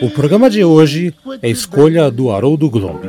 O 0.00 0.08
programa 0.10 0.48
de 0.48 0.62
hoje 0.64 1.12
é 1.42 1.48
escolha 1.48 2.08
do 2.10 2.30
Haroldo 2.30 2.70
Glomb. 2.70 3.00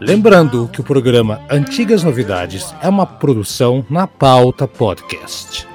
Lembrando 0.00 0.68
que 0.72 0.80
o 0.80 0.84
programa 0.84 1.40
Antigas 1.50 2.02
Novidades 2.02 2.74
é 2.82 2.88
uma 2.88 3.06
produção 3.06 3.84
na 3.88 4.06
pauta 4.06 4.68
podcast. 4.68 5.66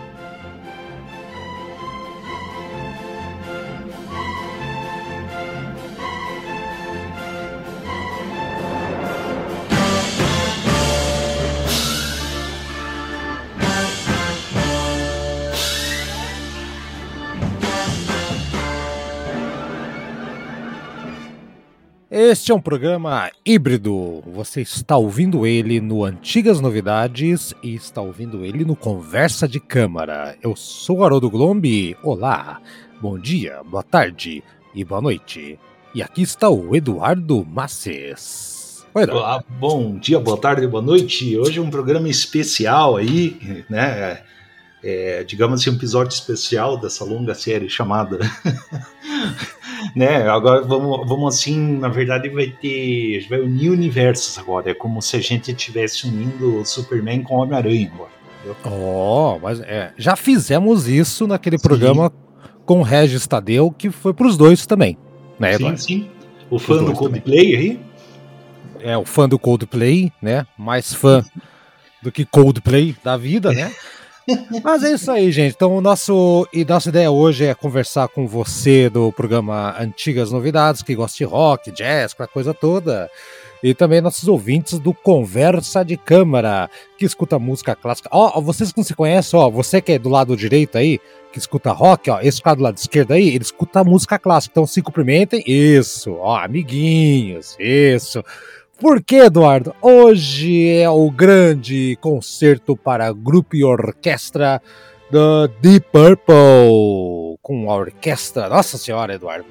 Este 22.27 22.51
é 22.51 22.55
um 22.55 22.59
programa 22.59 23.29
híbrido. 23.45 24.23
Você 24.25 24.61
está 24.61 24.97
ouvindo 24.97 25.45
ele 25.45 25.79
no 25.79 26.03
Antigas 26.03 26.59
Novidades 26.59 27.53
e 27.61 27.75
está 27.75 28.01
ouvindo 28.01 28.43
ele 28.43 28.65
no 28.65 28.75
Conversa 28.75 29.47
de 29.47 29.59
Câmara. 29.59 30.35
Eu 30.41 30.55
sou 30.55 31.05
Haroldo 31.05 31.29
Glombi. 31.29 31.95
Olá, 32.01 32.59
bom 32.99 33.19
dia, 33.19 33.61
boa 33.63 33.83
tarde 33.83 34.43
e 34.73 34.83
boa 34.83 34.99
noite. 34.99 35.59
E 35.93 36.01
aqui 36.01 36.23
está 36.23 36.49
o 36.49 36.75
Eduardo 36.75 37.45
Masses. 37.45 38.83
Oi, 38.95 39.03
Eduardo. 39.03 39.23
Olá, 39.23 39.43
bom 39.59 39.95
dia, 39.95 40.19
boa 40.19 40.37
tarde, 40.37 40.65
boa 40.65 40.81
noite. 40.81 41.37
Hoje 41.37 41.59
é 41.59 41.61
um 41.61 41.69
programa 41.69 42.09
especial 42.09 42.97
aí, 42.97 43.63
né? 43.69 44.23
É, 44.87 45.23
digamos 45.23 45.61
assim, 45.61 45.71
um 45.71 45.73
episódio 45.73 46.13
especial 46.13 46.77
dessa 46.77 47.03
longa 47.03 47.33
série 47.33 47.67
chamada 47.67 48.19
né? 49.95 50.29
Agora 50.29 50.61
vamos, 50.61 51.07
vamos 51.07 51.35
assim, 51.35 51.77
na 51.79 51.89
verdade 51.89 52.29
vai 52.29 52.47
ter, 52.47 53.25
vai 53.27 53.39
unir 53.39 53.71
universos 53.71 54.37
agora. 54.37 54.69
É 54.69 54.73
como 54.75 55.01
se 55.01 55.15
a 55.17 55.19
gente 55.19 55.51
estivesse 55.51 56.07
unindo 56.07 56.59
o 56.59 56.65
Superman 56.65 57.23
com 57.23 57.35
o 57.35 57.39
Homem-Aranha 57.39 57.91
agora. 57.93 58.11
Oh, 58.63 59.39
mas 59.41 59.59
é, 59.61 59.91
já 59.97 60.15
fizemos 60.15 60.87
isso 60.87 61.25
naquele 61.25 61.57
sim. 61.57 61.67
programa 61.67 62.13
com 62.63 62.79
o 62.79 62.83
Regis 62.83 63.25
Tadeu, 63.25 63.71
que 63.71 63.89
foi 63.89 64.13
para 64.13 64.27
os 64.27 64.37
dois 64.37 64.67
também, 64.67 64.97
né? 65.39 65.57
Sim, 65.57 65.77
sim. 65.77 66.09
O 66.49 66.59
fã 66.59 66.83
do 66.83 66.93
Coldplay 66.93 67.55
aí? 67.55 67.79
É, 68.81 68.95
o 68.95 69.03
fã 69.03 69.27
do 69.27 69.39
Coldplay, 69.39 70.11
né? 70.21 70.45
Mais 70.55 70.93
fã 70.93 71.25
do 72.03 72.11
que 72.11 72.23
Coldplay 72.23 72.95
da 73.03 73.17
vida, 73.17 73.51
né? 73.51 73.73
Mas 74.63 74.83
é 74.83 74.91
isso 74.91 75.11
aí, 75.11 75.31
gente. 75.31 75.53
Então, 75.55 75.75
o 75.75 75.81
nosso, 75.81 76.47
e 76.51 76.65
nossa 76.65 76.89
ideia 76.89 77.11
hoje 77.11 77.45
é 77.45 77.53
conversar 77.53 78.07
com 78.07 78.27
você 78.27 78.89
do 78.89 79.11
programa 79.11 79.75
Antigas 79.79 80.31
Novidades, 80.31 80.81
que 80.81 80.95
gosta 80.95 81.17
de 81.17 81.23
rock, 81.23 81.71
jazz, 81.71 82.13
aquela 82.13 82.27
coisa 82.27 82.53
toda. 82.53 83.09
E 83.63 83.73
também 83.73 84.01
nossos 84.01 84.27
ouvintes 84.27 84.77
do 84.77 84.93
Conversa 84.93 85.83
de 85.83 85.97
Câmara, 85.97 86.69
que 86.97 87.05
escuta 87.05 87.39
música 87.39 87.75
clássica. 87.75 88.09
Ó, 88.11 88.33
oh, 88.35 88.41
vocês 88.41 88.71
que 88.71 88.77
não 88.77 88.83
se 88.83 88.93
conhecem, 88.93 89.39
ó, 89.39 89.49
você 89.49 89.81
que 89.81 89.93
é 89.93 89.99
do 89.99 90.09
lado 90.09 90.35
direito 90.35 90.77
aí, 90.77 90.99
que 91.31 91.39
escuta 91.39 91.71
rock, 91.71 92.09
ó, 92.09 92.19
esse 92.21 92.41
cara 92.41 92.55
do 92.55 92.63
lado 92.63 92.77
esquerdo 92.77 93.13
aí, 93.13 93.29
ele 93.29 93.43
escuta 93.43 93.83
música 93.83 94.19
clássica. 94.19 94.53
Então 94.53 94.67
se 94.67 94.81
cumprimentem. 94.81 95.43
Isso, 95.47 96.13
ó, 96.13 96.37
amiguinhos, 96.37 97.55
isso. 97.59 98.23
Por 98.79 99.01
que, 99.01 99.15
Eduardo? 99.15 99.73
Hoje 99.81 100.67
é 100.69 100.89
o 100.89 101.09
grande 101.09 101.97
concerto 102.01 102.75
para 102.75 103.11
grupo 103.13 103.55
e 103.55 103.63
orquestra 103.63 104.61
da 105.09 105.47
Deep 105.61 105.87
Purple 105.91 107.37
com 107.41 107.71
a 107.71 107.75
orquestra. 107.75 108.49
Nossa 108.49 108.77
senhora, 108.77 109.13
Eduardo, 109.15 109.47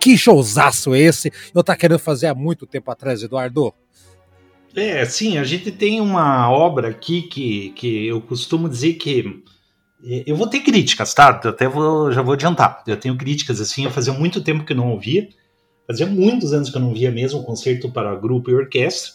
que 0.00 0.18
showzaço 0.18 0.96
esse! 0.96 1.32
Eu 1.54 1.62
tá 1.62 1.76
querendo 1.76 2.00
fazer 2.00 2.26
há 2.26 2.34
muito 2.34 2.66
tempo 2.66 2.90
atrás, 2.90 3.22
Eduardo. 3.22 3.72
É, 4.74 5.04
sim, 5.04 5.38
a 5.38 5.44
gente 5.44 5.70
tem 5.70 6.00
uma 6.00 6.50
obra 6.50 6.88
aqui 6.88 7.22
que, 7.22 7.70
que 7.70 8.06
eu 8.06 8.20
costumo 8.20 8.68
dizer 8.68 8.94
que 8.94 9.42
é, 10.04 10.24
eu 10.26 10.34
vou 10.34 10.48
ter 10.48 10.60
críticas, 10.60 11.14
tá? 11.14 11.28
Até 11.28 11.68
vou, 11.68 12.10
já 12.10 12.20
vou 12.20 12.34
adiantar. 12.34 12.82
Eu 12.86 12.96
tenho 12.96 13.16
críticas 13.16 13.60
assim, 13.60 13.84
eu 13.84 13.90
fazia 13.92 14.12
muito 14.12 14.40
tempo 14.40 14.64
que 14.64 14.74
não 14.74 14.90
ouvia. 14.90 15.28
Fazia 15.86 16.06
muitos 16.06 16.52
anos 16.52 16.70
que 16.70 16.76
eu 16.76 16.80
não 16.80 16.92
via 16.92 17.10
mesmo 17.10 17.40
um 17.40 17.44
concerto 17.44 17.90
para 17.90 18.14
grupo 18.16 18.50
e 18.50 18.54
orquestra 18.54 19.14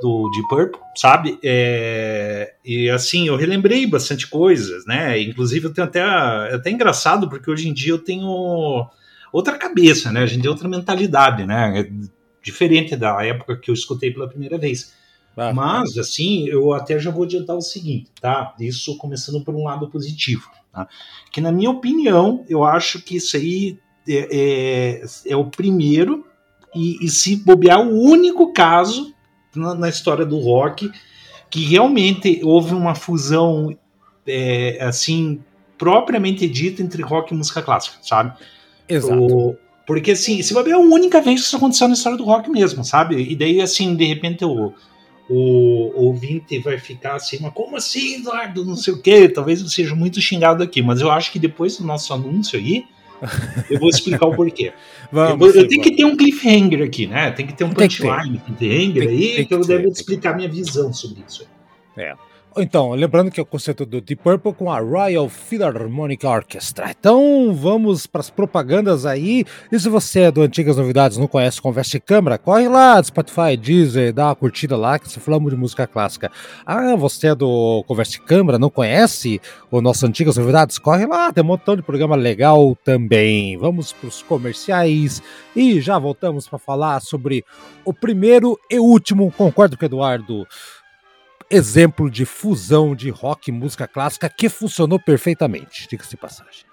do 0.00 0.30
Deep 0.30 0.48
Purple, 0.48 0.80
sabe? 0.96 1.38
É, 1.42 2.54
e 2.64 2.90
assim, 2.90 3.28
eu 3.28 3.36
relembrei 3.36 3.86
bastante 3.86 4.26
coisas, 4.26 4.84
né? 4.84 5.20
Inclusive, 5.20 5.66
eu 5.66 5.72
tenho 5.72 5.86
até, 5.86 6.00
é 6.00 6.54
até 6.54 6.70
engraçado, 6.70 7.28
porque 7.28 7.50
hoje 7.50 7.68
em 7.68 7.72
dia 7.72 7.92
eu 7.92 7.98
tenho 7.98 8.88
outra 9.32 9.56
cabeça, 9.56 10.10
né? 10.10 10.22
A 10.22 10.26
gente 10.26 10.42
tem 10.42 10.50
outra 10.50 10.68
mentalidade, 10.68 11.46
né? 11.46 11.80
É 11.80 11.90
diferente 12.42 12.96
da 12.96 13.24
época 13.24 13.56
que 13.56 13.70
eu 13.70 13.74
escutei 13.74 14.10
pela 14.10 14.28
primeira 14.28 14.58
vez. 14.58 14.92
Ah, 15.36 15.52
Mas, 15.52 15.96
assim, 15.96 16.46
eu 16.48 16.72
até 16.72 16.98
já 16.98 17.10
vou 17.10 17.24
adiantar 17.24 17.56
o 17.56 17.62
seguinte, 17.62 18.10
tá? 18.20 18.54
Isso 18.60 18.98
começando 18.98 19.42
por 19.42 19.54
um 19.54 19.64
lado 19.64 19.88
positivo, 19.88 20.50
tá? 20.70 20.86
Que, 21.32 21.40
na 21.40 21.50
minha 21.50 21.70
opinião, 21.70 22.44
eu 22.48 22.64
acho 22.64 23.00
que 23.00 23.16
isso 23.16 23.36
aí 23.36 23.78
é, 24.08 24.28
é, 24.30 25.04
é 25.26 25.36
o 25.36 25.44
primeiro 25.44 26.26
e, 26.74 27.04
e, 27.04 27.08
se 27.08 27.36
bobear 27.36 27.80
o 27.80 28.00
único 28.02 28.52
caso 28.52 29.14
na, 29.54 29.74
na, 29.74 29.88
história 29.88 30.24
do 30.24 30.38
rock 30.38 30.90
que 31.50 31.64
realmente 31.64 32.40
houve 32.42 32.74
uma 32.74 32.94
fusão 32.94 33.76
é, 34.26 34.78
assim 34.80 35.40
propriamente 35.76 36.48
dita 36.48 36.82
entre 36.82 37.02
rock 37.02 37.32
e 37.32 37.36
música 37.36 37.60
clássica, 37.60 37.98
sabe? 38.02 38.32
Exato. 38.88 39.22
O, 39.22 39.56
porque 39.86 40.12
assim, 40.12 40.42
se 40.42 40.54
bobear 40.54 40.78
é 40.78 40.82
a 40.82 40.84
única 40.84 41.20
vez 41.20 41.40
que 41.40 41.46
isso 41.46 41.56
aconteceu 41.56 41.88
na 41.88 41.94
história 41.94 42.16
do 42.16 42.24
rock 42.24 42.50
mesmo, 42.50 42.84
sabe? 42.84 43.16
E 43.30 43.36
daí 43.36 43.60
assim, 43.60 43.94
de 43.94 44.04
repente 44.04 44.44
o 44.44 44.72
o 45.28 45.92
ouvinte 46.06 46.58
vai 46.58 46.78
ficar 46.78 47.14
assim, 47.14 47.38
mas 47.40 47.54
como 47.54 47.76
assim, 47.76 48.16
Eduardo? 48.16 48.64
Não 48.64 48.76
sei 48.76 48.92
o 48.92 49.00
que, 49.00 49.28
talvez 49.28 49.60
eu 49.60 49.68
seja 49.68 49.94
muito 49.94 50.20
xingado 50.20 50.62
aqui, 50.62 50.82
mas 50.82 51.00
eu 51.00 51.10
acho 51.10 51.32
que 51.32 51.38
depois 51.38 51.78
do 51.78 51.84
nosso 51.84 52.12
anúncio 52.12 52.58
aí, 52.58 52.84
eu 53.70 53.78
vou 53.78 53.88
explicar 53.88 54.26
o 54.26 54.34
porquê. 54.34 54.72
Vamos, 55.12 55.54
eu, 55.54 55.62
eu 55.62 55.68
tenho 55.68 55.82
que 55.82 55.94
ter 55.94 56.04
um 56.04 56.16
cliffhanger 56.16 56.82
aqui, 56.82 57.06
né? 57.06 57.30
Tem 57.30 57.46
que 57.46 57.52
ter 57.52 57.64
um 57.64 57.70
punchline, 57.70 58.38
cliffhanger 58.38 59.08
aí, 59.08 59.34
tem 59.36 59.46
que, 59.46 59.54
eu 59.54 59.60
devo 59.60 59.88
explicar 59.88 60.34
minha 60.34 60.48
visão 60.48 60.92
sobre 60.92 61.22
isso. 61.26 61.46
É. 61.96 62.14
Então, 62.58 62.90
lembrando 62.90 63.30
que 63.30 63.40
é 63.40 63.42
o 63.42 63.46
concerto 63.46 63.86
do 63.86 64.00
Deep 64.00 64.22
Purple 64.22 64.52
com 64.52 64.70
a 64.70 64.78
Royal 64.78 65.28
Philharmonic 65.28 66.26
Orchestra. 66.26 66.90
Então, 66.90 67.54
vamos 67.54 68.06
para 68.06 68.20
as 68.20 68.28
propagandas 68.28 69.06
aí. 69.06 69.44
E 69.70 69.80
se 69.80 69.88
você 69.88 70.20
é 70.22 70.30
do 70.30 70.42
Antigas 70.42 70.76
Novidades 70.76 71.16
não 71.16 71.26
conhece 71.26 71.62
Conversa 71.62 71.92
de 71.92 72.00
Câmara, 72.00 72.36
corre 72.36 72.68
lá, 72.68 73.02
Spotify, 73.02 73.56
Deezer, 73.56 74.12
dá 74.12 74.26
uma 74.26 74.34
curtida 74.34 74.76
lá, 74.76 74.98
que 74.98 75.08
se 75.08 75.18
falamos 75.18 75.50
de 75.50 75.56
música 75.56 75.86
clássica. 75.86 76.30
Ah, 76.66 76.94
você 76.94 77.28
é 77.28 77.34
do 77.34 77.82
Conversa 77.86 78.12
de 78.12 78.20
Câmara, 78.20 78.58
não 78.58 78.68
conhece 78.68 79.40
o 79.70 79.80
nosso 79.80 80.04
Antigas 80.04 80.36
Novidades? 80.36 80.78
Corre 80.78 81.06
lá, 81.06 81.32
tem 81.32 81.42
um 81.42 81.46
montão 81.46 81.74
de 81.74 81.82
programa 81.82 82.16
legal 82.16 82.76
também. 82.84 83.56
Vamos 83.56 83.92
para 83.92 84.08
os 84.08 84.22
comerciais 84.22 85.22
e 85.56 85.80
já 85.80 85.98
voltamos 85.98 86.46
para 86.46 86.58
falar 86.58 87.00
sobre 87.00 87.44
o 87.84 87.94
primeiro 87.94 88.58
e 88.70 88.78
último, 88.78 89.32
concordo 89.32 89.76
com 89.76 89.84
o 89.84 89.86
Eduardo, 89.86 90.46
exemplo 91.52 92.10
de 92.10 92.24
fusão 92.24 92.96
de 92.96 93.10
rock 93.10 93.50
e 93.50 93.52
música 93.52 93.86
clássica 93.86 94.28
que 94.28 94.48
funcionou 94.48 94.98
perfeitamente, 94.98 95.86
diga-se 95.88 96.16
passagem. 96.16 96.64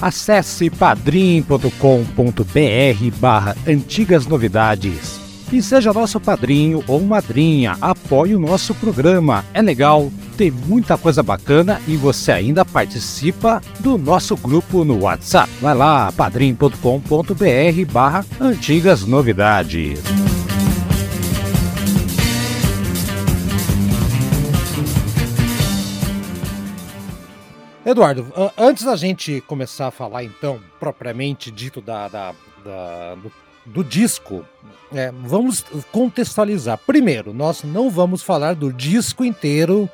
Acesse 0.00 0.70
padrim.com.br 0.70 1.70
barra 3.18 3.54
antigas 3.68 4.26
novidades 4.26 5.20
e 5.52 5.60
seja 5.60 5.92
nosso 5.92 6.18
padrinho 6.18 6.82
ou 6.86 7.00
madrinha. 7.02 7.76
Apoie 7.82 8.34
o 8.34 8.40
nosso 8.40 8.74
programa. 8.76 9.44
É 9.52 9.60
legal, 9.60 10.10
tem 10.40 10.50
muita 10.50 10.96
coisa 10.96 11.22
bacana 11.22 11.82
e 11.86 11.98
você 11.98 12.32
ainda 12.32 12.64
participa 12.64 13.60
do 13.78 13.98
nosso 13.98 14.34
grupo 14.34 14.86
no 14.86 15.02
WhatsApp. 15.02 15.52
Vai 15.60 15.74
lá, 15.74 16.10
padrim.com.br 16.12 17.92
barra 17.92 18.24
antigas 18.40 19.04
novidades. 19.04 20.00
Eduardo, 27.84 28.32
antes 28.56 28.84
da 28.84 28.96
gente 28.96 29.42
começar 29.42 29.88
a 29.88 29.90
falar, 29.90 30.24
então, 30.24 30.58
propriamente 30.78 31.50
dito 31.50 31.82
da, 31.82 32.08
da, 32.08 32.34
da 32.64 33.14
do, 33.16 33.32
do, 33.66 33.84
disco, 33.84 34.42
é, 34.90 35.12
vamos 35.12 35.62
contextualizar. 35.92 36.78
Primeiro, 36.78 37.34
nós 37.34 37.62
não 37.62 37.90
vamos 37.90 38.22
falar 38.22 38.54
do 38.54 38.72
disco 38.72 39.22
inteiro 39.22 39.86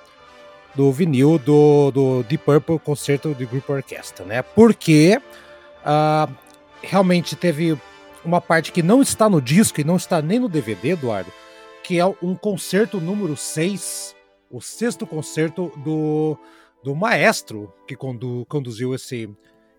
do 0.77 0.93
vinil 0.93 1.39
do, 1.39 1.91
do 1.91 2.23
Deep 2.25 2.45
Purple 2.45 2.79
Concerto 2.79 3.35
de 3.35 3.47
Grupo 3.47 3.73
Orquestra, 3.73 4.25
né? 4.25 4.43
Porque 4.43 5.21
uh, 5.83 6.33
realmente 6.83 7.35
teve 7.35 7.79
uma 8.25 8.41
parte 8.41 8.73
que 8.73 8.83
não 8.83 9.01
está 9.01 9.29
no 9.29 9.41
disco 9.41 9.81
e 9.81 9.85
não 9.85 9.97
está 9.97 10.21
nem 10.21 10.39
no 10.39 10.49
DVD, 10.49 10.91
Eduardo, 10.91 11.33
que 11.83 11.99
é 11.99 12.07
um 12.23 12.35
concerto 12.35 13.01
número 13.01 13.37
6, 13.37 14.15
o 14.51 14.61
sexto 14.61 15.07
concerto 15.07 15.73
do 15.79 16.39
do 16.87 16.95
maestro 16.95 17.73
que 17.85 17.97
condu, 17.97 18.47
conduziu 18.49 18.95
esse, 18.95 19.29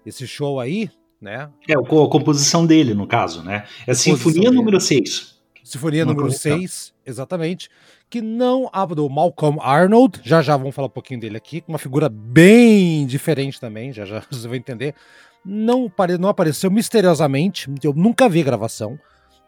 esse 0.06 0.28
show 0.28 0.60
aí, 0.60 0.92
né? 1.22 1.50
É, 1.66 1.74
a 1.74 1.78
composição 1.78 2.66
dele, 2.66 2.94
no 2.94 3.08
caso, 3.08 3.42
né? 3.44 3.66
É 3.88 3.92
a 3.92 3.96
Sinfonia 3.96 4.52
número 4.52 4.82
6. 4.82 5.38
Sinfonia 5.64 6.04
número 6.04 6.30
6, 6.30 6.94
exatamente. 7.06 7.70
Que 8.10 8.22
não 8.22 8.70
do 8.96 9.10
Malcolm 9.10 9.60
Arnold, 9.62 10.22
já 10.24 10.42
já 10.42 10.56
vamos 10.56 10.74
falar 10.74 10.88
um 10.88 10.92
pouquinho 10.92 11.20
dele 11.20 11.36
aqui, 11.36 11.64
uma 11.68 11.78
figura 11.78 12.08
bem 12.08 13.06
diferente 13.06 13.60
também, 13.60 13.92
já 13.92 14.06
já 14.06 14.22
você 14.32 14.48
vai 14.48 14.58
entender. 14.58 14.96
Não, 15.44 15.92
não 16.20 16.30
apareceu 16.30 16.70
misteriosamente, 16.72 17.70
eu 17.84 17.94
nunca 17.94 18.28
vi 18.28 18.44
gravação. 18.44 19.00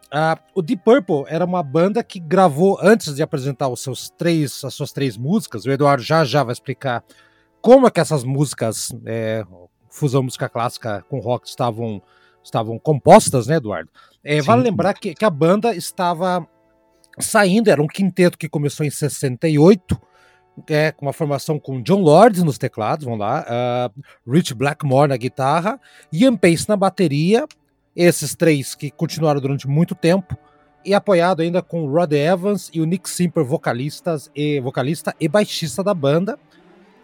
Uh, 0.07 0.41
o 0.55 0.61
Deep 0.61 0.83
Purple 0.83 1.25
era 1.27 1.45
uma 1.45 1.61
banda 1.61 2.03
que 2.03 2.19
gravou 2.19 2.79
antes 2.81 3.15
de 3.15 3.21
apresentar 3.21 3.67
os 3.67 3.81
seus 3.81 4.09
três, 4.09 4.63
as 4.63 4.73
suas 4.73 4.91
três 4.91 5.15
músicas. 5.15 5.65
O 5.65 5.71
Eduardo 5.71 6.01
já 6.01 6.25
já 6.25 6.43
vai 6.43 6.53
explicar 6.53 7.03
como 7.61 7.85
é 7.85 7.91
que 7.91 7.99
essas 7.99 8.23
músicas, 8.23 8.91
é, 9.05 9.45
fusão 9.89 10.23
música 10.23 10.49
clássica 10.49 11.05
com 11.09 11.19
rock, 11.19 11.47
estavam, 11.47 12.01
estavam 12.43 12.79
compostas, 12.79 13.47
né, 13.47 13.57
Eduardo? 13.57 13.89
É, 14.23 14.41
vale 14.41 14.63
lembrar 14.63 14.93
que, 14.95 15.13
que 15.13 15.25
a 15.25 15.29
banda 15.29 15.75
estava 15.75 16.47
saindo, 17.19 17.69
era 17.69 17.81
um 17.81 17.87
quinteto 17.87 18.37
que 18.37 18.49
começou 18.49 18.85
em 18.85 18.89
68, 18.89 19.99
é, 20.67 20.91
com 20.91 21.05
uma 21.05 21.13
formação 21.13 21.59
com 21.59 21.81
John 21.81 22.01
Lord 22.01 22.43
nos 22.43 22.57
teclados, 22.57 23.05
vamos 23.05 23.19
lá, 23.19 23.45
uh, 23.47 24.31
Rich 24.31 24.53
Blackmore 24.53 25.09
na 25.09 25.17
guitarra, 25.17 25.79
Ian 26.11 26.35
Pace 26.35 26.67
na 26.67 26.75
bateria, 26.75 27.45
esses 27.95 28.35
três 28.35 28.75
que 28.75 28.91
continuaram 28.91 29.39
durante 29.39 29.67
muito 29.67 29.95
tempo, 29.95 30.37
e 30.83 30.93
apoiado 30.93 31.41
ainda 31.41 31.61
com 31.61 31.87
Rod 31.87 32.13
Evans 32.13 32.69
e 32.73 32.79
o 32.81 32.85
Nick 32.85 33.09
Simper, 33.09 33.43
vocalistas 33.43 34.31
e, 34.35 34.59
vocalista 34.61 35.13
e 35.19 35.27
baixista 35.27 35.83
da 35.83 35.93
banda, 35.93 36.39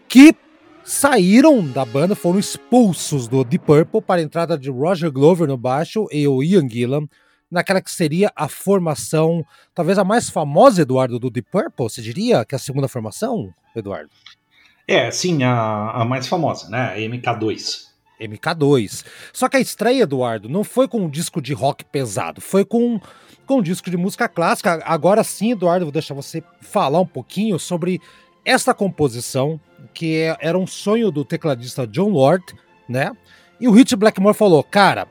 que 0.08 0.34
saíram 0.82 1.66
da 1.66 1.84
banda, 1.84 2.14
foram 2.14 2.38
expulsos 2.38 3.28
do 3.28 3.44
Deep 3.44 3.66
Purple 3.66 4.00
para 4.00 4.20
a 4.20 4.24
entrada 4.24 4.56
de 4.56 4.70
Roger 4.70 5.10
Glover 5.10 5.46
no 5.46 5.56
baixo 5.56 6.06
e 6.10 6.26
o 6.26 6.42
Ian 6.42 6.68
Gillan 6.68 7.06
naquela 7.50 7.80
que 7.80 7.90
seria 7.90 8.30
a 8.34 8.48
formação, 8.48 9.44
talvez 9.74 9.98
a 9.98 10.04
mais 10.04 10.28
famosa, 10.28 10.82
Eduardo, 10.82 11.18
do 11.18 11.30
Deep 11.30 11.48
Purple, 11.50 11.88
você 11.88 12.02
diria 12.02 12.44
que 12.44 12.54
é 12.54 12.56
a 12.56 12.58
segunda 12.58 12.88
formação, 12.88 13.52
Eduardo? 13.74 14.10
É, 14.88 15.10
sim, 15.10 15.42
a, 15.42 15.90
a 15.90 16.04
mais 16.04 16.26
famosa, 16.26 16.68
né? 16.68 16.94
A 16.94 16.96
MK2. 16.96 17.86
MK2. 18.20 19.04
Só 19.32 19.48
que 19.48 19.56
a 19.56 19.60
estreia, 19.60 20.02
Eduardo, 20.02 20.48
não 20.48 20.64
foi 20.64 20.88
com 20.88 20.98
um 20.98 21.08
disco 21.08 21.40
de 21.40 21.52
rock 21.52 21.84
pesado, 21.84 22.40
foi 22.40 22.64
com, 22.64 23.00
com 23.46 23.58
um 23.58 23.62
disco 23.62 23.90
de 23.90 23.96
música 23.96 24.28
clássica. 24.28 24.82
Agora 24.84 25.22
sim, 25.24 25.52
Eduardo, 25.52 25.86
vou 25.86 25.92
deixar 25.92 26.14
você 26.14 26.42
falar 26.60 27.00
um 27.00 27.06
pouquinho 27.06 27.58
sobre 27.58 28.00
esta 28.44 28.72
composição, 28.72 29.60
que 29.92 30.18
é, 30.18 30.36
era 30.40 30.56
um 30.56 30.66
sonho 30.66 31.10
do 31.10 31.24
tecladista 31.24 31.86
John 31.86 32.10
Lord, 32.10 32.44
né? 32.88 33.12
E 33.60 33.66
o 33.66 33.72
Rich 33.72 33.96
Blackmore 33.96 34.36
falou: 34.36 34.62
Cara, 34.62 35.08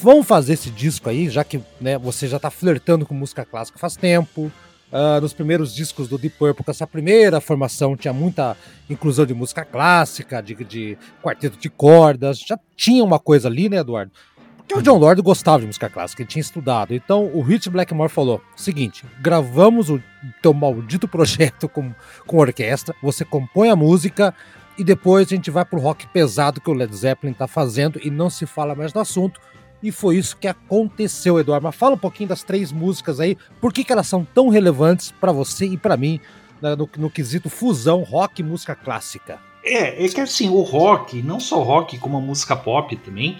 vamos 0.00 0.26
fazer 0.26 0.54
esse 0.54 0.70
disco 0.70 1.08
aí, 1.08 1.28
já 1.28 1.44
que 1.44 1.60
né, 1.80 1.98
você 1.98 2.28
já 2.28 2.38
tá 2.38 2.50
flertando 2.50 3.04
com 3.04 3.14
música 3.14 3.44
clássica 3.44 3.78
faz 3.78 3.96
tempo. 3.96 4.50
Uh, 4.92 5.18
nos 5.22 5.32
primeiros 5.32 5.74
discos 5.74 6.06
do 6.06 6.18
Deep 6.18 6.36
Purple, 6.36 6.62
com 6.62 6.70
essa 6.70 6.86
primeira 6.86 7.40
formação, 7.40 7.96
tinha 7.96 8.12
muita 8.12 8.54
inclusão 8.90 9.24
de 9.24 9.32
música 9.32 9.64
clássica, 9.64 10.42
de, 10.42 10.54
de 10.54 10.98
quarteto 11.22 11.56
de 11.56 11.70
cordas, 11.70 12.38
já 12.40 12.58
tinha 12.76 13.02
uma 13.02 13.18
coisa 13.18 13.48
ali, 13.48 13.70
né, 13.70 13.78
Eduardo? 13.78 14.12
Porque 14.58 14.78
o 14.78 14.82
John 14.82 14.98
Lord 14.98 15.22
gostava 15.22 15.60
de 15.60 15.66
música 15.66 15.88
clássica, 15.88 16.22
ele 16.22 16.28
tinha 16.28 16.40
estudado. 16.40 16.94
Então 16.94 17.30
o 17.32 17.40
Rich 17.40 17.70
Blackmore 17.70 18.10
falou: 18.10 18.42
seguinte, 18.54 19.04
gravamos 19.20 19.88
o 19.88 20.02
teu 20.42 20.52
maldito 20.52 21.08
projeto 21.08 21.68
com, 21.68 21.92
com 22.26 22.36
orquestra, 22.36 22.94
você 23.02 23.24
compõe 23.24 23.70
a 23.70 23.76
música 23.76 24.34
e 24.78 24.84
depois 24.84 25.26
a 25.26 25.36
gente 25.36 25.50
vai 25.50 25.64
pro 25.64 25.80
rock 25.80 26.06
pesado 26.08 26.60
que 26.60 26.70
o 26.70 26.74
Led 26.74 26.94
Zeppelin 26.94 27.32
tá 27.32 27.46
fazendo 27.46 28.00
e 28.02 28.10
não 28.10 28.30
se 28.30 28.46
fala 28.46 28.74
mais 28.74 28.92
do 28.92 29.00
assunto. 29.00 29.40
E 29.82 29.90
foi 29.90 30.16
isso 30.16 30.36
que 30.36 30.46
aconteceu, 30.46 31.38
Eduardo. 31.38 31.64
Mas 31.64 31.74
fala 31.74 31.94
um 31.94 31.98
pouquinho 31.98 32.28
das 32.28 32.42
três 32.42 32.70
músicas 32.70 33.18
aí, 33.18 33.36
por 33.60 33.72
que, 33.72 33.82
que 33.82 33.92
elas 33.92 34.06
são 34.06 34.24
tão 34.24 34.48
relevantes 34.48 35.10
para 35.10 35.32
você 35.32 35.66
e 35.66 35.76
para 35.76 35.96
mim 35.96 36.20
né, 36.62 36.76
no, 36.76 36.88
no 36.96 37.10
quesito 37.10 37.50
fusão 37.50 38.02
rock 38.02 38.40
e 38.40 38.44
música 38.44 38.74
clássica. 38.74 39.40
É, 39.64 40.04
é 40.04 40.08
que 40.08 40.20
assim, 40.20 40.48
o 40.48 40.60
rock, 40.62 41.22
não 41.22 41.40
só 41.40 41.62
rock, 41.62 41.98
como 41.98 42.16
a 42.16 42.20
música 42.20 42.54
pop 42.54 42.94
também, 42.96 43.38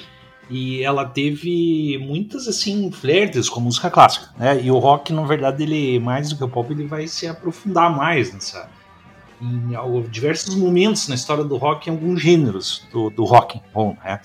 e 0.50 0.82
ela 0.82 1.04
teve 1.04 1.98
muitas 1.98 2.48
assim 2.48 2.90
flertes 2.90 3.48
com 3.48 3.60
a 3.60 3.62
música 3.62 3.90
clássica, 3.90 4.30
né? 4.36 4.60
E 4.62 4.70
o 4.70 4.78
rock, 4.78 5.12
na 5.12 5.24
verdade, 5.24 5.62
ele 5.62 5.98
mais 5.98 6.28
do 6.28 6.36
que 6.36 6.44
o 6.44 6.48
pop, 6.48 6.72
ele 6.72 6.86
vai 6.86 7.06
se 7.06 7.26
aprofundar 7.26 7.94
mais 7.96 8.32
nessa 8.32 8.68
em 9.40 10.02
diversos 10.08 10.54
momentos 10.54 11.08
na 11.08 11.16
história 11.16 11.42
do 11.42 11.56
rock 11.56 11.88
em 11.88 11.92
alguns 11.92 12.22
gêneros 12.22 12.86
do, 12.92 13.10
do 13.10 13.24
rock 13.24 13.60
and 13.74 13.96
né? 14.04 14.20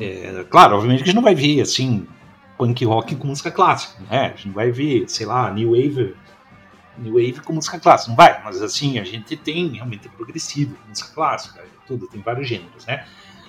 É, 0.00 0.44
claro, 0.48 0.76
obviamente 0.76 0.98
que 0.98 1.04
a 1.04 1.06
gente 1.06 1.16
não 1.16 1.22
vai 1.22 1.34
ver 1.34 1.60
assim 1.60 2.06
punk 2.56 2.84
rock 2.84 3.16
com 3.16 3.26
música 3.26 3.50
clássica, 3.50 4.02
né? 4.10 4.26
A 4.26 4.28
gente 4.28 4.46
não 4.46 4.54
vai 4.54 4.70
ver, 4.70 5.08
sei 5.08 5.26
lá, 5.26 5.52
new 5.52 5.70
wave 5.70 6.14
new 6.98 7.14
wave 7.14 7.40
com 7.40 7.54
música 7.54 7.80
clássica, 7.80 8.10
não 8.10 8.16
vai, 8.16 8.42
mas 8.44 8.60
assim, 8.62 8.98
a 8.98 9.04
gente 9.04 9.34
tem 9.36 9.68
realmente 9.68 10.08
progressivo, 10.10 10.76
música 10.88 11.08
clássica, 11.14 11.64
tudo, 11.86 12.06
tem 12.06 12.20
vários 12.20 12.46
gêneros, 12.46 12.84
né? 12.86 13.04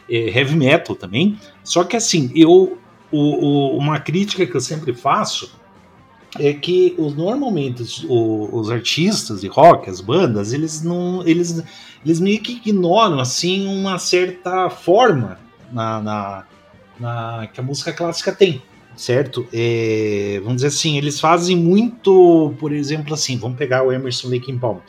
é, 0.10 0.38
heavy 0.38 0.56
metal 0.56 0.96
também. 0.96 1.38
Só 1.64 1.84
que 1.84 1.96
assim, 1.96 2.32
eu 2.36 2.78
o, 3.12 3.18
o, 3.20 3.78
uma 3.78 4.00
crítica 4.00 4.46
que 4.46 4.56
eu 4.56 4.62
sempre 4.62 4.94
faço 4.94 5.56
é 6.40 6.52
que 6.52 6.96
os, 6.98 7.16
normalmente 7.16 7.84
os, 7.84 8.04
os, 8.10 8.72
artistas 8.72 9.42
de 9.42 9.48
rock, 9.48 9.88
as 9.88 10.02
bandas, 10.02 10.52
eles 10.52 10.82
não, 10.82 11.22
eles, 11.28 11.64
eles 12.04 12.20
meio 12.20 12.40
que 12.40 12.54
ignoram 12.54 13.20
assim 13.20 13.68
uma 13.68 14.00
certa 14.00 14.68
forma 14.70 15.40
na, 15.74 16.02
na, 16.02 16.44
na 17.00 17.48
que 17.48 17.60
a 17.60 17.64
música 17.64 17.92
clássica 17.92 18.32
tem, 18.32 18.62
certo? 18.96 19.48
É, 19.52 20.40
vamos 20.44 20.58
dizer 20.58 20.68
assim, 20.68 20.98
eles 20.98 21.20
fazem 21.20 21.58
muito, 21.58 22.54
por 22.60 22.72
exemplo, 22.72 23.14
assim, 23.14 23.38
vamos 23.38 23.58
pegar 23.58 23.84
o 23.84 23.92
Emerson 23.92 24.30
Lake 24.30 24.54
Palmer 24.54 24.84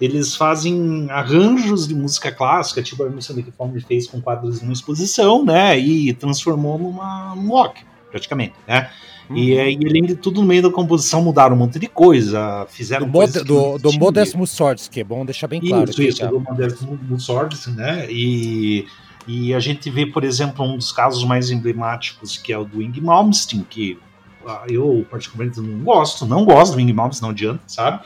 eles 0.00 0.36
fazem 0.36 1.06
arranjos 1.10 1.88
de 1.88 1.94
música 1.94 2.30
clássica, 2.30 2.82
tipo 2.82 3.02
a 3.02 3.06
Emerson 3.06 3.34
Lake 3.34 3.50
Palmer 3.50 3.84
fez 3.84 4.06
com 4.06 4.20
quadros 4.20 4.60
numa 4.60 4.72
exposição, 4.72 5.44
né, 5.44 5.78
e 5.78 6.12
transformou 6.12 6.78
numa 6.78 7.34
num 7.34 7.48
rock, 7.48 7.82
praticamente, 8.10 8.54
né. 8.66 8.90
Uhum. 9.28 9.36
E, 9.36 9.54
e 9.54 9.88
além 9.88 10.04
de 10.04 10.14
tudo, 10.14 10.40
no 10.40 10.46
meio 10.46 10.62
da 10.62 10.70
composição 10.70 11.22
mudaram 11.22 11.56
um 11.56 11.58
monte 11.58 11.78
de 11.78 11.88
coisa, 11.88 12.64
fizeram 12.68 13.06
do, 13.06 13.12
mod, 13.12 13.32
do, 13.42 13.78
do 13.78 13.92
Modest 13.94 14.36
Mussorgsky, 14.36 15.00
é 15.00 15.04
bom 15.04 15.24
deixar 15.24 15.48
bem 15.48 15.60
claro. 15.60 15.90
Isso, 15.90 16.02
isso, 16.02 16.28
do 16.28 16.40
Modest 16.40 16.82
Mussorgsky, 16.82 17.70
né, 17.70 18.06
e... 18.10 18.86
E 19.26 19.52
a 19.54 19.60
gente 19.60 19.90
vê, 19.90 20.06
por 20.06 20.22
exemplo, 20.22 20.64
um 20.64 20.76
dos 20.76 20.92
casos 20.92 21.24
mais 21.24 21.50
emblemáticos, 21.50 22.38
que 22.38 22.52
é 22.52 22.58
o 22.58 22.64
do 22.64 22.80
Ing 22.80 23.00
Malmsteen, 23.00 23.66
que 23.68 23.98
ah, 24.46 24.64
eu 24.68 25.04
particularmente 25.10 25.60
não 25.60 25.82
gosto, 25.82 26.24
não 26.24 26.44
gosto 26.44 26.74
do 26.74 26.80
Ing 26.80 26.92
Malmsteen, 26.92 27.22
não 27.22 27.30
adianta, 27.30 27.62
sabe? 27.66 28.04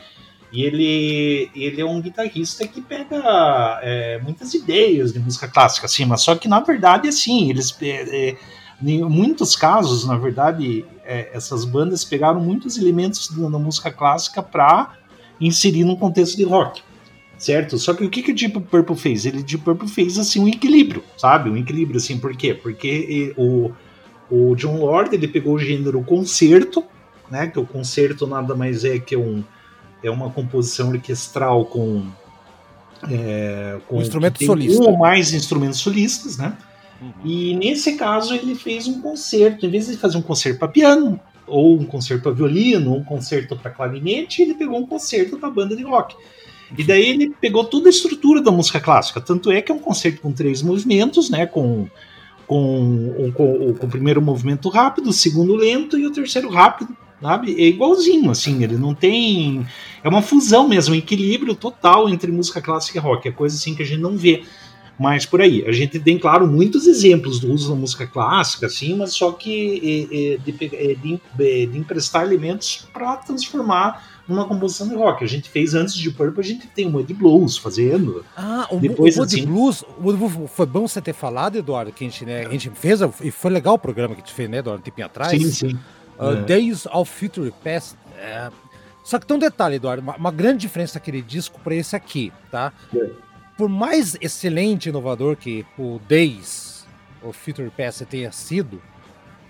E 0.51 0.63
ele, 0.63 1.49
ele 1.55 1.79
é 1.79 1.85
um 1.85 2.01
guitarrista 2.01 2.67
que 2.67 2.81
pega 2.81 3.79
é, 3.81 4.19
muitas 4.21 4.53
ideias 4.53 5.13
de 5.13 5.19
música 5.19 5.47
clássica, 5.47 5.85
assim, 5.85 6.03
mas 6.03 6.21
só 6.21 6.35
que 6.35 6.47
na 6.47 6.59
verdade, 6.59 7.07
assim, 7.07 7.49
eles. 7.49 7.75
É, 7.81 8.29
é 8.29 8.37
em 8.83 9.03
muitos 9.03 9.55
casos, 9.55 10.07
na 10.07 10.17
verdade, 10.17 10.83
é, 11.05 11.29
essas 11.33 11.63
bandas 11.63 12.03
pegaram 12.03 12.39
muitos 12.39 12.77
elementos 12.77 13.29
da, 13.29 13.47
da 13.47 13.59
música 13.59 13.91
clássica 13.91 14.41
para 14.41 14.93
inserir 15.39 15.83
num 15.83 15.95
contexto 15.95 16.35
de 16.35 16.43
rock, 16.43 16.81
certo? 17.41 17.77
Só 17.79 17.93
que 17.93 18.05
o 18.05 18.09
que, 18.09 18.21
que 18.21 18.31
o 18.31 18.35
Deep 18.35 18.59
Purple 18.61 18.95
fez? 18.95 19.25
Ele 19.25 19.41
Deep 19.41 19.63
Purple 19.63 19.89
fez 19.89 20.17
assim 20.17 20.39
um 20.39 20.47
equilíbrio, 20.47 21.03
sabe? 21.17 21.49
Um 21.49 21.57
equilíbrio 21.57 21.97
assim, 21.97 22.19
por 22.19 22.35
quê? 22.35 22.53
Porque 22.53 23.33
o, 23.35 23.71
o 24.29 24.55
John 24.55 24.77
Lord 24.77 25.15
ele 25.15 25.27
pegou 25.27 25.55
o 25.55 25.59
gênero 25.59 26.03
concerto, 26.03 26.83
né? 27.29 27.47
Que 27.47 27.59
o 27.59 27.65
concerto 27.65 28.27
nada 28.27 28.53
mais 28.53 28.85
é 28.85 28.99
que 28.99 29.17
um 29.17 29.43
é 30.03 30.11
uma 30.11 30.29
composição 30.29 30.89
orquestral 30.89 31.65
com 31.65 32.05
É, 33.09 33.79
com 33.87 33.97
um 33.97 34.01
instrumento 34.01 34.45
solista. 34.45 34.79
Um 34.79 34.91
ou 34.91 34.97
mais 34.97 35.33
instrumentos 35.33 35.79
solistas, 35.79 36.37
né? 36.37 36.55
Uhum. 37.01 37.11
E 37.25 37.55
nesse 37.55 37.97
caso 37.97 38.35
ele 38.35 38.53
fez 38.53 38.87
um 38.87 39.01
concerto, 39.01 39.65
em 39.65 39.69
vez 39.71 39.87
de 39.87 39.97
fazer 39.97 40.17
um 40.19 40.21
concerto 40.21 40.59
para 40.59 40.67
piano, 40.67 41.19
ou 41.47 41.79
um 41.79 41.85
concerto 41.85 42.21
para 42.21 42.31
violino, 42.31 42.91
ou 42.91 42.99
um 42.99 43.03
concerto 43.03 43.55
para 43.55 43.71
clarinete, 43.71 44.43
ele 44.43 44.53
pegou 44.53 44.77
um 44.77 44.85
concerto 44.85 45.35
da 45.37 45.49
banda 45.49 45.75
de 45.75 45.83
rock. 45.83 46.15
E 46.77 46.83
daí 46.83 47.09
ele 47.09 47.33
pegou 47.41 47.63
toda 47.63 47.87
a 47.87 47.89
estrutura 47.89 48.41
da 48.41 48.51
música 48.51 48.79
clássica. 48.79 49.19
Tanto 49.19 49.51
é 49.51 49.61
que 49.61 49.71
é 49.71 49.75
um 49.75 49.79
concerto 49.79 50.21
com 50.21 50.31
três 50.31 50.61
movimentos, 50.61 51.29
né? 51.29 51.45
Com, 51.45 51.87
com, 52.47 53.31
com, 53.35 53.73
com 53.73 53.85
o 53.85 53.89
primeiro 53.89 54.21
movimento 54.21 54.69
rápido, 54.69 55.09
o 55.09 55.13
segundo 55.13 55.55
lento 55.55 55.97
e 55.97 56.05
o 56.05 56.11
terceiro 56.11 56.49
rápido. 56.49 56.95
Sabe? 57.21 57.53
É 57.53 57.67
igualzinho, 57.67 58.31
assim, 58.31 58.63
ele 58.63 58.77
não 58.77 58.95
tem. 58.95 59.65
É 60.03 60.09
uma 60.09 60.23
fusão 60.23 60.67
mesmo, 60.67 60.95
um 60.95 60.97
equilíbrio 60.97 61.53
total 61.53 62.09
entre 62.09 62.31
música 62.31 62.59
clássica 62.59 62.97
e 62.97 63.01
rock. 63.01 63.27
É 63.27 63.31
coisa 63.31 63.55
assim 63.55 63.75
que 63.75 63.83
a 63.83 63.85
gente 63.85 64.01
não 64.01 64.17
vê 64.17 64.43
mais 65.01 65.25
por 65.25 65.41
aí. 65.41 65.63
A 65.67 65.71
gente 65.71 65.99
tem, 65.99 66.17
claro, 66.17 66.47
muitos 66.47 66.87
exemplos 66.87 67.39
do 67.39 67.51
uso 67.51 67.69
da 67.69 67.75
música 67.75 68.05
clássica, 68.07 68.67
assim, 68.67 68.95
mas 68.95 69.13
só 69.13 69.31
que 69.31 70.07
é, 70.11 70.33
é, 70.33 70.37
de, 70.37 70.65
é, 70.75 70.95
de, 70.95 71.21
é, 71.39 71.65
de 71.65 71.77
emprestar 71.77 72.23
elementos 72.23 72.87
para 72.93 73.17
transformar 73.17 74.10
numa 74.31 74.45
composição 74.45 74.87
de 74.87 74.95
rock. 74.95 75.23
A 75.23 75.27
gente 75.27 75.49
fez 75.49 75.73
antes 75.73 75.93
de 75.93 76.09
Purple, 76.09 76.39
a 76.39 76.43
gente 76.43 76.67
tem 76.67 76.87
uma 76.87 77.03
de 77.03 77.13
blues 77.13 77.57
fazendo. 77.57 78.25
Ah, 78.35 78.67
o, 78.71 78.79
Depois, 78.79 79.17
o, 79.17 79.21
o 79.21 79.23
assim, 79.23 79.45
blues, 79.45 79.83
o, 79.83 80.47
foi 80.47 80.65
bom 80.65 80.87
você 80.87 81.01
ter 81.01 81.13
falado, 81.13 81.57
Eduardo, 81.57 81.91
que 81.91 82.03
a 82.03 82.09
gente, 82.09 82.25
né, 82.25 82.45
a 82.45 82.49
gente 82.49 82.69
fez, 82.71 82.99
e 83.21 83.29
foi 83.29 83.51
legal 83.51 83.75
o 83.75 83.79
programa 83.79 84.15
que 84.15 84.21
a 84.21 84.25
gente 84.25 84.33
fez, 84.33 84.49
né, 84.49 84.57
Eduardo, 84.57 84.81
um 84.81 84.83
tempinho 84.83 85.05
atrás. 85.05 85.31
Sim, 85.31 85.51
sim. 85.51 85.79
Uh, 86.17 86.37
é. 86.37 86.41
Days 86.43 86.85
of 86.87 87.11
Future 87.11 87.53
Past. 87.63 87.95
É... 88.17 88.49
Só 89.03 89.19
que 89.19 89.25
tem 89.25 89.35
um 89.35 89.39
detalhe, 89.39 89.75
Eduardo, 89.75 90.01
uma, 90.01 90.15
uma 90.15 90.31
grande 90.31 90.59
diferença 90.59 90.95
daquele 90.95 91.21
disco 91.21 91.59
para 91.59 91.75
esse 91.75 91.95
aqui, 91.95 92.31
tá? 92.49 92.71
É. 92.95 93.09
Por 93.57 93.67
mais 93.67 94.15
excelente 94.21 94.87
e 94.87 94.89
inovador 94.89 95.35
que 95.35 95.65
o 95.77 95.99
Days 96.07 96.85
of 97.21 97.37
Future 97.37 97.69
Past 97.69 98.05
tenha 98.05 98.31
sido, 98.31 98.81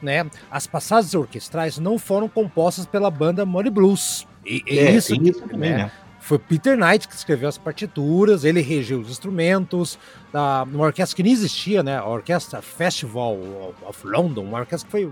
né, 0.02 0.26
as 0.50 0.66
passagens 0.66 1.14
orquestrais 1.14 1.78
não 1.78 2.00
foram 2.00 2.28
compostas 2.28 2.86
pela 2.86 3.12
banda 3.12 3.46
Money 3.46 3.72
Blues. 3.72 4.28
E, 4.46 4.64
é, 4.68 4.92
isso, 4.92 5.14
isso 5.16 5.42
também, 5.42 5.72
né? 5.72 5.78
né? 5.78 5.92
Foi 6.20 6.38
Peter 6.38 6.78
Knight 6.78 7.08
que 7.08 7.16
escreveu 7.16 7.50
as 7.50 7.58
partituras, 7.58 8.44
ele 8.44 8.62
regeu 8.62 9.00
os 9.00 9.10
instrumentos, 9.10 9.98
da, 10.32 10.64
uma 10.64 10.86
orquestra 10.86 11.16
que 11.16 11.24
nem 11.24 11.34
existia, 11.34 11.82
né? 11.82 11.98
A 11.98 12.06
Orquestra 12.06 12.62
Festival 12.62 13.38
of 13.82 14.08
London, 14.08 14.44
uma 14.44 14.60
orquestra 14.60 14.86
que 14.86 14.92
foi 14.92 15.12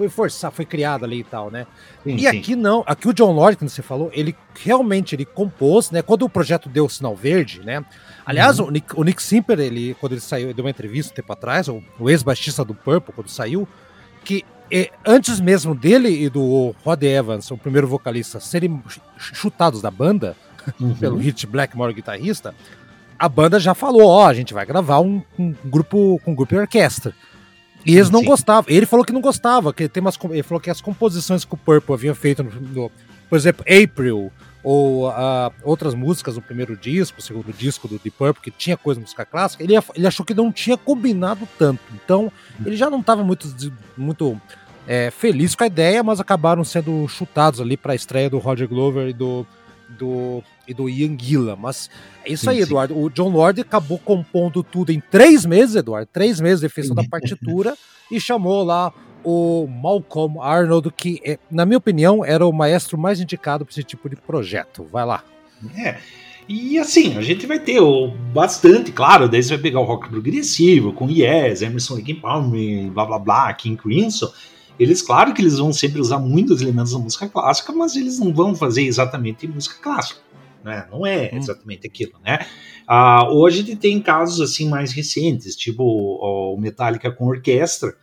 foi 0.00 0.08
forçar, 0.08 0.50
foi 0.50 0.64
criada 0.64 1.04
ali 1.04 1.20
e 1.20 1.24
tal, 1.24 1.50
né? 1.50 1.66
Sim, 2.02 2.14
e 2.14 2.20
sim. 2.20 2.26
aqui 2.26 2.56
não, 2.56 2.82
aqui 2.86 3.06
o 3.06 3.12
John 3.12 3.32
Lord, 3.32 3.58
como 3.58 3.68
você 3.68 3.82
falou, 3.82 4.10
ele 4.14 4.34
realmente 4.58 5.14
ele 5.14 5.26
compôs, 5.26 5.90
né? 5.90 6.00
Quando 6.00 6.22
o 6.22 6.28
projeto 6.28 6.70
deu 6.70 6.86
o 6.86 6.88
sinal 6.88 7.14
verde, 7.14 7.60
né? 7.62 7.84
Aliás, 8.24 8.58
uhum. 8.58 8.68
o, 8.68 8.70
Nick, 8.70 8.98
o 8.98 9.04
Nick 9.04 9.22
Simper, 9.22 9.60
ele, 9.60 9.94
quando 10.00 10.12
ele 10.12 10.20
saiu, 10.20 10.46
ele 10.46 10.54
deu 10.54 10.64
uma 10.64 10.70
entrevista 10.70 11.12
um 11.12 11.16
tempo 11.16 11.32
atrás, 11.32 11.68
o, 11.68 11.82
o 11.98 12.08
ex-baixista 12.08 12.64
do 12.64 12.74
Purple, 12.74 13.12
quando 13.14 13.28
saiu, 13.28 13.68
que 14.24 14.44
antes 15.04 15.40
mesmo 15.40 15.74
dele 15.74 16.08
e 16.08 16.28
do 16.28 16.74
Rod 16.84 17.02
Evans, 17.02 17.50
o 17.50 17.56
primeiro 17.56 17.88
vocalista, 17.88 18.38
serem 18.38 18.82
chutados 19.16 19.82
da 19.82 19.90
banda, 19.90 20.36
uhum. 20.80 20.94
pelo 20.94 21.16
Hit 21.16 21.46
Blackmore, 21.46 21.94
guitarrista, 21.94 22.54
a 23.18 23.28
banda 23.28 23.60
já 23.60 23.74
falou, 23.74 24.08
ó, 24.08 24.24
oh, 24.24 24.26
a 24.26 24.34
gente 24.34 24.54
vai 24.54 24.64
gravar 24.64 25.00
um, 25.00 25.22
um 25.38 25.54
grupo 25.64 26.20
com 26.24 26.32
um 26.32 26.34
grupo 26.34 26.54
de 26.54 26.60
orquestra. 26.60 27.14
E 27.84 27.96
eles 27.96 28.10
não 28.10 28.20
Sim. 28.20 28.26
gostavam. 28.26 28.70
Ele 28.72 28.86
falou 28.86 29.04
que 29.04 29.12
não 29.12 29.20
gostava, 29.20 29.72
que 29.72 29.88
tem 29.88 30.00
umas, 30.00 30.18
ele 30.30 30.42
falou 30.42 30.60
que 30.60 30.70
as 30.70 30.80
composições 30.80 31.44
que 31.44 31.54
o 31.54 31.56
Purple 31.56 31.94
havia 31.94 32.14
feito, 32.14 32.42
no, 32.42 32.50
no 32.50 32.90
por 33.28 33.36
exemplo, 33.36 33.64
April, 33.68 34.30
ou 34.62 35.08
uh, 35.08 35.52
outras 35.62 35.94
músicas 35.94 36.36
no 36.36 36.42
primeiro 36.42 36.76
disco, 36.76 37.22
segundo 37.22 37.52
disco 37.52 37.88
do 37.88 37.94
Deep 37.94 38.10
Purple, 38.10 38.42
que 38.42 38.50
tinha 38.50 38.76
coisa 38.76 39.00
de 39.00 39.04
música 39.04 39.24
clássica, 39.24 39.62
ele, 39.62 39.74
ele 39.94 40.06
achou 40.06 40.24
que 40.24 40.34
não 40.34 40.52
tinha 40.52 40.76
combinado 40.76 41.48
tanto. 41.58 41.80
Então, 41.94 42.30
ele 42.64 42.76
já 42.76 42.90
não 42.90 43.00
estava 43.00 43.24
muito, 43.24 43.48
muito 43.96 44.40
é, 44.90 45.08
feliz 45.08 45.54
com 45.54 45.62
a 45.62 45.68
ideia, 45.68 46.02
mas 46.02 46.18
acabaram 46.18 46.64
sendo 46.64 47.06
chutados 47.06 47.60
ali 47.60 47.76
para 47.76 47.92
a 47.92 47.94
estreia 47.94 48.28
do 48.28 48.38
Roger 48.38 48.68
Glover 48.68 49.06
e 49.06 49.12
do, 49.12 49.46
do, 49.88 50.42
e 50.66 50.74
do 50.74 50.88
Ian 50.88 51.16
Gillan. 51.16 51.54
Mas 51.54 51.88
é 52.24 52.32
isso 52.32 52.46
sim, 52.46 52.50
aí, 52.50 52.60
Eduardo. 52.62 52.98
O 52.98 53.08
John 53.08 53.28
Lord 53.28 53.60
acabou 53.60 54.00
compondo 54.00 54.64
tudo 54.64 54.90
em 54.90 54.98
três 54.98 55.46
meses, 55.46 55.76
Eduardo. 55.76 56.08
Três 56.12 56.40
meses 56.40 56.60
de 56.60 56.68
fez 56.68 56.90
da 56.90 57.04
partitura 57.04 57.76
e 58.10 58.20
chamou 58.20 58.64
lá 58.64 58.92
o 59.22 59.68
Malcolm 59.68 60.40
Arnold, 60.40 60.90
que, 60.96 61.20
é, 61.24 61.38
na 61.48 61.64
minha 61.64 61.78
opinião, 61.78 62.24
era 62.24 62.44
o 62.44 62.52
maestro 62.52 62.98
mais 62.98 63.20
indicado 63.20 63.64
para 63.64 63.70
esse 63.70 63.84
tipo 63.84 64.10
de 64.10 64.16
projeto. 64.16 64.84
Vai 64.90 65.06
lá. 65.06 65.22
É. 65.76 65.98
E 66.48 66.80
assim, 66.80 67.16
a 67.16 67.22
gente 67.22 67.46
vai 67.46 67.60
ter 67.60 67.78
o, 67.78 68.08
bastante, 68.08 68.90
claro, 68.90 69.28
daí 69.28 69.40
você 69.40 69.50
vai 69.50 69.62
pegar 69.62 69.78
o 69.78 69.84
rock 69.84 70.08
progressivo, 70.08 70.92
com 70.92 71.08
Yes, 71.08 71.62
Emerson 71.62 71.94
Lake 71.94 72.14
Palmer, 72.14 72.90
blá 72.90 73.06
blá 73.06 73.18
blá, 73.20 73.54
King 73.54 73.80
Crimson. 73.80 74.28
Eles, 74.80 75.02
claro 75.02 75.34
que 75.34 75.42
eles 75.42 75.58
vão 75.58 75.74
sempre 75.74 76.00
usar 76.00 76.18
muitos 76.18 76.62
elementos 76.62 76.92
da 76.92 76.98
música 76.98 77.28
clássica, 77.28 77.70
mas 77.70 77.94
eles 77.94 78.18
não 78.18 78.32
vão 78.32 78.54
fazer 78.54 78.82
exatamente 78.82 79.46
música 79.46 79.76
clássica. 79.78 80.20
Né? 80.64 80.86
Não 80.90 81.06
é 81.06 81.30
hum. 81.30 81.36
exatamente 81.36 81.86
aquilo, 81.86 82.14
né? 82.24 82.38
Ah, 82.86 83.28
hoje 83.30 83.76
tem 83.76 84.00
casos 84.00 84.40
assim 84.40 84.70
mais 84.70 84.92
recentes, 84.92 85.54
tipo 85.54 85.82
o 85.84 86.56
Metallica 86.58 87.10
com 87.10 87.26
orquestra, 87.26 87.94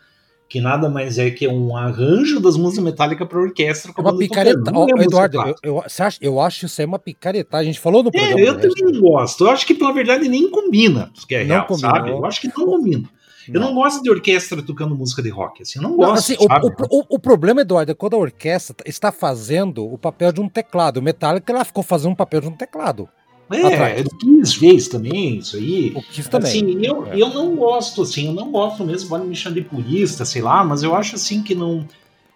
que 0.48 0.62
nada 0.62 0.88
mais 0.88 1.18
é 1.18 1.32
que 1.32 1.48
um 1.48 1.76
arranjo 1.76 2.40
das 2.40 2.56
músicas 2.56 2.86
metálicas 2.86 3.28
para 3.28 3.40
orquestra. 3.40 3.92
É 3.98 4.02
uma 4.02 4.16
picareta. 4.16 4.72
É 4.72 5.04
Eduardo, 5.04 5.38
eu, 5.38 5.56
eu, 5.64 5.84
acha, 5.84 6.18
eu 6.22 6.40
acho 6.40 6.68
isso 6.68 6.80
aí 6.80 6.86
uma 6.86 7.00
picareta. 7.00 7.58
A 7.58 7.64
gente 7.64 7.80
falou 7.80 8.04
no 8.04 8.10
é, 8.10 8.12
programa. 8.12 8.40
É, 8.40 8.50
eu 8.50 8.54
também 8.54 8.94
não 8.94 9.02
gosto. 9.02 9.46
Eu 9.46 9.50
acho 9.50 9.66
que, 9.66 9.74
pela 9.74 9.92
verdade, 9.92 10.30
nem 10.30 10.50
combina. 10.50 11.12
Que 11.28 11.36
é 11.36 11.44
não 11.44 11.56
real, 11.56 11.66
combina, 11.66 11.90
sabe? 11.90 12.12
Eu 12.12 12.26
acho 12.26 12.40
que 12.40 12.48
não 12.48 12.66
combina. 12.66 13.10
Eu 13.54 13.62
não 13.62 13.74
gosto 13.74 14.02
de 14.02 14.10
orquestra 14.10 14.62
tocando 14.62 14.96
música 14.96 15.22
de 15.22 15.30
rock, 15.30 15.64
assim, 15.64 15.80
eu 15.80 15.84
não, 15.84 15.92
não 15.92 15.98
gosto. 15.98 16.34
Assim, 16.34 16.36
o, 16.40 17.00
o, 17.00 17.06
o, 17.10 17.20
problema, 17.20 17.62
Eduardo, 17.62 17.92
é 17.92 17.96
quando 17.96 18.16
a 18.16 18.20
orquestra 18.20 18.76
está 18.86 19.12
fazendo 19.12 19.86
o 19.86 19.98
papel 19.98 20.32
de 20.32 20.42
um 20.42 20.50
teclado. 20.50 20.98
O 20.98 21.02
Metallica 21.02 21.52
ela 21.52 21.66
ficou 21.66 21.84
fazendo 21.84 22.12
um 22.12 22.16
papel 22.16 22.42
de 22.42 22.48
um 22.48 22.52
teclado. 22.52 23.10
É, 23.50 24.02
o 24.02 24.10
Kiss 24.18 24.58
fez 24.58 24.88
também 24.90 25.38
isso 25.38 25.56
aí. 25.56 25.94
O 25.96 26.02
Kiss 26.02 26.30
também. 26.30 26.50
Assim, 26.50 26.86
eu, 26.86 27.08
é. 27.08 27.22
eu 27.22 27.30
não 27.30 27.56
gosto, 27.56 28.02
assim, 28.02 28.28
eu 28.28 28.34
não 28.34 28.52
gosto 28.52 28.84
mesmo, 28.84 29.08
pode 29.08 29.26
me 29.26 29.36
chamar 29.36 29.56
de 29.56 29.62
purista, 29.62 30.26
sei 30.26 30.42
lá, 30.42 30.64
mas 30.64 30.84
eu 30.84 30.94
acho 30.94 31.16
assim 31.16 31.42
que 31.42 31.56
não. 31.56 31.88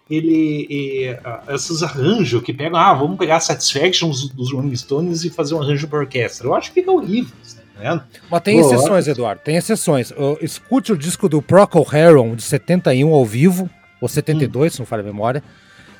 Ele. 0.08 0.66
E, 0.70 1.16
esses 1.54 1.82
arranjos 1.82 2.42
que 2.42 2.52
pegam, 2.52 2.78
ah, 2.78 2.94
vamos 2.94 3.18
pegar 3.18 3.40
Satisfactions 3.40 4.28
dos 4.28 4.52
Rolling 4.52 4.74
Stones 4.74 5.24
e 5.24 5.30
fazer 5.30 5.54
um 5.54 5.62
arranjo 5.62 5.86
para 5.86 5.98
orquestra. 5.98 6.46
Eu 6.46 6.54
acho 6.54 6.70
que 6.72 6.80
fica 6.80 6.90
horrível. 6.90 7.34
Tá 7.82 8.04
mas 8.30 8.40
tem 8.42 8.60
Pô, 8.60 8.66
exceções, 8.66 9.08
Eduardo, 9.08 9.42
tem 9.42 9.56
exceções. 9.56 10.12
Escute 10.40 10.92
o 10.92 10.96
disco 10.96 11.28
do 11.28 11.42
Procol 11.42 11.86
Harum 11.90 12.34
de 12.34 12.42
71 12.42 13.12
ao 13.12 13.24
vivo, 13.24 13.68
ou 14.00 14.08
72, 14.08 14.72
hum. 14.72 14.74
se 14.74 14.80
não 14.80 14.86
falha 14.86 15.02
a 15.02 15.06
memória. 15.06 15.42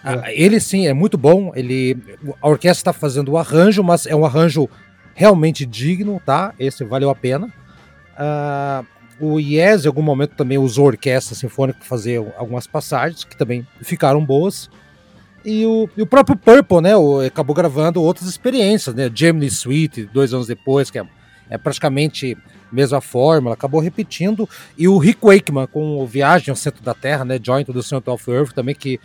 É. 0.05 0.41
Ele 0.41 0.59
sim 0.59 0.87
é 0.87 0.93
muito 0.93 1.17
bom. 1.17 1.53
Ele, 1.55 1.97
a 2.41 2.49
orquestra 2.49 2.81
está 2.81 2.93
fazendo 2.93 3.33
o 3.33 3.39
arranjo, 3.39 3.83
mas 3.83 4.07
é 4.07 4.15
um 4.15 4.25
arranjo 4.25 4.69
realmente 5.15 5.65
digno, 5.65 6.21
tá? 6.25 6.53
Esse 6.59 6.85
valeu 6.85 7.11
a 7.11 7.15
pena. 7.15 7.53
Uh, 8.15 8.87
o 9.21 9.39
Yes, 9.39 9.85
em 9.85 9.89
algum 9.89 10.03
momento, 10.03 10.35
também 10.35 10.59
usou 10.59 10.87
orquestra 10.87 11.35
sinfônica 11.35 11.79
para 11.79 11.89
fazer 11.89 12.19
algumas 12.37 12.67
passagens, 12.67 13.25
que 13.25 13.37
também 13.37 13.67
ficaram 13.81 14.25
boas. 14.25 14.69
E 15.45 15.65
o, 15.67 15.89
e 15.97 16.03
o 16.03 16.07
próprio 16.07 16.37
Purple, 16.37 16.81
né? 16.81 16.97
O, 16.97 17.21
acabou 17.21 17.55
gravando 17.55 18.03
outras 18.03 18.29
experiências, 18.29 18.95
né? 18.95 19.11
Gemini 19.13 19.51
Suite, 19.51 20.09
dois 20.13 20.35
anos 20.35 20.47
depois, 20.47 20.91
que 20.91 20.99
é, 20.99 21.05
é 21.49 21.59
praticamente 21.59 22.37
a 22.71 22.75
mesma 22.75 23.01
fórmula, 23.01 23.55
acabou 23.55 23.81
repetindo. 23.81 24.49
E 24.77 24.89
o 24.89 24.99
Rick 24.99 25.21
Wakeman 25.23 25.67
com 25.67 25.99
o 25.99 26.07
Viagem 26.07 26.51
ao 26.51 26.57
Centro 26.57 26.83
da 26.83 26.95
Terra, 26.95 27.25
né? 27.25 27.39
Joint 27.43 27.71
the 27.71 27.83
Center 27.83 28.13
of 28.13 28.31
Earth, 28.31 28.53
também 28.53 28.75
que 28.75 28.99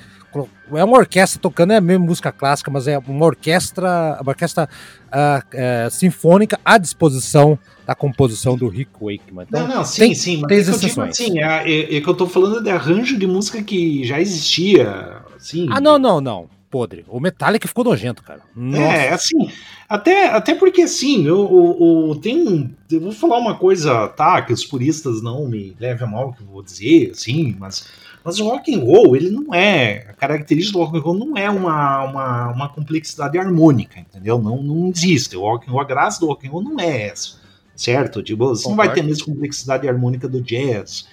é 0.74 0.84
uma 0.84 0.98
orquestra 0.98 1.42
tocando, 1.42 1.74
é 1.74 1.82
mesmo 1.82 2.06
música 2.06 2.32
clássica, 2.32 2.70
mas 2.70 2.88
é 2.88 2.98
uma 2.98 3.26
orquestra, 3.26 4.20
uma 4.22 4.32
orquestra 4.32 4.68
uh, 5.08 5.88
uh, 5.88 5.92
sinfônica 5.92 6.60
à 6.64 6.78
disposição 6.78 7.58
da 7.86 7.96
composição 7.96 8.58
do 8.58 8.68
Rick 8.68 8.92
Wakeman. 9.00 9.46
Então, 9.48 9.68
não, 9.68 9.76
não, 9.78 9.86
sim, 9.86 10.02
tem, 10.02 10.16
sim, 10.16 10.42
mas 10.42 10.50
tem 10.50 10.60
é 10.60 10.64
que 10.64 10.86
digo, 10.86 11.02
assim, 11.02 11.40
é, 11.40 11.72
é, 11.72 11.98
é, 11.98 12.02
que 12.02 12.08
eu 12.08 12.14
tô 12.14 12.28
falando 12.28 12.62
de 12.62 12.70
arranjo 12.70 13.18
de 13.18 13.26
música 13.26 13.64
que 13.64 14.06
já 14.06 14.20
existia, 14.20 15.22
assim. 15.36 15.68
Ah, 15.72 15.80
não, 15.80 15.98
não, 15.98 16.20
não. 16.20 16.57
Podre. 16.70 17.06
O 17.08 17.20
Metallica 17.20 17.68
ficou 17.68 17.84
nojento, 17.84 18.24
cara. 18.24 18.42
Nossa. 18.56 18.82
É, 18.82 19.10
assim, 19.14 19.50
até, 19.88 20.28
até 20.28 20.54
porque 20.56 20.82
assim, 20.82 21.26
eu, 21.26 21.78
eu, 21.80 22.10
eu, 22.10 22.16
tenho. 22.16 22.76
Eu 22.92 23.02
vou 23.02 23.12
falar 23.12 23.38
uma 23.38 23.56
coisa, 23.56 24.08
tá? 24.10 24.42
Que 24.42 24.54
os 24.54 24.66
puristas 24.66 25.22
não 25.22 25.48
me 25.48 25.76
levem 25.80 26.08
a 26.08 26.10
mal 26.10 26.30
o 26.30 26.34
que 26.34 26.42
eu 26.42 26.48
vou 26.48 26.62
dizer, 26.62 27.12
assim, 27.12 27.56
mas 27.58 27.88
mas 28.28 28.42
o 28.42 28.44
rock 28.44 28.76
and 28.76 28.82
roll, 28.82 29.16
ele 29.16 29.30
não 29.30 29.56
é. 29.56 30.06
A 30.10 30.14
característica 30.14 30.78
do 30.78 30.84
rock 30.84 30.98
and 30.98 31.02
roll 31.02 31.18
não 31.18 31.38
é 31.38 31.50
uma, 31.50 32.04
uma, 32.04 32.48
uma 32.50 32.68
complexidade 32.68 33.38
harmônica, 33.38 34.02
entendeu? 34.02 34.38
Não, 34.38 34.62
não 34.62 34.90
existe. 34.90 35.38
O 35.38 35.40
rock 35.44 35.66
and 35.66 35.72
roll, 35.72 35.80
a 35.80 35.86
graça 35.86 36.20
do 36.20 36.28
rock 36.28 36.46
and 36.46 36.52
roll 36.52 36.62
não 36.62 36.78
é 36.78 37.04
essa. 37.04 37.38
Certo? 37.74 38.22
Tipo, 38.22 38.50
você 38.50 38.68
não 38.68 38.76
vai 38.76 38.92
ter 38.92 39.00
a 39.00 39.04
mesma 39.04 39.28
complexidade 39.28 39.88
harmônica 39.88 40.28
do 40.28 40.42
jazz, 40.42 41.08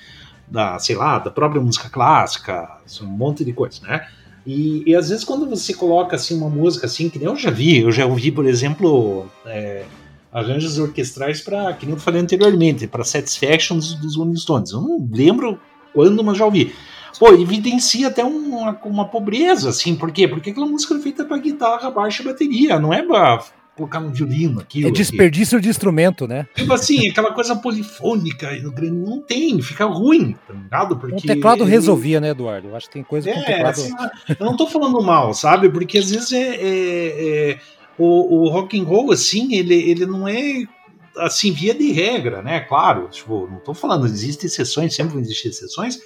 da, 0.49 0.77
sei 0.81 0.97
lá, 0.97 1.21
da 1.21 1.31
própria 1.31 1.63
música 1.63 1.89
clássica, 1.89 2.79
um 3.01 3.07
monte 3.07 3.45
de 3.45 3.53
coisa, 3.53 3.81
né? 3.83 4.09
E, 4.47 4.83
e, 4.87 4.95
às 4.95 5.09
vezes 5.09 5.25
quando 5.25 5.49
você 5.49 5.73
coloca 5.73 6.17
assim 6.17 6.37
uma 6.37 6.51
música 6.51 6.87
assim, 6.87 7.09
que 7.09 7.19
nem 7.19 7.29
eu 7.29 7.37
já 7.37 7.51
vi, 7.51 7.79
eu 7.79 7.91
já 7.91 8.05
ouvi, 8.05 8.31
por 8.31 8.47
exemplo, 8.47 9.27
é, 9.47 9.85
arranjos 10.31 10.79
orquestrais 10.79 11.41
para, 11.41 11.73
que 11.73 11.87
nem 11.87 11.95
eu 11.95 12.01
falei 12.01 12.21
anteriormente, 12.21 12.87
para 12.87 13.05
Satisfaction 13.05 13.77
dos, 13.77 13.95
dos 13.95 14.17
Rolling 14.17 14.37
Stones. 14.37 14.73
Eu 14.73 14.83
não 14.83 15.09
lembro 15.11 15.59
quando, 15.95 16.23
mas 16.23 16.37
já 16.37 16.45
ouvi. 16.45 16.75
Pô, 17.19 17.33
evidencia 17.33 18.09
até 18.09 18.25
uma, 18.25 18.79
uma 18.85 19.05
pobreza, 19.07 19.71
assim, 19.71 19.95
por 19.95 20.11
quê? 20.11 20.27
Porque 20.27 20.51
aquela 20.51 20.67
música 20.67 20.95
é 20.95 20.99
feita 20.99 21.25
para 21.25 21.39
guitarra, 21.39 21.91
baixo 21.91 22.23
e 22.23 22.25
bateria, 22.25 22.79
não 22.79 22.93
é 22.93 23.03
pra 23.03 23.43
colocar 23.77 23.99
um 23.99 24.11
violino 24.11 24.61
aqui. 24.61 24.87
É 24.87 24.91
desperdício 24.91 25.57
aqui. 25.57 25.65
de 25.65 25.71
instrumento, 25.71 26.27
né? 26.27 26.47
Tipo 26.55 26.73
assim, 26.73 27.09
aquela 27.09 27.33
coisa 27.33 27.57
polifônica, 27.57 28.49
não 28.91 29.21
tem, 29.21 29.61
fica 29.61 29.85
ruim, 29.85 30.37
tá 30.47 30.55
ligado? 30.55 30.97
Porque. 30.97 31.17
O 31.17 31.21
teclado 31.21 31.65
ele... 31.65 31.71
resolvia, 31.71 32.21
né, 32.21 32.31
Eduardo? 32.31 32.69
Eu 32.69 32.77
acho 32.77 32.87
que 32.87 32.95
tem 32.95 33.03
coisa 33.03 33.31
é, 33.31 33.43
teclado. 33.43 33.71
Assim, 33.71 33.93
eu 34.39 34.47
não 34.47 34.57
tô 34.57 34.67
falando 34.67 35.01
mal, 35.03 35.35
sabe? 35.35 35.69
Porque 35.69 35.99
às 35.99 36.11
vezes 36.11 36.33
é, 36.33 36.57
é, 36.57 37.51
é 37.51 37.59
o, 37.99 38.43
o 38.43 38.49
rock 38.49 38.79
and 38.79 38.85
roll, 38.85 39.13
assim, 39.13 39.55
ele, 39.55 39.75
ele 39.75 40.07
não 40.07 40.27
é 40.27 40.65
assim, 41.17 41.53
via 41.53 41.75
de 41.75 41.93
regra, 41.93 42.43
né? 42.43 42.61
Claro, 42.61 43.09
tipo, 43.09 43.49
não 43.49 43.59
tô 43.59 43.73
falando, 43.73 44.07
existem 44.07 44.47
exceções, 44.47 44.95
sempre 44.95 45.13
vão 45.13 45.23
existir 45.23 45.49
exceções, 45.49 46.01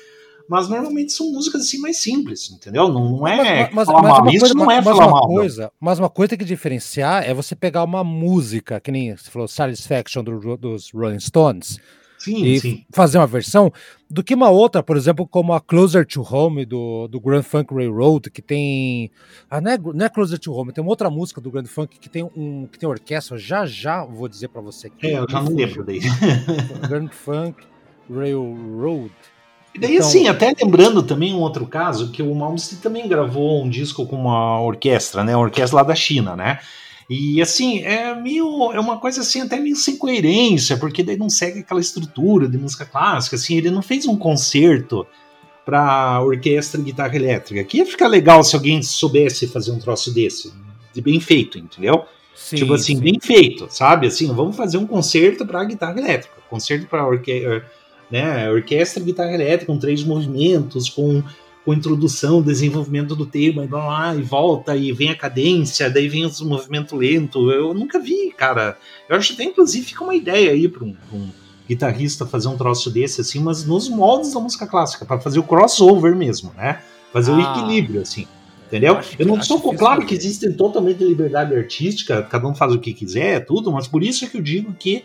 mas 0.49 0.69
normalmente 0.69 1.13
são 1.13 1.31
músicas 1.31 1.63
assim 1.63 1.79
mais 1.79 2.01
simples, 2.01 2.51
entendeu? 2.51 2.89
Não, 2.89 3.19
não 3.19 3.29
é 3.29 3.71
mas, 3.73 3.87
mas, 3.87 3.89
mas 3.89 4.35
Isso 4.35 4.41
coisa, 4.41 4.55
não 4.55 4.71
é 4.71 4.83
falar 4.83 5.09
mal. 5.09 5.27
Coisa, 5.27 5.73
mas 5.79 5.99
uma 5.99 6.09
coisa 6.09 6.37
que 6.37 6.45
diferenciar 6.45 7.29
é 7.29 7.35
você 7.35 7.55
pegar 7.55 7.85
uma 7.85 8.03
música, 8.03 8.81
que 8.81 8.91
nem 8.91 9.15
você 9.17 9.31
falou, 9.31 9.47
Satisfaction 9.47 10.25
do, 10.25 10.57
dos 10.57 10.91
Rolling 10.93 11.21
Stones, 11.21 11.79
Sim, 12.19 12.45
e 12.45 12.59
sim. 12.59 12.85
fazer 12.91 13.17
uma 13.19 13.27
versão 13.29 13.73
do 14.11 14.25
que 14.25 14.35
uma 14.35 14.51
outra, 14.51 14.83
por 14.83 14.97
exemplo, 14.97 15.27
como 15.27 15.53
a 15.53 15.61
Closer 15.61 16.05
to 16.05 16.23
Home 16.23 16.65
do, 16.65 17.07
do 17.07 17.21
Grand 17.21 17.45
Funk 17.45 17.73
Railroad, 17.73 18.29
que 18.31 18.43
tem. 18.43 19.11
Ah, 19.49 19.61
não, 19.61 19.71
é, 19.71 19.79
não 19.79 20.05
é 20.05 20.09
Closer 20.09 20.39
to 20.39 20.53
Home, 20.53 20.73
tem 20.73 20.83
uma 20.83 20.91
outra 20.91 21.09
música 21.09 21.41
do 21.41 21.51
Grand 21.51 21.67
Funk 21.67 21.99
que 21.99 22.09
tem 22.09 22.25
um 22.25 22.67
que 22.67 22.79
tem 22.79 22.89
orquestra, 22.89 23.39
já 23.39 23.65
já 23.65 24.05
vou 24.05 24.29
dizer 24.29 24.49
para 24.49 24.61
você. 24.61 24.91
Que 24.91 25.07
é, 25.07 25.19
eu 25.19 25.27
já 25.29 25.41
não 25.41 25.55
lembro 25.55 25.85
daí. 25.85 26.01
Grand 26.89 27.11
Funk 27.11 27.65
Railroad. 28.11 29.13
E 29.79 29.81
daí, 29.81 29.95
então, 29.95 30.09
assim, 30.09 30.27
até 30.27 30.53
lembrando 30.61 31.05
também 31.05 31.33
um 31.33 31.39
outro 31.39 31.65
caso, 31.65 32.11
que 32.11 32.21
o 32.21 32.35
Malmsteen 32.35 32.81
também 32.81 33.09
gravou 33.09 33.63
um 33.63 33.71
disco 33.71 34.05
com 34.07 34.17
uma 34.17 34.61
orquestra, 34.61 35.23
né? 35.23 35.37
Uma 35.37 35.45
orquestra 35.45 35.77
lá 35.77 35.83
da 35.85 35.95
China, 35.95 36.35
né? 36.35 36.59
E 37.09 37.41
assim, 37.41 37.79
é 37.85 38.13
meio. 38.13 38.73
É 38.73 38.81
uma 38.81 38.99
coisa 38.99 39.21
assim, 39.21 39.41
até 39.41 39.59
meio 39.59 39.77
sem 39.77 39.97
coerência, 39.97 40.77
porque 40.77 41.05
daí 41.05 41.17
não 41.17 41.31
segue 41.31 41.61
aquela 41.61 41.81
estrutura 41.81 42.49
de 42.49 42.59
música 42.59 42.85
clássica. 42.85 43.37
Assim, 43.37 43.57
ele 43.57 43.71
não 43.71 43.81
fez 43.81 44.05
um 44.05 44.17
concerto 44.17 45.07
para 45.65 46.21
orquestra 46.23 46.81
e 46.81 46.85
guitarra 46.85 47.15
elétrica. 47.15 47.63
Que 47.63 47.79
ia 47.79 47.87
ficar 47.87 48.09
legal 48.09 48.43
se 48.43 48.57
alguém 48.57 48.83
soubesse 48.83 49.47
fazer 49.47 49.71
um 49.71 49.79
troço 49.79 50.13
desse, 50.13 50.53
de 50.93 51.01
bem 51.01 51.21
feito, 51.21 51.57
entendeu? 51.57 52.05
Sim, 52.35 52.57
tipo 52.57 52.75
assim, 52.75 52.97
sim. 52.97 53.01
bem 53.01 53.19
feito, 53.21 53.69
sabe? 53.71 54.09
Assim, 54.09 54.27
vamos 54.35 54.57
fazer 54.57 54.77
um 54.77 54.87
concerto 54.87 55.47
para 55.47 55.65
guitarra 55.65 55.99
elétrica, 55.99 56.35
concerto 56.51 56.87
para 56.87 57.07
orque 57.07 57.43
né, 58.11 58.51
orquestra 58.51 59.03
e 59.03 59.07
guitarra 59.07 59.35
elétrica, 59.35 59.73
com 59.73 59.79
três 59.79 60.03
movimentos, 60.03 60.89
com 60.89 61.23
com 61.69 61.75
introdução, 61.75 62.41
desenvolvimento 62.41 63.15
do 63.15 63.27
tema, 63.27 63.63
e 63.63 63.67
vai 63.67 63.87
lá 63.87 64.17
e 64.17 64.23
volta, 64.23 64.75
e 64.75 64.91
vem 64.91 65.11
a 65.11 65.15
cadência, 65.15 65.91
daí 65.91 66.09
vem 66.09 66.25
o 66.25 66.45
movimento 66.47 66.97
lento. 66.97 67.51
Eu 67.51 67.75
nunca 67.75 67.99
vi, 67.99 68.33
cara. 68.35 68.79
Eu 69.07 69.17
acho 69.17 69.29
que 69.29 69.43
até, 69.43 69.51
inclusive, 69.51 69.85
fica 69.85 70.03
uma 70.03 70.15
ideia 70.15 70.51
aí 70.51 70.67
para 70.67 70.83
um, 70.83 70.97
um, 71.13 71.29
guitarrista 71.69 72.25
fazer 72.25 72.49
um 72.49 72.57
troço 72.57 72.91
desse, 72.91 73.21
assim, 73.21 73.41
mas 73.41 73.67
nos 73.67 73.87
moldes 73.87 74.33
da 74.33 74.41
música 74.41 74.67
clássica, 74.67 75.05
para 75.05 75.21
fazer 75.21 75.41
o 75.41 75.43
crossover 75.43 76.17
mesmo, 76.17 76.55
né? 76.57 76.81
Fazer 77.13 77.33
ah, 77.33 77.35
o 77.35 77.41
equilíbrio, 77.41 78.01
assim. 78.01 78.27
Entendeu? 78.67 78.95
Eu, 78.95 79.03
eu 79.19 79.27
não 79.27 79.43
sou 79.43 79.61
claro 79.75 80.07
que 80.07 80.15
existe 80.15 80.51
totalmente 80.55 81.05
liberdade 81.05 81.55
artística, 81.55 82.23
cada 82.23 82.49
um 82.49 82.55
faz 82.55 82.73
o 82.73 82.79
que 82.79 82.95
quiser, 82.95 83.45
tudo, 83.45 83.71
mas 83.71 83.87
por 83.87 84.03
isso 84.03 84.25
é 84.25 84.29
que 84.29 84.39
eu 84.39 84.43
digo 84.43 84.73
que 84.73 85.05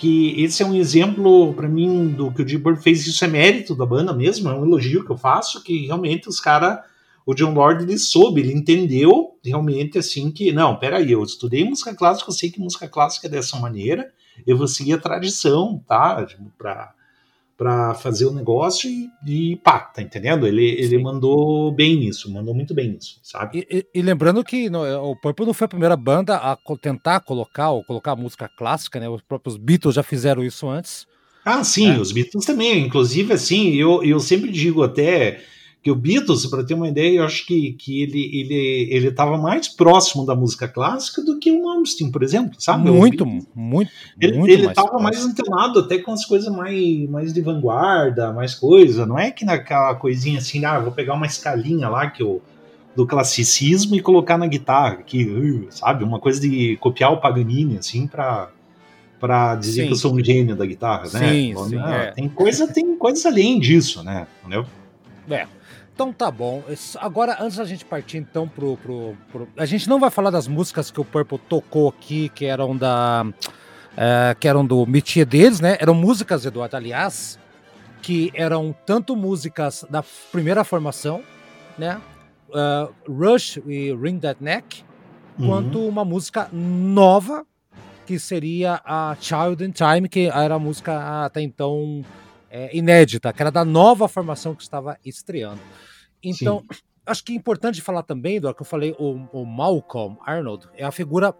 que 0.00 0.42
esse 0.42 0.62
é 0.62 0.66
um 0.66 0.74
exemplo 0.74 1.52
para 1.52 1.68
mim 1.68 2.08
do 2.08 2.32
que 2.32 2.40
o 2.40 2.48
Jim 2.48 2.62
fez, 2.76 3.06
isso 3.06 3.22
é 3.22 3.28
mérito 3.28 3.74
da 3.74 3.84
banda 3.84 4.14
mesmo, 4.14 4.48
é 4.48 4.54
um 4.54 4.64
elogio 4.64 5.04
que 5.04 5.12
eu 5.12 5.18
faço, 5.18 5.62
que 5.62 5.84
realmente 5.84 6.26
os 6.26 6.40
caras, 6.40 6.78
o 7.26 7.34
John 7.34 7.52
Lord 7.52 7.84
ele 7.84 7.98
soube, 7.98 8.40
ele 8.40 8.54
entendeu 8.54 9.38
realmente 9.44 9.98
assim 9.98 10.30
que, 10.30 10.52
não, 10.52 10.74
peraí, 10.74 11.12
eu 11.12 11.22
estudei 11.22 11.68
música 11.68 11.94
clássica, 11.94 12.30
eu 12.30 12.34
sei 12.34 12.50
que 12.50 12.58
música 12.58 12.88
clássica 12.88 13.26
é 13.26 13.30
dessa 13.30 13.58
maneira, 13.58 14.10
eu 14.46 14.56
vou 14.56 14.66
seguir 14.66 14.94
a 14.94 14.98
tradição, 14.98 15.84
tá, 15.86 16.26
para 16.56 16.94
para 17.60 17.92
fazer 17.92 18.24
o 18.24 18.32
negócio 18.32 18.88
e, 18.88 19.10
e, 19.26 19.56
pá, 19.56 19.80
tá 19.80 20.00
entendendo? 20.00 20.46
Ele, 20.46 20.64
ele 20.64 20.96
mandou 20.96 21.70
bem 21.70 21.94
nisso, 21.94 22.32
mandou 22.32 22.54
muito 22.54 22.72
bem 22.72 22.92
nisso, 22.92 23.20
sabe? 23.22 23.66
E, 23.70 23.76
e, 23.76 23.98
e 23.98 24.00
lembrando 24.00 24.42
que 24.42 24.70
no, 24.70 24.82
o 25.10 25.14
Purple 25.14 25.44
não 25.44 25.52
foi 25.52 25.66
a 25.66 25.68
primeira 25.68 25.94
banda 25.94 26.36
a 26.36 26.56
tentar 26.80 27.20
colocar 27.20 27.68
ou 27.72 27.84
colocar 27.84 28.16
música 28.16 28.48
clássica, 28.56 28.98
né? 28.98 29.10
Os 29.10 29.20
próprios 29.20 29.58
Beatles 29.58 29.94
já 29.94 30.02
fizeram 30.02 30.42
isso 30.42 30.70
antes. 30.70 31.06
Ah, 31.44 31.62
sim, 31.62 31.90
é. 31.90 31.98
os 31.98 32.12
Beatles 32.12 32.46
também. 32.46 32.86
Inclusive, 32.86 33.34
assim, 33.34 33.74
eu, 33.74 34.02
eu 34.02 34.20
sempre 34.20 34.50
digo 34.50 34.82
até 34.82 35.42
que 35.82 35.90
o 35.90 35.94
Beatles, 35.94 36.44
para 36.46 36.62
ter 36.62 36.74
uma 36.74 36.88
ideia, 36.88 37.18
eu 37.18 37.24
acho 37.24 37.46
que, 37.46 37.72
que 37.72 38.02
ele 38.02 38.20
ele 38.38 38.88
ele 38.90 39.08
estava 39.08 39.38
mais 39.38 39.66
próximo 39.66 40.26
da 40.26 40.34
música 40.34 40.68
clássica 40.68 41.22
do 41.22 41.38
que 41.38 41.50
o 41.50 41.62
Malmsteen, 41.62 42.10
por 42.10 42.22
exemplo, 42.22 42.54
sabe? 42.58 42.90
Muito, 42.90 43.24
muito. 43.54 43.90
Ele 44.20 44.36
muito 44.36 44.52
ele 44.52 44.66
estava 44.66 44.98
mais, 44.98 45.16
mais 45.16 45.26
antenado 45.26 45.78
até 45.78 45.98
com 45.98 46.12
as 46.12 46.26
coisas 46.26 46.54
mais, 46.54 47.08
mais 47.08 47.32
de 47.32 47.40
vanguarda, 47.40 48.30
mais 48.32 48.54
coisa. 48.54 49.06
Não 49.06 49.18
é 49.18 49.30
que 49.30 49.44
naquela 49.44 49.94
coisinha 49.94 50.38
assim, 50.38 50.64
ah, 50.66 50.78
vou 50.78 50.92
pegar 50.92 51.14
uma 51.14 51.26
escalinha 51.26 51.88
lá 51.88 52.10
que 52.10 52.22
eu 52.22 52.42
do 52.94 53.06
classicismo 53.06 53.94
e 53.94 54.00
colocar 54.00 54.36
na 54.36 54.48
guitarra, 54.48 54.96
que 54.96 55.24
uh, 55.24 55.68
sabe, 55.70 56.02
uma 56.02 56.18
coisa 56.18 56.40
de 56.40 56.76
copiar 56.78 57.12
o 57.12 57.20
Paganini 57.20 57.78
assim 57.78 58.06
para 58.06 58.50
para 59.18 59.54
dizer 59.54 59.82
sim. 59.82 59.86
que 59.86 59.92
eu 59.92 59.96
sou 59.96 60.14
um 60.14 60.24
gênio 60.24 60.56
da 60.56 60.64
guitarra, 60.64 61.04
né? 61.12 61.28
Sim, 61.28 61.54
sim, 61.68 61.78
é. 61.78 62.10
Tem 62.12 62.26
coisa, 62.26 62.66
tem 62.66 62.96
coisas 62.96 63.24
além 63.26 63.60
disso, 63.60 64.02
né? 64.02 64.26
Entendeu? 64.40 64.64
É. 65.28 65.46
Então 66.00 66.14
tá 66.14 66.30
bom. 66.30 66.64
Agora, 66.98 67.36
antes 67.38 67.58
da 67.58 67.64
gente 67.66 67.84
partir 67.84 68.16
então 68.16 68.48
pro, 68.48 68.74
pro, 68.78 69.14
pro, 69.30 69.46
A 69.54 69.66
gente 69.66 69.86
não 69.86 70.00
vai 70.00 70.08
falar 70.08 70.30
das 70.30 70.48
músicas 70.48 70.90
que 70.90 70.98
o 70.98 71.04
Purple 71.04 71.38
tocou 71.38 71.90
aqui, 71.90 72.30
que 72.30 72.46
eram 72.46 72.74
da. 72.74 73.26
É, 73.94 74.34
que 74.40 74.48
eram 74.48 74.64
do 74.64 74.86
métier 74.86 75.26
deles, 75.26 75.60
né? 75.60 75.76
Eram 75.78 75.92
músicas, 75.92 76.46
Eduardo, 76.46 76.74
aliás, 76.74 77.38
que 78.00 78.32
eram 78.32 78.74
tanto 78.86 79.14
músicas 79.14 79.84
da 79.90 80.02
primeira 80.32 80.64
formação, 80.64 81.22
né? 81.76 82.00
Uh, 82.48 83.12
Rush 83.12 83.58
e 83.66 83.94
Ring 83.94 84.18
That 84.20 84.42
Neck, 84.42 84.82
uhum. 85.38 85.48
quanto 85.48 85.86
uma 85.86 86.02
música 86.02 86.48
nova, 86.50 87.44
que 88.06 88.18
seria 88.18 88.80
a 88.86 89.14
Child 89.20 89.64
in 89.66 89.70
Time, 89.70 90.08
que 90.08 90.28
era 90.28 90.54
a 90.54 90.58
música 90.58 91.26
até 91.26 91.42
então 91.42 92.02
é, 92.50 92.74
inédita, 92.74 93.34
que 93.34 93.42
era 93.42 93.50
da 93.50 93.66
nova 93.66 94.08
formação 94.08 94.54
que 94.54 94.62
estava 94.62 94.96
estreando. 95.04 95.60
Então, 96.22 96.62
Sim. 96.70 96.80
acho 97.06 97.24
que 97.24 97.32
é 97.32 97.36
importante 97.36 97.80
falar 97.80 98.02
também, 98.02 98.40
do 98.40 98.52
que 98.54 98.62
eu 98.62 98.66
falei, 98.66 98.94
o, 98.98 99.28
o, 99.32 99.44
Malcolm 99.44 100.18
Arnold 100.24 100.68
é 100.76 100.84
a 100.84 100.92
figura. 100.92 101.34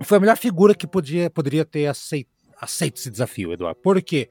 Foi 0.00 0.16
a 0.16 0.20
melhor 0.20 0.36
figura 0.36 0.74
que 0.74 0.86
podia, 0.86 1.30
poderia 1.30 1.64
ter 1.64 1.86
aceito, 1.86 2.30
aceito 2.60 2.96
esse 2.96 3.10
desafio, 3.10 3.52
Eduardo. 3.52 3.80
Por 3.80 4.00
quê? 4.02 4.28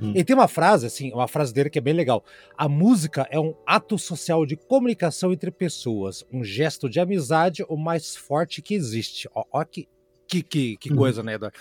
Hum. 0.00 0.12
Ele 0.14 0.24
tem 0.24 0.34
uma 0.34 0.48
frase, 0.48 0.86
assim, 0.86 1.12
uma 1.12 1.28
frase 1.28 1.52
dele 1.52 1.70
que 1.70 1.78
é 1.78 1.82
bem 1.82 1.94
legal. 1.94 2.24
A 2.56 2.68
música 2.68 3.26
é 3.30 3.38
um 3.38 3.54
ato 3.66 3.98
social 3.98 4.46
de 4.46 4.56
comunicação 4.56 5.32
entre 5.32 5.50
pessoas, 5.50 6.24
um 6.32 6.44
gesto 6.44 6.88
de 6.88 7.00
amizade 7.00 7.64
o 7.68 7.76
mais 7.76 8.16
forte 8.16 8.62
que 8.62 8.74
existe. 8.74 9.28
Ó, 9.34 9.44
ó 9.52 9.64
que, 9.64 9.88
que, 10.26 10.42
que, 10.42 10.76
que 10.76 10.92
hum. 10.92 10.96
coisa, 10.96 11.22
né, 11.22 11.34
Eduardo? 11.34 11.56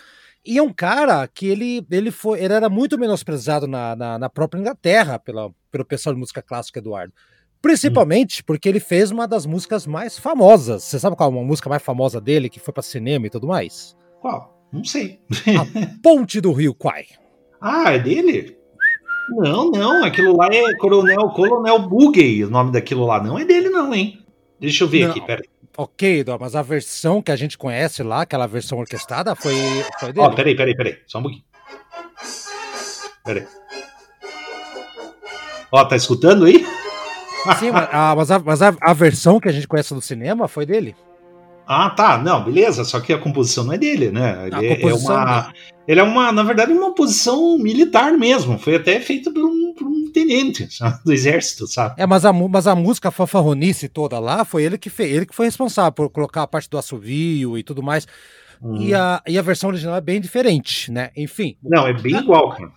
E 0.46 0.58
é 0.58 0.64
um 0.64 0.72
cara 0.72 1.28
que 1.28 1.46
ele, 1.46 1.86
ele 1.92 2.10
foi, 2.10 2.42
ele 2.42 2.54
era 2.54 2.70
muito 2.70 2.98
menosprezado 2.98 3.68
na, 3.68 3.96
na, 3.98 4.18
na 4.18 4.30
própria 4.30 4.60
Inglaterra 4.60 5.20
pela, 5.20 5.52
pelo 5.70 5.84
pessoal 5.84 6.14
de 6.14 6.20
música 6.22 6.42
clássica, 6.42 6.80
Eduardo. 6.80 7.14
Principalmente 7.62 8.43
porque 8.43 8.70
ele 8.70 8.80
fez 8.80 9.12
uma 9.12 9.28
das 9.28 9.46
músicas 9.46 9.88
mais 9.88 10.17
famosas. 10.17 10.84
Você 10.84 11.00
sabe 11.00 11.15
qual 11.15 11.30
é 11.30 11.34
uma 11.34 11.43
música 11.43 11.70
mais 11.70 11.82
famosa 11.82 12.22
dele, 12.22 12.50
que 12.50 12.60
foi 12.60 12.74
para 12.74 12.84
cinema 12.84 13.28
e 13.28 13.30
tudo 13.30 13.48
mais? 13.48 13.96
Qual? 14.22 14.58
Não 14.72 14.84
sei. 14.84 15.20
A 15.48 15.65
Ponte 16.04 16.39
do 16.41 16.52
Rio 16.52 16.74
Quai. 16.74 17.06
Ah, 17.60 17.93
é 17.93 18.00
dele? 18.00 18.58
Não, 19.30 19.72
não. 19.72 20.04
Aquilo 20.04 20.38
lá 20.38 20.48
é 20.52 20.76
Coronel, 20.76 21.30
Coronel 21.30 21.80
Bugey, 21.80 22.43
o 22.43 22.50
nome 22.50 22.72
daquilo 22.72 23.06
lá. 23.06 23.22
Não 23.22 23.38
é 23.38 23.46
dele, 23.46 23.70
não, 23.70 23.93
hein? 23.93 24.24
Deixa 24.60 24.84
eu 24.84 24.88
ver 24.88 25.06
não. 25.06 25.12
aqui, 25.12 25.22
peraí. 25.22 25.46
Ok, 25.80 26.26
mas 26.39 26.56
a 26.56 26.63
versão 26.63 27.22
que 27.22 27.32
a 27.32 27.36
gente 27.36 27.56
conhece 27.56 28.02
lá, 28.02 28.22
aquela 28.22 28.48
versão 28.48 28.80
orquestrada, 28.80 29.36
foi, 29.36 29.54
foi 30.00 30.12
dele. 30.12 30.26
Ó, 30.26 30.30
oh, 30.30 30.36
peraí, 30.36 30.56
peraí, 30.56 30.76
peraí. 30.76 30.98
Só 31.06 31.20
um 31.20 31.24
pouquinho. 31.24 31.43
Peraí. 33.24 33.46
Ó, 35.72 35.86
tá 35.86 35.96
escutando 35.96 36.46
aí? 36.46 36.65
Sim, 37.56 37.72
mas, 37.72 37.90
a, 37.92 38.16
mas, 38.16 38.32
a, 38.32 38.40
mas 38.40 38.62
a, 38.62 38.76
a, 38.82 38.94
versão 38.94 39.40
que 39.40 39.48
a 39.48 39.52
gente 39.52 39.68
conhece 39.68 39.94
do 39.94 40.02
cinema 40.02 40.48
foi 40.48 40.66
dele. 40.66 40.96
Ah, 41.68 41.90
tá. 41.90 42.18
Não, 42.18 42.44
beleza. 42.44 42.84
Só 42.84 43.00
que 43.00 43.12
a 43.12 43.18
composição 43.18 43.64
não 43.66 43.74
é 43.74 43.78
dele, 43.78 44.10
né? 44.10 44.48
Ele, 44.48 44.84
é, 44.84 44.94
uma, 44.94 45.54
ele 45.88 46.00
é 46.00 46.04
uma, 46.04 46.32
na 46.32 46.44
verdade, 46.44 46.72
uma 46.72 46.96
posição 46.96 47.58
militar 47.58 48.14
mesmo. 48.14 48.58
Foi 48.58 48.76
até 48.76 49.00
feita 49.02 49.32
por 49.32 49.44
um, 49.44 49.74
por 49.74 49.86
um 49.86 50.10
tenente 50.12 50.68
sabe? 50.74 51.00
do 51.04 51.12
exército, 51.12 51.68
sabe? 51.68 51.96
É, 51.98 52.06
mas 52.06 52.24
a, 52.24 52.32
mas 52.32 52.68
a 52.68 52.76
música 52.76 53.12
fanfarronice 53.12 53.90
toda 53.90 54.18
lá 54.18 54.46
foi 54.46 54.64
ele 54.64 54.78
que 54.78 54.90
fez, 54.90 55.14
ele 55.14 55.26
que 55.26 55.36
foi 55.36 55.46
responsável 55.46 55.92
por 55.92 56.10
colocar 56.10 56.44
a 56.44 56.48
parte 56.48 56.70
do 56.70 56.78
assovio 56.78 57.58
e 57.58 57.64
tudo 57.64 57.84
mais. 57.84 58.08
Uhum. 58.62 58.82
E, 58.82 58.93
a, 58.93 59.22
e 59.28 59.38
a 59.38 59.41
versão 59.41 59.70
original 59.70 59.96
é 59.96 60.02
bem 60.02 60.20
diferente, 60.20 60.91
né? 60.91 61.12
Enfim. 61.15 61.58
Não, 61.63 61.88
é 61.88 61.93
bem 61.93 62.15
igual, 62.15 62.50
cara. 62.52 62.72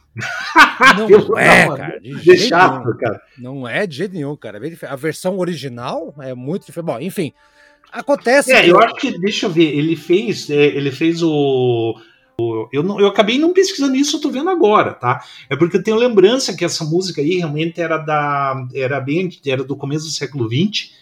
Não 0.96 1.08
é, 1.38 1.66
cara. 1.66 2.00
De 2.00 2.18
jeito 2.18 2.42
chato, 2.42 2.84
nenhum. 2.84 2.96
cara. 2.96 3.22
Não 3.38 3.68
é 3.68 3.86
de 3.86 3.96
jeito 3.96 4.14
nenhum, 4.14 4.36
cara. 4.36 4.60
É 4.66 4.86
a 4.86 4.96
versão 4.96 5.38
original 5.38 6.14
é 6.20 6.34
muito 6.34 6.66
diferente. 6.66 6.86
Bom, 6.86 7.00
enfim. 7.00 7.32
Acontece. 7.92 8.52
É, 8.52 8.62
que... 8.62 8.68
eu 8.68 8.78
acho 8.78 8.94
que, 8.96 9.18
deixa 9.18 9.46
eu 9.46 9.50
ver, 9.50 9.76
ele 9.76 9.96
fez, 9.96 10.48
é, 10.50 10.66
ele 10.66 10.90
fez 10.90 11.22
o. 11.22 11.94
eu, 12.72 12.82
não, 12.82 13.00
eu 13.00 13.08
acabei 13.08 13.38
não 13.38 13.52
pesquisando 13.52 13.96
isso, 13.96 14.16
eu 14.16 14.20
tô 14.20 14.30
vendo 14.30 14.48
agora, 14.48 14.94
tá? 14.94 15.24
É 15.48 15.56
porque 15.56 15.76
eu 15.76 15.82
tenho 15.82 15.96
lembrança 15.96 16.56
que 16.56 16.64
essa 16.64 16.84
música 16.84 17.20
aí 17.20 17.38
realmente 17.38 17.80
era 17.80 17.98
da. 17.98 18.66
Era 18.74 19.00
bem. 19.00 19.28
Era 19.46 19.64
do 19.64 19.76
começo 19.76 20.04
do 20.04 20.12
século 20.12 20.48
XX, 20.48 20.92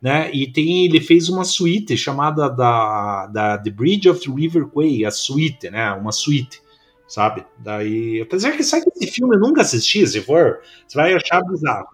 né? 0.00 0.30
E 0.32 0.50
tem, 0.50 0.86
ele 0.86 1.00
fez 1.00 1.28
uma 1.28 1.44
suíte 1.44 1.96
chamada 1.96 2.48
da, 2.48 3.26
da 3.26 3.58
The 3.58 3.70
Bridge 3.70 4.08
of 4.08 4.20
the 4.20 4.32
River 4.32 4.66
Quay, 4.66 5.04
a 5.04 5.10
suíte, 5.10 5.70
né? 5.70 5.92
Uma 5.92 6.12
suíte, 6.12 6.60
sabe? 7.06 7.44
Daí, 7.58 8.20
apesar 8.20 8.52
que 8.52 8.62
sabe 8.62 8.84
que 8.84 9.04
esse 9.04 9.12
filme 9.12 9.36
eu 9.36 9.40
nunca 9.40 9.60
assisti, 9.60 10.06
se 10.06 10.20
for, 10.20 10.60
você 10.86 10.96
vai 10.96 11.14
achar 11.14 11.42
bizarro. 11.42 11.88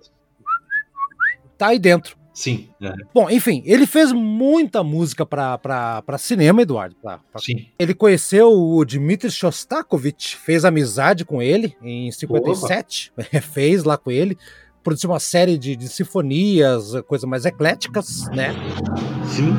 Tá 1.59 1.69
aí 1.69 1.79
dentro. 1.79 2.17
Sim. 2.37 2.69
É. 2.83 2.93
Bom, 3.15 3.31
enfim, 3.31 3.63
ele 3.65 3.87
fez 3.87 4.13
muita 4.13 4.85
música 4.85 5.25
para 5.25 6.19
cinema, 6.19 6.61
Eduardo. 6.61 6.95
Pra, 7.01 7.19
pra... 7.33 7.41
Sim. 7.41 7.67
Ele 7.79 7.95
conheceu 7.95 8.53
o 8.53 8.85
Dmitry 8.85 9.31
Shostakovich, 9.31 10.37
fez 10.37 10.67
amizade 10.67 11.25
com 11.25 11.41
ele 11.41 11.75
em 11.81 12.13
57, 12.13 13.11
fez 13.41 13.85
lá 13.85 13.97
com 13.97 14.11
ele, 14.11 14.37
produziu 14.87 15.11
uma 15.11 15.19
série 15.19 15.59
de, 15.59 15.75
de 15.75 15.89
sinfonias, 15.89 16.93
coisas 17.09 17.29
mais 17.29 17.45
ecléticas, 17.45 18.29
né? 18.31 18.55
Sim. 19.27 19.53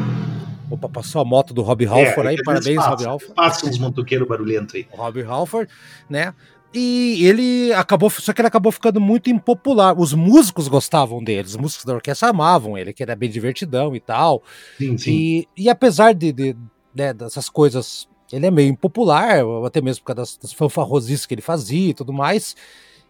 Opa, 0.71 0.87
passou 0.87 1.21
a 1.21 1.25
moto 1.25 1.53
do 1.53 1.61
Rob 1.61 1.85
Halford 1.85 2.27
é, 2.27 2.29
aí, 2.29 2.37
parabéns, 2.41 2.77
Rob 2.77 3.05
Halford. 3.05 3.33
Passa 3.35 3.67
uns 3.67 3.77
motoqueiros 3.77 4.25
barulhentos 4.25 4.75
aí. 4.75 4.87
Rob 4.89 5.21
Halford, 5.21 5.69
né? 6.09 6.33
E 6.73 7.25
ele 7.25 7.73
acabou, 7.73 8.09
só 8.09 8.31
que 8.31 8.39
ele 8.39 8.47
acabou 8.47 8.71
ficando 8.71 9.01
muito 9.01 9.29
impopular. 9.29 9.99
Os 9.99 10.13
músicos 10.13 10.69
gostavam 10.69 11.21
dele, 11.21 11.45
os 11.45 11.57
músicos 11.57 11.83
da 11.83 11.95
orquestra 11.95 12.29
amavam 12.29 12.77
ele, 12.77 12.93
que 12.93 13.03
era 13.03 13.13
bem 13.13 13.29
divertidão 13.29 13.93
e 13.93 13.99
tal. 13.99 14.41
Sim, 14.77 14.97
sim. 14.97 15.11
E, 15.11 15.47
e 15.57 15.69
apesar 15.69 16.13
de, 16.13 16.31
de 16.31 16.55
né, 16.95 17.13
dessas 17.13 17.49
coisas, 17.49 18.07
ele 18.31 18.45
é 18.45 18.51
meio 18.51 18.69
impopular, 18.69 19.41
até 19.65 19.81
mesmo 19.81 20.05
por 20.05 20.15
causa 20.15 20.21
das, 20.21 20.37
das 20.37 20.53
fanfarrosices 20.53 21.25
que 21.25 21.33
ele 21.33 21.41
fazia 21.41 21.89
e 21.89 21.93
tudo 21.93 22.13
mais. 22.13 22.55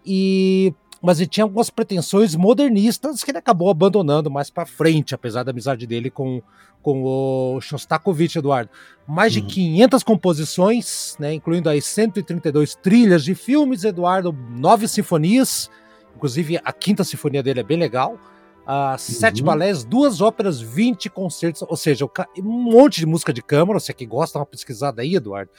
E 0.04 0.74
mas 1.02 1.20
ele 1.20 1.30
tinha 1.30 1.44
algumas 1.44 1.70
pretensões 1.70 2.36
modernistas 2.36 3.24
que 3.24 3.32
ele 3.32 3.38
acabou 3.38 3.70
abandonando 3.70 4.30
mais 4.32 4.50
para 4.50 4.66
frente, 4.66 5.14
apesar 5.14 5.44
da 5.44 5.52
amizade 5.52 5.86
dele 5.86 6.10
com, 6.10 6.42
com 6.82 7.04
o 7.04 7.62
Shostakovich, 7.62 8.38
Eduardo. 8.38 8.70
Mais 9.08 9.36
uhum. 9.36 9.42
de 9.42 9.54
500 9.54 10.04
composições, 10.04 11.16
né, 11.20 11.34
incluindo 11.34 11.70
aí 11.70 11.82
132 11.82 12.76
trilhas 12.76 13.24
de 13.24 13.36
filmes, 13.36 13.84
Eduardo, 13.84 14.36
nove 14.52 14.88
sinfonias, 14.88 15.70
inclusive 16.16 16.60
a 16.64 16.74
quinta 16.74 17.04
sinfonia 17.04 17.44
dele 17.44 17.60
é 17.60 17.64
bem 17.64 17.78
legal, 17.78 18.18
uh, 18.64 18.98
sete 18.98 19.42
uhum. 19.42 19.46
balés, 19.46 19.84
duas 19.84 20.20
óperas, 20.20 20.60
20 20.60 21.10
concertos, 21.10 21.62
ou 21.62 21.78
seja, 21.78 22.06
um 22.40 22.44
monte 22.44 23.00
de 23.00 23.06
música 23.06 23.32
de 23.32 23.42
câmara, 23.42 23.80
você 23.80 23.94
que 23.94 24.06
gosta, 24.06 24.40
dá 24.40 24.42
uma 24.42 24.46
pesquisada 24.46 25.02
aí, 25.02 25.16
Eduardo. 25.16 25.52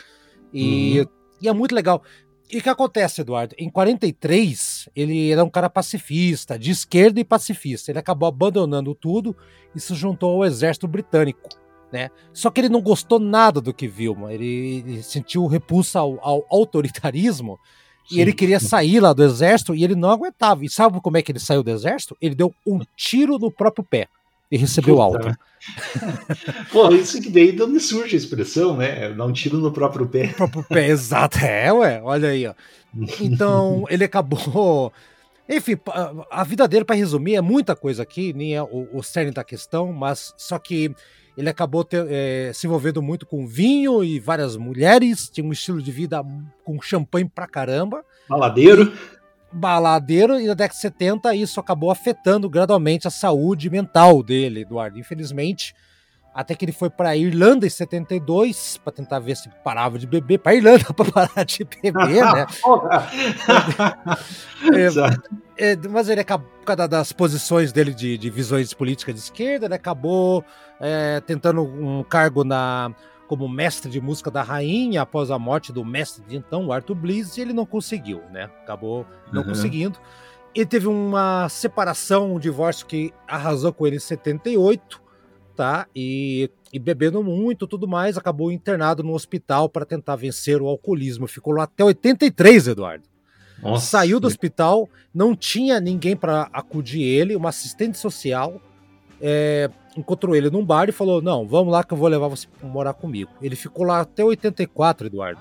E, 0.52 1.00
uhum. 1.00 1.06
e 1.40 1.48
é 1.48 1.52
muito 1.52 1.74
legal. 1.74 2.02
E 2.50 2.58
o 2.58 2.62
que 2.62 2.68
acontece, 2.68 3.20
Eduardo? 3.20 3.54
Em 3.58 3.68
43, 3.68 4.88
ele 4.96 5.30
era 5.30 5.44
um 5.44 5.50
cara 5.50 5.68
pacifista, 5.68 6.58
de 6.58 6.70
esquerda 6.70 7.20
e 7.20 7.24
pacifista. 7.24 7.90
Ele 7.90 7.98
acabou 7.98 8.26
abandonando 8.26 8.94
tudo 8.94 9.36
e 9.74 9.80
se 9.80 9.94
juntou 9.94 10.36
ao 10.36 10.44
exército 10.46 10.88
britânico. 10.88 11.48
Né? 11.92 12.10
Só 12.32 12.50
que 12.50 12.60
ele 12.60 12.70
não 12.70 12.80
gostou 12.80 13.18
nada 13.18 13.60
do 13.60 13.72
que 13.72 13.88
viu, 13.88 14.28
ele, 14.30 14.84
ele 14.86 15.02
sentiu 15.02 15.46
repulsa 15.46 16.00
ao, 16.00 16.18
ao 16.22 16.46
autoritarismo 16.50 17.58
Sim. 18.06 18.16
e 18.16 18.20
ele 18.20 18.34
queria 18.34 18.60
sair 18.60 19.00
lá 19.00 19.14
do 19.14 19.24
exército 19.24 19.74
e 19.74 19.84
ele 19.84 19.94
não 19.94 20.10
aguentava. 20.10 20.64
E 20.64 20.70
sabe 20.70 21.00
como 21.00 21.16
é 21.16 21.22
que 21.22 21.32
ele 21.32 21.38
saiu 21.38 21.62
do 21.62 21.70
exército? 21.70 22.16
Ele 22.20 22.34
deu 22.34 22.54
um 22.66 22.80
tiro 22.96 23.38
no 23.38 23.50
próprio 23.50 23.84
pé 23.84 24.06
e 24.50 24.56
recebeu 24.56 24.96
Puta. 24.96 25.04
alta. 25.04 25.38
Pô, 26.72 26.88
isso 26.90 27.20
que 27.20 27.30
daí 27.30 27.52
de 27.52 27.62
onde 27.62 27.80
surge 27.80 28.14
a 28.14 28.18
expressão, 28.18 28.76
né? 28.76 29.10
Dar 29.10 29.26
um 29.26 29.32
tiro 29.32 29.58
no 29.58 29.72
próprio 29.72 30.06
pé. 30.06 30.28
No 30.28 30.34
próprio 30.34 30.64
pé, 30.64 30.88
exato. 30.88 31.38
É, 31.38 31.72
ué, 31.72 32.00
olha 32.02 32.30
aí, 32.30 32.46
ó. 32.46 32.54
Então, 33.20 33.84
ele 33.90 34.04
acabou. 34.04 34.92
Enfim, 35.48 35.78
a 36.30 36.44
vida 36.44 36.68
dele, 36.68 36.84
para 36.84 36.96
resumir, 36.96 37.34
é 37.34 37.40
muita 37.40 37.74
coisa 37.74 38.02
aqui, 38.02 38.32
nem 38.32 38.54
é 38.54 38.62
o, 38.62 38.88
o 38.92 39.02
cerne 39.02 39.30
da 39.30 39.42
questão, 39.42 39.92
mas 39.92 40.34
só 40.36 40.58
que 40.58 40.94
ele 41.36 41.48
acabou 41.48 41.84
ter, 41.84 42.04
é, 42.10 42.50
se 42.52 42.66
envolvendo 42.66 43.00
muito 43.00 43.24
com 43.24 43.46
vinho 43.46 44.02
e 44.02 44.18
várias 44.18 44.56
mulheres, 44.56 45.30
tinha 45.30 45.46
um 45.46 45.52
estilo 45.52 45.80
de 45.80 45.90
vida 45.92 46.22
com 46.64 46.82
champanhe 46.82 47.28
pra 47.28 47.46
caramba. 47.46 48.04
Baladeiro. 48.28 48.92
Baladeiro 49.52 50.38
e 50.38 50.46
na 50.46 50.54
década 50.54 50.74
de 50.74 50.80
70 50.80 51.34
isso 51.34 51.58
acabou 51.58 51.90
afetando 51.90 52.48
gradualmente 52.48 53.08
a 53.08 53.10
saúde 53.10 53.70
mental 53.70 54.22
dele, 54.22 54.60
Eduardo. 54.62 54.98
Infelizmente, 54.98 55.74
até 56.38 56.54
que 56.54 56.64
ele 56.64 56.72
foi 56.72 56.88
para 56.88 57.16
Irlanda 57.16 57.66
em 57.66 57.70
72 57.70 58.78
para 58.84 58.92
tentar 58.92 59.18
ver 59.18 59.36
se 59.36 59.48
parava 59.64 59.98
de 59.98 60.06
beber, 60.06 60.38
para 60.38 60.54
Irlanda 60.54 60.84
para 60.94 61.10
parar 61.10 61.44
de 61.44 61.64
beber, 61.64 62.24
né? 62.24 62.46
é, 65.58 65.72
é, 65.72 65.76
mas 65.88 66.08
ele 66.08 66.20
acabou, 66.20 66.48
por 66.58 66.64
causa 66.64 66.86
das 66.86 67.12
posições 67.12 67.72
dele 67.72 67.92
de, 67.92 68.16
de 68.16 68.30
visões 68.30 68.72
políticas 68.72 69.16
de 69.16 69.20
esquerda, 69.22 69.66
ele 69.66 69.74
acabou 69.74 70.44
é, 70.78 71.20
tentando 71.22 71.62
um 71.62 72.04
cargo 72.04 72.44
na 72.44 72.94
como 73.28 73.46
mestre 73.46 73.90
de 73.90 74.00
música 74.00 74.30
da 74.30 74.42
rainha 74.42 75.02
após 75.02 75.30
a 75.30 75.38
morte 75.38 75.72
do 75.72 75.84
mestre 75.84 76.24
de 76.26 76.36
então, 76.36 76.66
o 76.66 76.72
Arthur 76.72 76.94
Bliss, 76.94 77.36
e 77.36 77.42
ele 77.42 77.52
não 77.52 77.66
conseguiu, 77.66 78.22
né? 78.32 78.44
Acabou 78.62 79.06
não 79.30 79.42
uhum. 79.42 79.48
conseguindo. 79.48 79.98
Ele 80.54 80.66
teve 80.66 80.88
uma 80.88 81.48
separação, 81.48 82.34
um 82.34 82.38
divórcio 82.38 82.86
que 82.86 83.12
arrasou 83.28 83.72
com 83.72 83.86
ele 83.86 83.96
em 83.96 84.00
78, 84.00 85.00
tá? 85.54 85.86
E, 85.94 86.50
e 86.72 86.78
bebendo 86.78 87.22
muito 87.22 87.66
tudo 87.66 87.86
mais, 87.86 88.16
acabou 88.16 88.50
internado 88.50 89.02
no 89.02 89.12
hospital 89.12 89.68
para 89.68 89.84
tentar 89.84 90.16
vencer 90.16 90.62
o 90.62 90.66
alcoolismo. 90.66 91.28
Ficou 91.28 91.52
lá 91.52 91.64
até 91.64 91.84
83, 91.84 92.68
Eduardo. 92.68 93.04
Nossa. 93.62 93.86
Saiu 93.86 94.18
do 94.18 94.26
hospital, 94.26 94.88
não 95.12 95.36
tinha 95.36 95.80
ninguém 95.80 96.16
para 96.16 96.48
acudir 96.52 97.02
ele, 97.02 97.36
uma 97.36 97.50
assistente 97.50 97.98
social. 97.98 98.60
É, 99.20 99.68
encontrou 99.98 100.34
ele 100.34 100.50
num 100.50 100.64
bar 100.64 100.88
e 100.88 100.92
falou: 100.92 101.20
Não, 101.20 101.46
vamos 101.46 101.72
lá 101.72 101.82
que 101.84 101.92
eu 101.92 101.98
vou 101.98 102.08
levar 102.08 102.28
você 102.28 102.46
pra 102.46 102.68
morar 102.68 102.94
comigo. 102.94 103.30
Ele 103.42 103.56
ficou 103.56 103.84
lá 103.84 104.00
até 104.00 104.24
84, 104.24 105.06
Eduardo. 105.06 105.40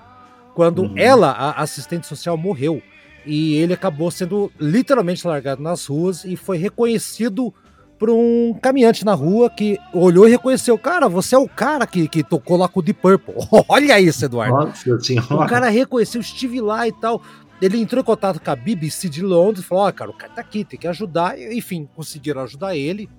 Quando 0.54 0.82
uhum. 0.82 0.94
ela, 0.96 1.30
a 1.30 1.62
assistente 1.62 2.06
social, 2.06 2.36
morreu. 2.36 2.82
E 3.24 3.56
ele 3.56 3.74
acabou 3.74 4.10
sendo 4.10 4.50
literalmente 4.58 5.26
largado 5.26 5.62
nas 5.62 5.86
ruas 5.86 6.24
e 6.24 6.36
foi 6.36 6.56
reconhecido 6.56 7.52
por 7.98 8.10
um 8.10 8.54
caminhante 8.62 9.04
na 9.04 9.12
rua 9.12 9.50
que 9.50 9.78
olhou 9.92 10.26
e 10.26 10.30
reconheceu: 10.30 10.78
Cara, 10.78 11.08
você 11.08 11.34
é 11.34 11.38
o 11.38 11.48
cara 11.48 11.86
que, 11.86 12.08
que 12.08 12.22
tocou 12.22 12.56
lá 12.56 12.68
com 12.68 12.80
o 12.80 12.82
Deep 12.82 13.00
Purple. 13.00 13.34
Olha 13.68 14.00
isso, 14.00 14.24
Eduardo. 14.24 14.54
Nossa 14.54 14.98
senhora. 15.00 15.34
O 15.34 15.46
cara 15.46 15.68
reconheceu, 15.68 16.20
estive 16.20 16.60
lá 16.60 16.86
e 16.86 16.92
tal. 16.92 17.20
Ele 17.60 17.80
entrou 17.80 18.00
em 18.00 18.04
contato 18.04 18.40
com 18.40 18.50
a 18.50 18.56
BBC 18.56 19.08
de 19.08 19.20
Londres 19.20 19.64
e 19.64 19.68
falou: 19.68 19.84
Ó, 19.84 19.92
cara, 19.92 20.10
o 20.10 20.14
cara 20.14 20.32
tá 20.32 20.40
aqui, 20.40 20.64
tem 20.64 20.78
que 20.78 20.86
ajudar. 20.86 21.38
Enfim, 21.38 21.88
conseguiram 21.94 22.42
ajudar 22.42 22.76
ele. 22.76 23.10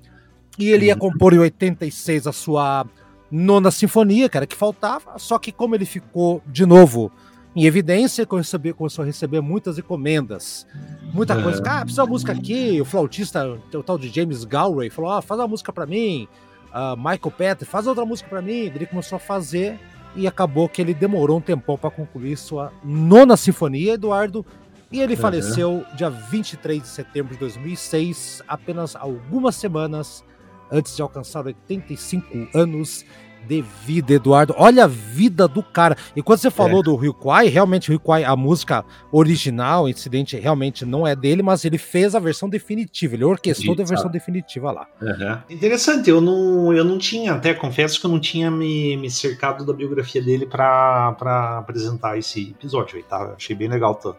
E 0.60 0.70
ele 0.72 0.88
ia 0.88 0.96
compor 0.96 1.34
em 1.34 1.40
86 1.40 2.28
a 2.28 2.34
sua 2.34 2.86
nona 3.32 3.72
sinfonia, 3.72 4.28
cara, 4.28 4.46
que 4.46 4.56
faltava. 4.56 5.18
Só 5.18 5.40
que 5.40 5.54
como 5.54 5.74
ele 5.74 5.86
ficou 5.86 6.44
de 6.46 6.66
novo 6.66 7.10
em 7.56 7.64
evidência, 7.64 8.26
começou 8.26 8.60
a 9.02 9.06
receber 9.06 9.42
muitas 9.42 9.78
encomendas. 9.78 10.68
Muita 11.14 11.34
é. 11.34 11.42
coisa. 11.42 11.64
Ah, 11.66 11.80
precisa 11.80 12.04
uma 12.04 12.10
música 12.10 12.34
aqui. 12.34 12.80
O 12.82 12.86
flautista, 12.86 13.58
o 13.74 13.84
tal 13.84 13.98
de 13.98 14.10
James 14.10 14.44
Galway, 14.44 14.90
falou: 14.90 15.12
ah, 15.12 15.22
faz 15.22 15.40
uma 15.40 15.48
música 15.48 15.72
para 15.72 15.86
mim. 15.86 16.28
Uh, 16.74 16.96
Michael 16.98 17.32
Petri, 17.36 17.66
faz 17.66 17.88
outra 17.88 18.06
música 18.06 18.30
para 18.30 18.42
mim. 18.42 18.72
Ele 18.76 18.86
começou 18.86 19.16
a 19.16 19.20
fazer 19.20 19.80
e 20.16 20.28
acabou 20.28 20.68
que 20.68 20.82
ele 20.82 20.94
demorou 20.94 21.38
um 21.38 21.42
tempão 21.42 21.78
para 21.78 21.90
concluir 21.90 22.38
sua 22.38 22.72
nona 22.84 23.38
sinfonia, 23.38 23.94
Eduardo. 23.94 24.46
E 24.92 25.00
ele 25.00 25.14
uhum. 25.14 25.20
faleceu 25.22 25.86
dia 25.96 26.10
23 26.10 26.82
de 26.82 26.88
setembro 26.88 27.34
de 27.34 27.40
2006, 27.40 28.42
apenas 28.48 28.96
algumas 28.96 29.56
semanas 29.56 30.24
antes 30.72 30.96
de 30.96 31.02
alcançar 31.02 31.46
85 31.46 32.50
anos 32.54 33.06
de 33.48 33.64
vida, 33.86 34.14
Eduardo. 34.14 34.54
Olha 34.58 34.84
a 34.84 34.88
vida 34.88 35.48
do 35.48 35.64
cara. 35.64 35.98
E 36.16 36.22
quando 36.22 36.40
você 36.40 36.52
falou 36.52 36.82
é. 36.82 36.84
do 36.84 36.96
Rio 36.96 37.14
Kwai, 37.14 37.48
realmente 37.48 37.90
o 37.90 37.92
Rio 37.92 38.00
Kwai, 38.00 38.24
a 38.24 38.36
música 38.36 38.86
original, 39.12 39.86
o 39.86 39.90
incidente 39.90 40.38
realmente 40.38 40.86
não 40.86 41.06
é 41.06 41.16
dele, 41.16 41.42
mas 41.42 41.66
ele 41.66 41.78
fez 41.78 42.14
a 42.16 42.20
versão 42.20 42.50
definitiva, 42.50 43.16
ele 43.16 43.24
orquestrou 43.24 43.76
a 43.80 43.84
versão 43.84 44.10
definitiva 44.10 44.72
lá. 44.72 44.88
Uhum. 45.02 45.56
Interessante, 45.56 46.10
eu 46.10 46.22
não, 46.22 46.74
eu 46.74 46.84
não 46.84 46.98
tinha, 46.98 47.34
até 47.34 47.54
confesso 47.54 48.00
que 48.00 48.06
eu 48.06 48.12
não 48.12 48.20
tinha 48.20 48.52
me, 48.52 48.96
me 48.98 49.10
cercado 49.10 49.66
da 49.66 49.74
biografia 49.74 50.22
dele 50.22 50.46
para 50.46 51.58
apresentar 51.58 52.18
esse 52.18 52.52
episódio 52.52 52.98
aí, 52.98 53.04
tá? 53.04 53.34
Achei 53.36 53.56
bem 53.56 53.68
legal 53.68 53.96
tá? 53.96 54.16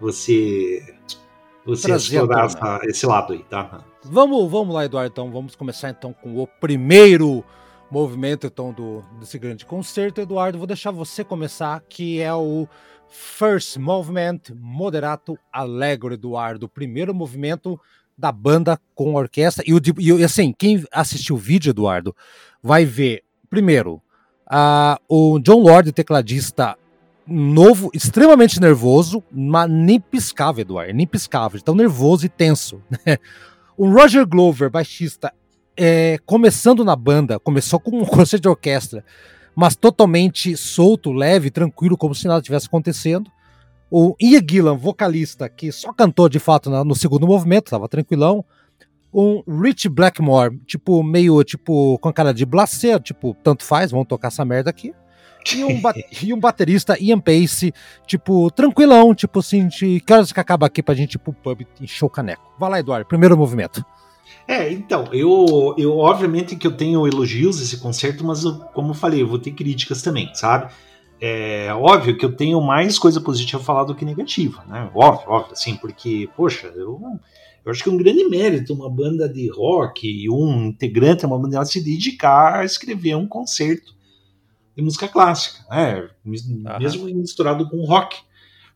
você, 0.00 0.82
você 1.64 1.92
explorar 1.94 2.46
essa, 2.46 2.80
esse 2.84 3.06
lado 3.06 3.32
aí, 3.32 3.44
tá? 3.48 3.84
Vamos, 4.10 4.50
vamos 4.50 4.74
lá, 4.74 4.84
Eduardo. 4.84 5.10
Então, 5.12 5.30
vamos 5.30 5.54
começar 5.54 5.90
então 5.90 6.12
com 6.12 6.40
o 6.40 6.46
primeiro, 6.46 7.44
movimento 7.90 8.46
então 8.46 8.72
do, 8.72 9.02
desse 9.18 9.38
grande 9.38 9.64
concerto, 9.64 10.20
Eduardo, 10.20 10.58
vou 10.58 10.66
deixar 10.66 10.90
você 10.90 11.24
começar, 11.24 11.82
que 11.88 12.20
é 12.20 12.32
o 12.32 12.68
First 13.08 13.76
Movement 13.76 14.40
Moderato 14.54 15.38
Allegro, 15.52 16.14
Eduardo, 16.14 16.66
o 16.66 16.68
primeiro 16.68 17.14
movimento 17.14 17.80
da 18.16 18.30
banda 18.30 18.78
com 18.94 19.14
orquestra. 19.14 19.64
E, 19.66 19.72
o, 19.72 19.80
e 19.98 20.24
assim, 20.24 20.52
quem 20.56 20.84
assistiu 20.92 21.36
o 21.36 21.38
vídeo, 21.38 21.70
Eduardo, 21.70 22.14
vai 22.62 22.84
ver, 22.84 23.22
primeiro, 23.48 24.02
o 25.08 25.38
John 25.38 25.62
Lord, 25.62 25.92
tecladista 25.92 26.76
novo, 27.26 27.90
extremamente 27.92 28.60
nervoso, 28.60 29.22
mas 29.30 29.70
nem 29.70 30.00
piscava, 30.00 30.60
Eduardo, 30.60 30.92
nem 30.94 31.06
piscava, 31.06 31.58
tão 31.60 31.74
nervoso 31.74 32.26
e 32.26 32.28
tenso. 32.28 32.82
Né? 33.06 33.18
O 33.78 33.88
Roger 33.88 34.26
Glover, 34.26 34.68
baixista, 34.68 35.32
é, 35.76 36.18
começando 36.26 36.84
na 36.84 36.96
banda, 36.96 37.38
começou 37.38 37.78
com 37.78 37.96
um 37.96 38.02
concerto 38.04 38.42
de 38.42 38.48
orquestra, 38.48 39.04
mas 39.54 39.76
totalmente 39.76 40.56
solto, 40.56 41.12
leve, 41.12 41.48
tranquilo, 41.48 41.96
como 41.96 42.12
se 42.12 42.26
nada 42.26 42.42
tivesse 42.42 42.66
acontecendo. 42.66 43.30
O 43.88 44.16
Ian 44.20 44.42
Gillan, 44.50 44.76
vocalista, 44.76 45.48
que 45.48 45.70
só 45.70 45.92
cantou 45.92 46.28
de 46.28 46.40
fato 46.40 46.68
no 46.84 46.96
segundo 46.96 47.24
movimento, 47.24 47.66
estava 47.66 47.88
tranquilão. 47.88 48.44
Um 49.14 49.44
Rich 49.46 49.88
Blackmore, 49.88 50.58
tipo, 50.66 51.00
meio 51.04 51.44
tipo 51.44 52.00
com 52.00 52.12
cara 52.12 52.34
de 52.34 52.44
blacer, 52.44 53.00
tipo, 53.00 53.36
tanto 53.44 53.62
faz, 53.62 53.92
vamos 53.92 54.08
tocar 54.08 54.26
essa 54.26 54.44
merda 54.44 54.70
aqui. 54.70 54.92
E 55.54 55.64
um, 55.64 55.80
e 56.22 56.34
um 56.34 56.40
baterista, 56.40 56.96
Ian 57.00 57.20
Pace, 57.20 57.72
tipo, 58.06 58.50
tranquilão, 58.50 59.14
tipo 59.14 59.38
assim, 59.38 59.68
de 59.68 60.00
que 60.00 60.12
horas 60.12 60.32
que 60.32 60.40
acaba 60.40 60.66
aqui 60.66 60.82
pra 60.82 60.94
gente 60.94 61.14
ir 61.14 61.18
pro 61.18 61.32
pub 61.32 61.66
encher 61.80 62.04
o 62.04 62.10
caneco. 62.10 62.52
Vai 62.58 62.70
lá, 62.70 62.80
Eduardo, 62.80 63.06
primeiro 63.06 63.36
movimento. 63.36 63.84
É, 64.46 64.72
então, 64.72 65.08
eu, 65.12 65.74
eu 65.76 65.98
obviamente 65.98 66.56
que 66.56 66.66
eu 66.66 66.76
tenho 66.76 67.06
elogios 67.06 67.60
esse 67.60 67.76
concerto, 67.78 68.24
mas 68.24 68.44
eu, 68.44 68.58
como 68.72 68.90
eu 68.90 68.94
falei, 68.94 69.20
eu 69.20 69.28
vou 69.28 69.38
ter 69.38 69.50
críticas 69.50 70.00
também, 70.00 70.30
sabe? 70.34 70.72
É 71.20 71.68
óbvio 71.74 72.16
que 72.16 72.24
eu 72.24 72.34
tenho 72.34 72.60
mais 72.60 72.98
coisa 72.98 73.20
positiva 73.20 73.60
a 73.60 73.64
falar 73.64 73.84
do 73.84 73.94
que 73.94 74.04
negativa, 74.04 74.64
né? 74.66 74.90
Óbvio, 74.94 75.30
óbvio, 75.30 75.52
assim, 75.52 75.76
porque, 75.76 76.30
poxa, 76.36 76.68
eu, 76.74 77.00
eu 77.64 77.70
acho 77.70 77.82
que 77.82 77.90
é 77.90 77.92
um 77.92 77.98
grande 77.98 78.24
mérito 78.24 78.72
uma 78.72 78.88
banda 78.88 79.28
de 79.28 79.50
rock 79.50 80.08
e 80.08 80.30
um 80.30 80.68
integrante 80.68 81.20
de 81.20 81.26
uma 81.26 81.38
banda 81.38 81.62
se 81.64 81.84
dedicar 81.84 82.60
a 82.60 82.64
escrever 82.64 83.16
um 83.16 83.26
concerto 83.26 83.97
de 84.78 84.84
música 84.84 85.08
clássica, 85.08 85.64
né? 85.68 86.08
Mesmo 86.78 87.06
misturado 87.06 87.68
com 87.68 87.84
rock 87.84 88.16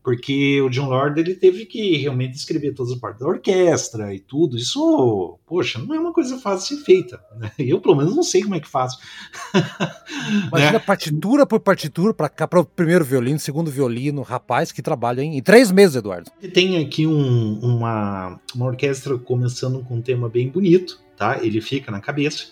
porque 0.03 0.61
o 0.61 0.69
John 0.69 0.89
Lord 0.89 1.17
ele 1.17 1.33
teve 1.33 1.65
que 1.65 1.95
realmente 1.95 2.35
escrever 2.35 2.73
todas 2.73 2.91
as 2.91 2.99
partes 2.99 3.21
da 3.21 3.27
orquestra 3.27 4.13
e 4.13 4.19
tudo. 4.19 4.57
Isso, 4.57 5.39
poxa, 5.47 5.79
não 5.79 5.95
é 5.95 5.99
uma 5.99 6.11
coisa 6.11 6.37
fácil 6.37 6.75
de 6.75 6.81
ser 6.81 6.85
feita. 6.85 7.21
Né? 7.37 7.49
Eu, 7.57 7.79
pelo 7.79 7.95
menos, 7.95 8.13
não 8.13 8.21
sei 8.21 8.43
como 8.43 8.55
é 8.55 8.59
que 8.59 8.67
faço. 8.67 8.99
Imagina 10.49 10.73
né? 10.73 10.79
partitura 10.79 11.45
por 11.45 11.61
partitura 11.61 12.13
para 12.13 12.27
cá, 12.27 12.45
para 12.45 12.59
o 12.59 12.65
primeiro 12.65 13.05
violino, 13.05 13.39
segundo 13.39 13.71
violino, 13.71 14.21
rapaz 14.23 14.73
que 14.73 14.81
trabalha 14.81 15.21
em, 15.21 15.37
em 15.37 15.41
três 15.41 15.71
meses, 15.71 15.95
Eduardo. 15.95 16.29
Tem 16.53 16.83
aqui 16.83 17.07
um, 17.07 17.59
uma, 17.59 18.41
uma 18.53 18.65
orquestra 18.65 19.17
começando 19.17 19.81
com 19.85 19.95
um 19.95 20.01
tema 20.01 20.27
bem 20.27 20.49
bonito, 20.49 20.99
tá? 21.15 21.39
Ele 21.41 21.61
fica 21.61 21.89
na 21.89 22.01
cabeça, 22.01 22.47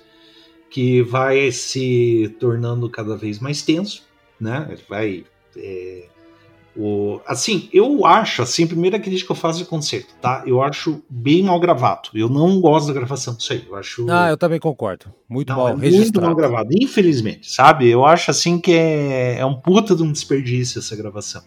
que 0.72 1.04
vai 1.04 1.52
se 1.52 2.36
tornando 2.40 2.90
cada 2.90 3.16
vez 3.16 3.40
mais 3.40 3.62
tenso, 3.62 4.04
né? 4.40 4.68
Ele 4.72 4.82
vai 4.90 5.26
é, 5.56 6.06
o, 6.76 7.20
assim, 7.28 7.70
eu 7.74 8.06
acho, 8.06 8.42
assim, 8.42 8.64
a 8.64 8.68
primeira 8.68 8.98
crítica 8.98 9.28
que 9.28 9.32
eu 9.32 9.36
faço 9.36 9.60
de 9.60 9.66
concerto, 9.66 10.14
tá? 10.22 10.44
Eu 10.46 10.62
acho 10.62 11.04
bem 11.10 11.44
mal 11.44 11.60
gravado. 11.60 12.10
Eu 12.14 12.30
não 12.30 12.62
gosto 12.62 12.88
da 12.88 12.94
gravação 12.94 13.36
disso 13.36 13.52
aí. 13.52 13.66
Eu 13.68 13.76
acho. 13.76 14.10
Ah, 14.10 14.30
eu 14.30 14.38
também 14.38 14.60
concordo. 14.60 15.14
Muito 15.28 15.50
não, 15.50 15.58
mal 15.58 15.70
é 15.70 15.76
registrado. 15.76 16.02
Muito 16.02 16.22
mal 16.22 16.36
gravado, 16.36 16.70
infelizmente, 16.74 17.52
sabe? 17.52 17.90
Eu 17.90 18.06
acho 18.06 18.32
assim 18.32 18.58
que 18.58 18.72
é, 18.72 19.40
é 19.40 19.46
um 19.46 19.56
puta 19.56 19.96
de 19.96 20.02
um 20.02 20.12
desperdício 20.12 20.80
essa 20.80 20.96
gravação. 20.96 21.42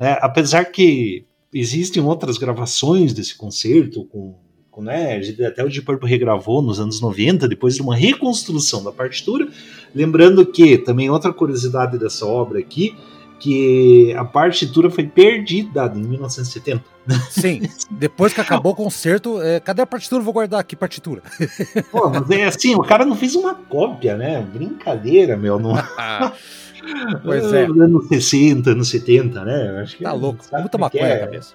É, 0.00 0.18
apesar 0.20 0.64
que 0.64 1.24
existem 1.54 2.02
outras 2.02 2.36
gravações 2.36 3.12
desse 3.12 3.36
concerto 3.36 4.04
com, 4.06 4.32
com 4.32 4.51
né, 4.80 5.20
até 5.46 5.62
o 5.62 5.68
Deep 5.68 5.84
Purple 5.84 6.08
regravou 6.08 6.62
nos 6.62 6.80
anos 6.80 7.00
90, 7.00 7.46
depois 7.48 7.74
de 7.74 7.82
uma 7.82 7.94
reconstrução 7.94 8.82
da 8.82 8.92
partitura. 8.92 9.48
Lembrando 9.94 10.46
que, 10.46 10.78
também 10.78 11.10
outra 11.10 11.32
curiosidade 11.32 11.98
dessa 11.98 12.24
obra 12.24 12.58
aqui, 12.58 12.96
que 13.42 14.14
a 14.14 14.24
partitura 14.24 14.88
foi 14.88 15.04
perdida 15.04 15.92
em 15.94 16.00
1970. 16.00 16.84
Sim, 17.28 17.62
depois 17.90 18.32
que 18.32 18.40
acabou 18.40 18.70
o 18.70 18.76
concerto, 18.76 19.42
é, 19.42 19.58
cadê 19.58 19.82
a 19.82 19.86
partitura? 19.86 20.22
Vou 20.22 20.32
guardar 20.32 20.60
aqui, 20.60 20.76
partitura. 20.76 21.22
Pô, 21.90 22.08
mas 22.08 22.30
é 22.30 22.44
assim, 22.44 22.76
o 22.76 22.82
cara 22.82 23.04
não 23.04 23.16
fez 23.16 23.34
uma 23.34 23.56
cópia, 23.56 24.16
né? 24.16 24.40
Brincadeira, 24.40 25.36
meu. 25.36 25.58
Não... 25.58 25.74
pois 27.24 27.52
é. 27.52 27.64
Anos 27.64 28.06
60, 28.06 28.70
anos 28.70 28.88
70, 28.88 29.44
né? 29.44 29.80
Acho 29.82 29.96
que 29.96 30.04
tá 30.04 30.12
louco, 30.12 30.44
muita 30.52 30.78
maconha 30.78 31.04
é. 31.04 31.14
na 31.14 31.20
cabeça. 31.26 31.54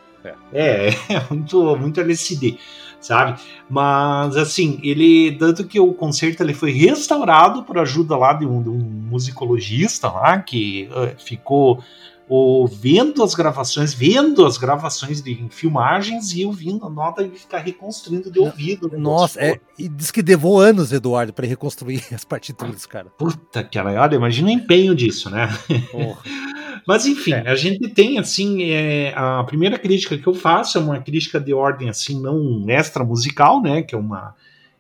É, 0.51 0.89
é, 1.09 1.23
muito, 1.29 1.77
muito 1.77 2.01
LSD 2.01 2.57
sabe? 2.99 3.39
Mas 3.69 4.35
assim, 4.35 4.79
ele 4.83 5.35
tanto 5.37 5.65
que 5.65 5.79
o 5.79 5.93
concerto 5.93 6.43
ele 6.43 6.53
foi 6.53 6.71
restaurado 6.71 7.63
por 7.63 7.77
ajuda 7.77 8.15
lá 8.15 8.33
de 8.33 8.45
um, 8.45 8.61
de 8.61 8.69
um 8.69 8.79
musicologista 8.79 10.09
lá 10.09 10.39
que 10.39 10.89
uh, 10.91 11.21
ficou 11.23 11.83
ouvindo 12.29 13.23
as 13.23 13.33
gravações, 13.33 13.93
vendo 13.93 14.45
as 14.45 14.57
gravações 14.57 15.21
de 15.21 15.47
filmagens 15.49 16.33
e 16.35 16.45
ouvindo 16.45 16.85
a 16.85 16.89
nota 16.89 17.23
e 17.23 17.29
ficar 17.29 17.59
reconstruindo 17.59 18.29
de 18.29 18.39
ouvido. 18.39 18.89
Né? 18.89 18.97
Nossa, 18.97 19.39
é, 19.39 19.59
e 19.79 19.87
diz 19.87 20.11
que 20.11 20.21
levou 20.21 20.59
anos, 20.59 20.91
Eduardo, 20.91 21.31
para 21.31 21.47
reconstruir 21.47 22.03
as 22.13 22.25
partituras, 22.25 22.85
cara. 22.85 23.07
Puta 23.17 23.63
que 23.63 23.79
olha, 23.79 24.15
imagina 24.15 24.49
o 24.49 24.51
empenho 24.51 24.93
disso, 24.93 25.29
né? 25.29 25.47
Mas 26.87 27.05
enfim, 27.05 27.33
é. 27.33 27.49
a 27.49 27.55
gente 27.55 27.89
tem 27.89 28.17
assim, 28.17 28.63
é, 28.63 29.13
a 29.13 29.43
primeira 29.43 29.77
crítica 29.77 30.17
que 30.17 30.25
eu 30.25 30.33
faço 30.33 30.77
é 30.77 30.81
uma 30.81 31.01
crítica 31.01 31.37
de 31.37 31.53
ordem 31.53 31.89
assim 31.89 32.21
não 32.21 32.63
extra 32.69 33.03
musical, 33.03 33.61
né? 33.61 33.81
Que 33.81 33.93
é 33.93 33.97
uma 33.97 34.33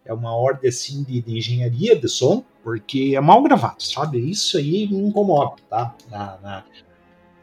é 0.05 0.13
uma 0.13 0.33
ordem 0.33 0.69
assim 0.69 1.03
de, 1.03 1.21
de 1.21 1.37
engenharia 1.37 1.93
de 1.93 2.07
som, 2.07 2.45
porque 2.63 3.11
é 3.13 3.19
mal 3.19 3.43
gravado, 3.43 3.83
sabe? 3.83 4.17
Isso 4.19 4.57
aí 4.57 4.87
me 4.87 4.99
incomoda, 4.99 5.55
tá? 5.69 5.93
Na, 6.09 6.37
na, 6.41 6.63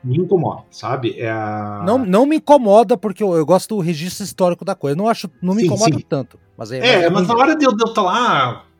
me 0.02 0.16
incomoda, 0.16 0.62
sabe? 0.70 1.18
É 1.18 1.30
a... 1.30 1.82
não, 1.84 1.98
não 1.98 2.24
me 2.24 2.36
incomoda 2.36 2.96
porque 2.96 3.22
eu, 3.22 3.34
eu, 3.34 3.44
gosto 3.44 3.76
do 3.76 3.82
registro 3.82 4.24
histórico 4.24 4.64
da 4.64 4.74
coisa. 4.74 4.96
Não 4.96 5.08
acho, 5.08 5.30
não 5.42 5.54
me 5.54 5.60
sim, 5.60 5.66
incomoda 5.66 5.94
sim. 5.94 6.04
tanto. 6.08 6.38
Mas 6.56 6.72
é, 6.72 7.04
é 7.04 7.10
mas 7.10 7.28
na 7.28 7.36
hora 7.36 7.54
de 7.54 7.66
eu 7.66 7.72
estar 7.72 8.00
lá 8.00 8.64
é, 8.70 8.73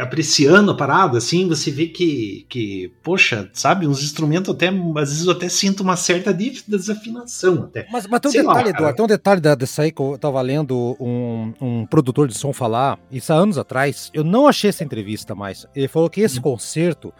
apreciando 0.00 0.70
a 0.70 0.76
parada, 0.76 1.18
assim, 1.18 1.48
você 1.48 1.70
vê 1.70 1.86
que, 1.86 2.46
que, 2.48 2.92
poxa, 3.02 3.48
sabe, 3.52 3.86
uns 3.86 4.02
instrumentos 4.02 4.54
até, 4.54 4.68
às 4.68 5.10
vezes 5.10 5.26
eu 5.26 5.32
até 5.32 5.48
sinto 5.48 5.82
uma 5.82 5.96
certa 5.96 6.32
desafinação 6.32 7.64
até. 7.64 7.86
Mas, 7.90 8.06
mas 8.06 8.20
tem 8.20 8.28
um 8.28 8.32
Sei 8.32 8.42
detalhe, 8.42 8.64
lá, 8.64 8.70
Eduardo, 8.70 8.96
tem 8.96 9.04
um 9.04 9.08
detalhe 9.08 9.40
dessa 9.40 9.82
aí 9.82 9.92
que 9.92 10.00
eu 10.00 10.18
tava 10.18 10.40
lendo 10.40 10.96
um, 11.00 11.52
um 11.60 11.86
produtor 11.86 12.28
de 12.28 12.36
som 12.36 12.52
falar, 12.52 12.98
isso 13.10 13.32
há 13.32 13.36
anos 13.36 13.58
atrás, 13.58 14.10
eu 14.12 14.24
não 14.24 14.46
achei 14.46 14.70
essa 14.70 14.84
entrevista 14.84 15.34
mais. 15.34 15.66
Ele 15.74 15.88
falou 15.88 16.10
que 16.10 16.20
esse 16.20 16.38
hum. 16.38 16.42
concerto 16.42 17.12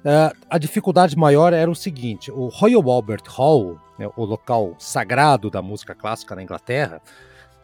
Uh, 0.00 0.34
a 0.48 0.56
dificuldade 0.56 1.14
maior 1.14 1.52
era 1.52 1.70
o 1.70 1.74
seguinte: 1.74 2.30
o 2.30 2.48
Royal 2.48 2.90
Albert 2.90 3.24
Hall, 3.28 3.78
né, 3.98 4.08
o 4.16 4.24
local 4.24 4.74
sagrado 4.78 5.50
da 5.50 5.60
música 5.60 5.94
clássica 5.94 6.34
na 6.34 6.42
Inglaterra, 6.42 7.02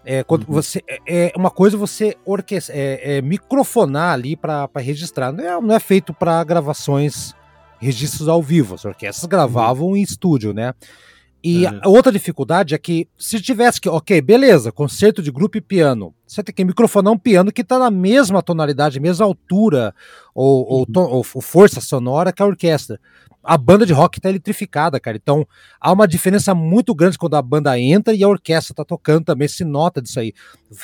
é, 0.08 0.22
quando 0.22 0.46
uhum. 0.46 0.54
você 0.54 0.80
é, 0.86 1.00
é, 1.04 1.32
uma 1.36 1.50
coisa 1.50 1.76
você 1.76 2.16
orquestra, 2.24 2.72
é, 2.76 3.16
é 3.16 3.22
microfonar 3.22 4.12
ali 4.12 4.36
para 4.36 4.70
registrar. 4.76 5.32
Não 5.32 5.44
é, 5.44 5.60
não 5.60 5.74
é 5.74 5.80
feito 5.80 6.14
para 6.14 6.44
gravações, 6.44 7.34
registros 7.80 8.28
ao 8.28 8.40
vivo. 8.40 8.76
As 8.76 8.84
orquestras 8.84 9.26
gravavam 9.26 9.88
uhum. 9.88 9.96
em 9.96 10.02
estúdio, 10.02 10.54
né? 10.54 10.72
E 11.42 11.66
uhum. 11.66 11.80
a 11.82 11.88
outra 11.88 12.12
dificuldade 12.12 12.74
é 12.74 12.78
que 12.78 13.08
se 13.18 13.40
tivesse 13.40 13.80
que, 13.80 13.88
ok, 13.88 14.20
beleza, 14.20 14.70
concerto 14.70 15.20
de 15.20 15.30
grupo 15.30 15.58
e 15.58 15.60
piano, 15.60 16.14
você 16.26 16.42
tem 16.42 16.54
que 16.54 16.64
microfonar 16.64 17.12
um 17.12 17.18
piano 17.18 17.52
que 17.52 17.62
está 17.62 17.78
na 17.78 17.90
mesma 17.90 18.42
tonalidade, 18.42 19.00
mesma 19.00 19.26
altura 19.26 19.92
ou, 20.32 20.82
uhum. 20.82 20.84
ou, 20.96 21.16
ou, 21.16 21.24
força 21.24 21.80
sonora 21.80 22.32
que 22.32 22.42
a 22.42 22.46
orquestra. 22.46 23.00
A 23.46 23.56
banda 23.56 23.86
de 23.86 23.92
rock 23.92 24.18
está 24.18 24.28
eletrificada, 24.28 24.98
cara. 24.98 25.16
Então 25.16 25.46
há 25.80 25.92
uma 25.92 26.08
diferença 26.08 26.54
muito 26.54 26.94
grande 26.94 27.16
quando 27.16 27.34
a 27.34 27.42
banda 27.42 27.78
entra 27.78 28.14
e 28.14 28.24
a 28.24 28.28
orquestra 28.28 28.72
está 28.72 28.84
tocando 28.84 29.24
também, 29.24 29.46
se 29.46 29.64
nota 29.64 30.02
disso 30.02 30.18
aí. 30.18 30.32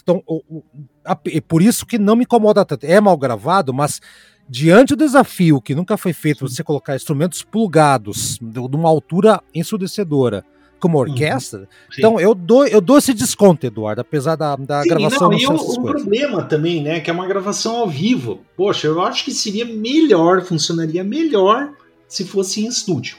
Então, 0.03 0.23
o, 0.27 0.43
o, 0.49 0.65
a, 1.05 1.17
por 1.17 1.61
isso 1.61 1.85
que 1.85 1.99
não 1.99 2.15
me 2.15 2.23
incomoda 2.23 2.65
tanto. 2.65 2.85
É 2.85 3.01
mal 3.01 3.17
gravado, 3.17 3.75
mas 3.75 4.01
diante 4.49 4.95
do 4.95 5.05
desafio 5.05 5.61
que 5.61 5.75
nunca 5.75 5.97
foi 5.97 6.13
feito 6.13 6.49
você 6.49 6.63
colocar 6.63 6.95
instrumentos 6.95 7.43
plugados 7.43 8.39
de 8.41 8.59
uma 8.77 8.89
altura 8.89 9.41
ensurdecedora 9.55 10.45
como 10.79 10.99
uhum. 10.99 11.09
orquestra, 11.09 11.61
uhum. 11.61 11.67
então 11.97 12.21
eu 12.21 12.35
dou, 12.35 12.67
eu 12.67 12.81
dou 12.81 12.99
esse 12.99 13.15
desconto, 13.15 13.65
Eduardo, 13.65 14.01
apesar 14.01 14.35
da, 14.35 14.57
da 14.57 14.83
Sim, 14.83 14.89
gravação 14.89 15.31
não, 15.31 15.39
e 15.39 15.47
o, 15.47 15.55
o 15.55 15.81
problema 15.81 16.43
também, 16.43 16.83
né, 16.83 16.99
que 16.99 17.09
é 17.09 17.13
uma 17.13 17.27
gravação 17.27 17.77
ao 17.77 17.89
vivo. 17.89 18.41
Poxa, 18.57 18.89
eu 18.89 19.01
acho 19.01 19.25
que 19.25 19.31
seria 19.31 19.65
melhor, 19.65 20.43
funcionaria 20.43 21.05
melhor 21.05 21.73
se 22.13 22.25
fosse 22.25 22.63
em 22.63 22.69
estúdio 22.69 23.17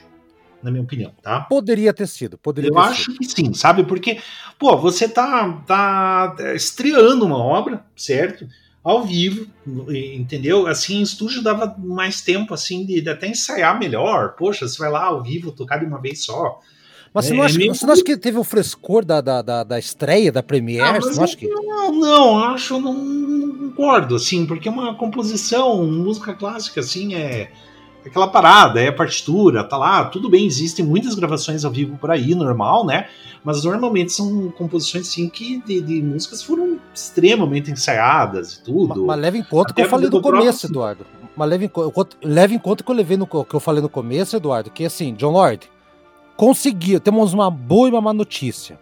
na 0.62 0.71
minha 0.71 0.84
opinião, 0.84 1.12
tá? 1.21 1.41
Poderia 1.41 1.93
ter 1.93 2.08
sido, 2.08 2.38
poderia 2.38 2.69
Eu 2.69 2.79
acho 2.79 3.12
sido. 3.12 3.17
que 3.17 3.25
sim, 3.25 3.53
sabe? 3.53 3.84
Porque, 3.84 4.21
pô, 4.58 4.77
você 4.77 5.10
tá, 5.10 5.62
tá 5.67 6.36
estreando 6.56 7.25
uma 7.25 7.38
obra, 7.38 7.86
certo? 7.95 8.47
ao 8.84 9.06
vivo, 9.06 9.47
entendeu? 10.19 10.67
Assim, 10.67 10.97
em 10.97 11.01
estúdio 11.03 11.41
dava 11.41 11.73
mais 11.79 12.19
tempo, 12.19 12.53
assim, 12.53 12.86
de, 12.86 12.99
de, 12.99 13.10
até 13.10 13.27
ensaiar 13.27 13.79
melhor. 13.79 14.36
Poxa, 14.38 14.67
você 14.67 14.77
vai 14.77 14.91
lá 14.91 15.06
ao 15.06 15.23
vivo 15.23 15.53
tocar 15.53 15.77
de 15.77 15.86
uma 15.86 16.01
vez 16.01 16.25
só. 16.25 16.60
Mas 17.13 17.25
você, 17.25 17.34
é, 17.34 17.38
não 17.38 17.43
acha, 17.43 17.60
você 17.60 17.86
não 17.86 17.93
acha 17.93 18.03
que 18.03 18.17
teve 18.17 18.38
o 18.38 18.43
frescor 18.43 19.06
da, 19.06 19.21
da, 19.21 19.41
da, 19.41 19.63
da 19.63 19.79
estreia, 19.79 20.34
da 20.34 20.43
Premiere? 20.43 20.97
Ah, 20.97 20.99
você 20.99 21.15
não 21.15 21.23
acha 21.23 21.38
que... 21.38 21.47
Não, 21.47 21.93
não, 21.93 22.38
acho, 22.39 22.77
não, 22.77 22.93
não 22.93 23.69
concordo, 23.69 24.15
assim, 24.15 24.45
porque 24.45 24.67
é 24.67 24.71
uma 24.71 24.95
composição, 24.95 25.86
música 25.88 26.34
clássica, 26.34 26.82
assim, 26.82 27.15
é 27.15 27.53
aquela 28.10 28.28
parada, 28.28 28.82
é 28.82 28.88
a 28.88 28.94
partitura, 28.94 29.63
tá 29.63 29.78
lá, 29.78 30.06
tudo 30.06 30.30
bem, 30.30 30.46
existem 30.46 30.86
muitas 30.86 31.16
gravações 31.16 31.63
ao 31.63 31.72
vivo 31.72 31.98
por 31.98 32.12
aí, 32.12 32.36
normal, 32.36 32.86
né? 32.86 33.08
Mas 33.44 33.63
normalmente 33.63 34.12
são 34.12 34.50
composições 34.52 35.08
assim 35.08 35.30
que 35.30 35.62
de, 35.66 35.82
de 35.82 36.02
músicas 36.02 36.42
foram 36.42 36.80
extremamente 36.94 37.72
ensaiadas 37.72 38.54
e 38.54 38.63
tudo. 38.63 39.06
Mas, 39.06 39.20
leve 39.20 39.38
em 39.39 39.44
conta 39.44 39.72
o 39.72 39.76
que 39.76 39.82
eu 39.82 39.89
falei 39.89 40.10
no 40.10 40.22
começo, 40.22 40.62
próprio... 40.62 40.70
Eduardo. 40.70 41.06
Mas 41.36 41.50
leve 41.50 41.66
em, 41.66 41.72
leve 42.28 42.56
em 42.56 42.60
conta 42.60 42.84
que 42.84 42.92
eu 42.92 42.96
levei 42.96 43.18
no 43.18 43.26
que 43.28 43.54
eu 43.54 43.60
falei 43.60 43.82
no 43.82 43.89
começo, 43.89 44.36
Eduardo, 44.36 44.70
que 44.70 44.86
assim, 44.86 45.13
John 45.16 45.32
Lord, 45.32 45.70
conseguiu, 46.38 47.00
temos 47.00 47.34
uma 47.34 47.50
boa 47.50 47.88
e 47.88 47.92
uma 47.92 48.02
má 48.02 48.13
notícia. 48.13 48.80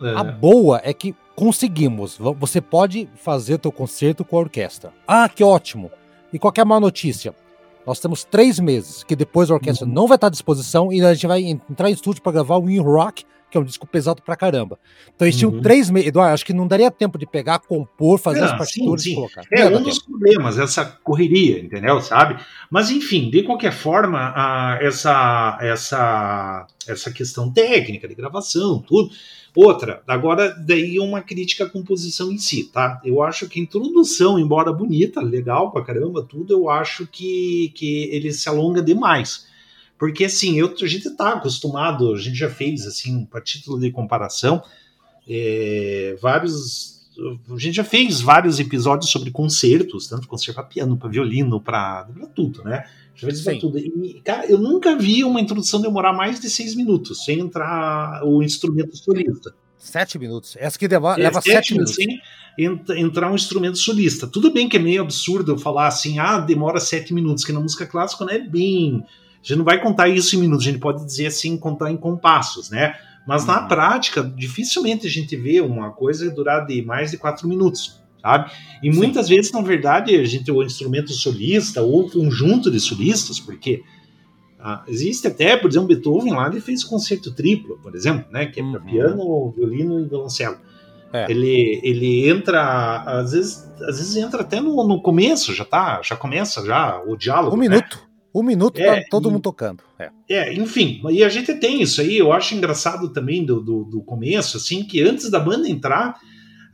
É. 0.00 0.14
A 0.14 0.22
boa 0.22 0.80
é 0.84 0.92
que 0.92 1.14
conseguimos. 1.34 2.18
Você 2.38 2.60
pode 2.60 3.08
fazer 3.16 3.58
teu 3.58 3.72
concerto 3.72 4.24
com 4.24 4.36
a 4.36 4.40
orquestra. 4.40 4.92
Ah, 5.06 5.28
que 5.28 5.42
ótimo! 5.42 5.90
E 6.32 6.38
qual 6.38 6.52
é 6.56 6.60
a 6.60 6.64
má 6.64 6.78
notícia? 6.78 7.34
Nós 7.88 8.00
temos 8.00 8.22
três 8.22 8.60
meses, 8.60 9.02
que 9.02 9.16
depois 9.16 9.50
a 9.50 9.54
orquestra 9.54 9.86
uhum. 9.86 9.94
não 9.94 10.06
vai 10.06 10.16
estar 10.16 10.26
à 10.26 10.30
disposição 10.30 10.92
e 10.92 11.02
a 11.02 11.14
gente 11.14 11.26
vai 11.26 11.40
entrar 11.42 11.88
em 11.88 11.94
estúdio 11.94 12.20
para 12.20 12.32
gravar 12.32 12.58
o 12.58 12.68
In 12.68 12.80
Rock, 12.80 13.24
que 13.50 13.56
é 13.56 13.60
um 13.62 13.64
disco 13.64 13.86
pesado 13.86 14.20
pra 14.20 14.36
caramba. 14.36 14.78
Então 15.16 15.26
eles 15.26 15.38
tinham 15.38 15.50
uhum. 15.50 15.62
três 15.62 15.88
meses. 15.88 16.10
Eduardo, 16.10 16.34
acho 16.34 16.44
que 16.44 16.52
não 16.52 16.66
daria 16.66 16.90
tempo 16.90 17.16
de 17.16 17.26
pegar, 17.26 17.60
compor, 17.60 18.18
fazer 18.18 18.42
as 18.44 18.52
partituras 18.52 19.02
sim, 19.02 19.08
sim. 19.08 19.12
e 19.12 19.16
colocar. 19.16 19.42
É 19.50 19.66
um 19.66 19.82
dos 19.82 20.00
problemas, 20.00 20.58
essa 20.58 20.84
correria, 21.02 21.60
entendeu? 21.60 21.98
Sabe? 22.02 22.36
Mas 22.70 22.90
enfim, 22.90 23.30
de 23.30 23.42
qualquer 23.42 23.72
forma, 23.72 24.34
a, 24.36 24.78
essa, 24.82 25.56
essa, 25.62 26.66
essa 26.86 27.10
questão 27.10 27.50
técnica 27.50 28.06
de 28.06 28.14
gravação, 28.14 28.82
tudo 28.86 29.10
Outra, 29.54 30.02
agora 30.06 30.50
daí 30.50 31.00
uma 31.00 31.20
crítica 31.20 31.64
à 31.64 31.68
composição 31.68 32.30
em 32.30 32.38
si, 32.38 32.64
tá? 32.64 33.00
Eu 33.04 33.22
acho 33.22 33.48
que 33.48 33.58
a 33.58 33.62
introdução, 33.62 34.38
embora 34.38 34.72
bonita, 34.72 35.20
legal 35.20 35.72
pra 35.72 35.82
caramba, 35.84 36.22
tudo, 36.22 36.52
eu 36.52 36.70
acho 36.70 37.06
que, 37.06 37.72
que 37.74 38.04
ele 38.12 38.32
se 38.32 38.48
alonga 38.48 38.82
demais. 38.82 39.46
Porque 39.98 40.24
assim, 40.24 40.58
eu, 40.58 40.72
a 40.80 40.86
gente 40.86 41.10
tá 41.10 41.32
acostumado, 41.32 42.14
a 42.14 42.18
gente 42.18 42.36
já 42.36 42.48
fez 42.48 42.86
assim, 42.86 43.24
para 43.24 43.40
título 43.40 43.80
de 43.80 43.90
comparação, 43.90 44.62
é, 45.28 46.16
vários. 46.22 46.98
A 47.50 47.58
gente 47.58 47.74
já 47.74 47.84
fez 47.84 48.20
vários 48.20 48.60
episódios 48.60 49.10
sobre 49.10 49.32
concertos, 49.32 50.06
tanto 50.06 50.28
concerto 50.28 50.54
para 50.54 50.68
piano, 50.68 50.96
para 50.96 51.08
violino, 51.08 51.60
para 51.60 52.06
tudo, 52.32 52.62
né? 52.62 52.84
Já 53.18 53.26
fez 53.26 53.42
pra 53.42 53.58
tudo. 53.58 53.78
E, 53.78 54.20
cara, 54.24 54.46
eu 54.46 54.58
nunca 54.58 54.96
vi 54.96 55.24
uma 55.24 55.40
introdução 55.40 55.80
demorar 55.80 56.12
mais 56.12 56.38
de 56.38 56.48
seis 56.48 56.76
minutos, 56.76 57.24
sem 57.24 57.40
entrar 57.40 58.22
o 58.24 58.42
instrumento 58.42 58.96
solista. 58.96 59.52
Sete 59.76 60.18
minutos. 60.18 60.56
Essa 60.58 60.78
que 60.78 60.86
leva, 60.86 61.14
é, 61.14 61.24
leva 61.24 61.40
sete, 61.40 61.52
sete 61.52 61.72
minutos. 61.72 61.94
Sem 61.96 62.20
entrar 62.96 63.30
um 63.30 63.34
instrumento 63.34 63.76
solista. 63.76 64.26
Tudo 64.26 64.52
bem 64.52 64.68
que 64.68 64.76
é 64.76 64.80
meio 64.80 65.02
absurdo 65.02 65.52
eu 65.52 65.58
falar 65.58 65.88
assim, 65.88 66.20
ah, 66.20 66.38
demora 66.38 66.78
sete 66.78 67.12
minutos, 67.12 67.44
que 67.44 67.52
na 67.52 67.60
música 67.60 67.86
clássica 67.86 68.24
não 68.24 68.32
é 68.32 68.38
bem. 68.38 69.02
A 69.04 69.46
gente 69.46 69.56
não 69.56 69.64
vai 69.64 69.80
contar 69.80 70.08
isso 70.08 70.36
em 70.36 70.38
minutos, 70.38 70.66
a 70.66 70.70
gente 70.70 70.80
pode 70.80 71.04
dizer 71.04 71.26
assim, 71.26 71.56
contar 71.56 71.90
em 71.90 71.96
compassos, 71.96 72.70
né? 72.70 72.94
Mas 73.26 73.44
na 73.44 73.62
uhum. 73.62 73.68
prática, 73.68 74.22
dificilmente 74.22 75.06
a 75.06 75.10
gente 75.10 75.36
vê 75.36 75.60
uma 75.60 75.90
coisa 75.90 76.30
durar 76.30 76.66
de 76.66 76.82
mais 76.82 77.10
de 77.10 77.18
quatro 77.18 77.48
minutos 77.48 78.00
sabe? 78.28 78.50
E 78.82 78.92
Sim. 78.92 78.98
muitas 78.98 79.28
vezes, 79.28 79.50
na 79.52 79.62
verdade, 79.62 80.14
a 80.14 80.24
gente 80.24 80.50
o 80.50 80.62
instrumento 80.62 81.12
solista 81.12 81.82
ou 81.82 82.10
conjunto 82.10 82.70
de 82.70 82.78
solistas, 82.78 83.40
porque 83.40 83.82
ah, 84.60 84.84
existe 84.86 85.26
até, 85.26 85.56
por 85.56 85.70
exemplo, 85.70 85.88
Beethoven 85.88 86.34
lá 86.34 86.48
ele 86.48 86.60
fez 86.60 86.84
concerto 86.84 87.32
triplo, 87.32 87.78
por 87.82 87.94
exemplo, 87.94 88.26
né? 88.30 88.46
Que 88.46 88.60
é 88.60 88.62
para 88.62 88.80
uhum. 88.80 88.86
piano, 88.86 89.50
violino 89.56 90.00
e 90.00 90.04
violoncelo. 90.04 90.58
É. 91.12 91.30
Ele, 91.30 91.80
ele 91.82 92.28
entra, 92.28 93.02
às 93.06 93.32
vezes, 93.32 93.66
às 93.80 93.96
vezes 93.96 94.16
entra 94.16 94.42
até 94.42 94.60
no, 94.60 94.86
no 94.86 95.00
começo, 95.00 95.54
já 95.54 95.64
tá, 95.64 96.02
já 96.02 96.16
começa 96.16 96.64
já 96.66 97.02
o 97.02 97.16
diálogo. 97.16 97.56
Um 97.56 97.60
né? 97.60 97.68
minuto. 97.68 98.08
Um 98.34 98.42
minuto 98.42 98.78
é, 98.78 99.00
tá 99.00 99.06
todo 99.10 99.30
e, 99.30 99.32
mundo 99.32 99.42
tocando. 99.42 99.82
É. 99.98 100.10
é. 100.28 100.54
enfim, 100.54 101.00
e 101.10 101.24
a 101.24 101.30
gente 101.30 101.54
tem 101.54 101.80
isso 101.80 102.02
aí, 102.02 102.18
eu 102.18 102.30
acho 102.30 102.54
engraçado 102.54 103.08
também 103.08 103.44
do, 103.44 103.60
do, 103.60 103.84
do 103.84 104.02
começo, 104.02 104.58
assim, 104.58 104.84
que 104.84 105.02
antes 105.02 105.30
da 105.30 105.40
banda 105.40 105.66
entrar, 105.66 106.20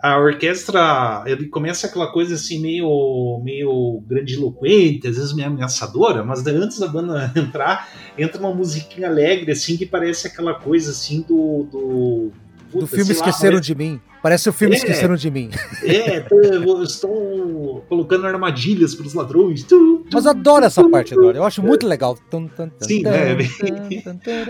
a 0.04 0.18
orquestra 0.18 1.24
ele 1.24 1.48
começa 1.48 1.86
aquela 1.86 2.12
coisa 2.12 2.34
assim 2.34 2.60
meio 2.60 3.40
meio 3.42 4.02
grandiloquente, 4.06 5.08
às 5.08 5.16
vezes 5.16 5.34
meio 5.34 5.48
ameaçadora, 5.48 6.22
mas 6.22 6.46
antes 6.46 6.78
da 6.78 6.86
banda 6.86 7.32
entrar, 7.34 7.88
entra 8.18 8.38
uma 8.38 8.52
musiquinha 8.52 9.08
alegre 9.08 9.50
assim 9.50 9.78
que 9.78 9.86
parece 9.86 10.26
aquela 10.26 10.52
coisa 10.52 10.90
assim 10.90 11.22
do 11.22 11.66
do, 11.72 12.32
puta, 12.74 12.80
do 12.80 12.86
filme 12.86 13.12
Esqueceram 13.12 13.56
lá, 13.56 13.60
de 13.60 13.74
mim. 13.74 14.00
Parece 14.24 14.48
o 14.48 14.54
filme 14.54 14.74
é, 14.74 14.78
Esqueceram 14.78 15.16
de 15.16 15.30
Mim. 15.30 15.50
É, 15.82 16.24
estão 16.82 17.82
colocando 17.90 18.26
armadilhas 18.26 18.94
para 18.94 19.06
os 19.06 19.12
ladrões. 19.12 19.66
Mas 20.10 20.26
adoro 20.26 20.64
essa 20.64 20.88
parte 20.88 21.12
agora, 21.12 21.36
eu 21.36 21.44
acho 21.44 21.62
muito 21.62 21.86
legal. 21.86 22.16
Sim, 22.80 23.02
né? 23.02 23.36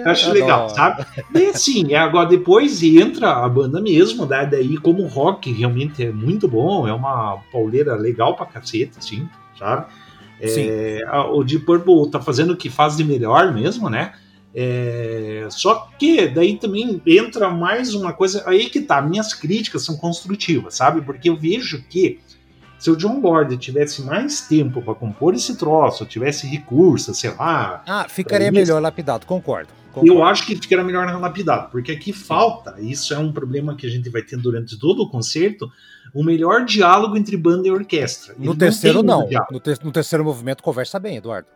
acho 0.07 0.31
legal, 0.31 0.71
sabe? 0.71 1.05
E 1.35 1.47
assim, 1.47 1.93
agora 1.93 2.29
depois 2.29 2.81
entra 2.85 3.45
a 3.45 3.49
banda 3.49 3.81
mesmo, 3.81 4.25
né? 4.27 4.47
daí 4.47 4.77
como 4.77 5.03
o 5.03 5.09
rock 5.09 5.53
realmente 5.53 6.05
é 6.05 6.13
muito 6.13 6.47
bom, 6.47 6.87
é 6.87 6.93
uma 6.93 7.39
pauleira 7.51 7.97
legal 7.97 8.37
pra 8.37 8.47
cacete, 8.47 8.93
assim, 8.97 9.29
sabe? 9.59 9.87
É, 10.41 11.01
o 11.33 11.43
Deep 11.43 11.65
Purple 11.65 12.11
tá 12.13 12.21
fazendo 12.21 12.53
o 12.53 12.57
que 12.57 12.71
faz 12.71 12.97
de 12.97 13.03
melhor 13.03 13.53
mesmo, 13.53 13.91
né? 13.91 14.13
É, 14.57 15.49
só 15.51 15.91
que 15.99 16.29
daí 16.29 16.57
também 16.57 17.03
entra 17.05 17.51
mais 17.51 17.93
uma 17.93 18.13
coisa. 18.13 18.45
Aí 18.47 18.71
que 18.71 18.81
tá, 18.81 19.03
minhas 19.03 19.35
críticas 19.35 19.85
são 19.85 19.97
construtivas, 19.97 20.77
sabe? 20.77 21.03
Porque 21.03 21.29
eu 21.29 21.37
vejo 21.37 21.83
que 21.89 22.21
se 22.79 22.89
o 22.91 22.97
John 22.97 23.19
Lord 23.21 23.57
tivesse 23.57 24.03
mais 24.03 24.43
tempo 24.43 24.81
para 24.81 24.95
compor 24.95 25.35
esse 25.35 25.57
troço, 25.57 26.07
tivesse 26.07 26.47
recursos, 26.47 27.19
sei 27.19 27.31
lá. 27.31 27.83
Ah, 27.87 28.07
ficaria 28.09 28.53
melhor 28.53 28.81
lapidado, 28.81 29.27
concordo, 29.27 29.71
concordo. 29.93 30.07
Eu 30.07 30.23
acho 30.23 30.47
que 30.47 30.55
ficaria 30.55 30.85
melhor 30.85 31.07
lapidado, 31.21 31.71
porque 31.73 31.91
aqui 31.91 32.13
falta, 32.13 32.77
isso 32.79 33.13
é 33.13 33.19
um 33.19 33.33
problema 33.33 33.75
que 33.75 33.87
a 33.87 33.91
gente 33.91 34.09
vai 34.09 34.23
ter 34.23 34.37
durante 34.37 34.79
todo 34.79 35.03
o 35.03 35.11
concerto, 35.11 35.73
o 36.13 36.23
melhor 36.23 36.65
diálogo 36.65 37.17
entre 37.17 37.37
banda 37.37 37.67
e 37.67 37.71
orquestra. 37.73 38.35
no 38.39 38.55
terceiro, 38.55 39.03
não. 39.03 39.29
No, 39.51 39.59
te 39.59 39.75
no 39.83 39.91
terceiro 39.91 40.25
movimento, 40.25 40.63
conversa 40.63 41.01
bem, 41.01 41.17
Eduardo. 41.17 41.49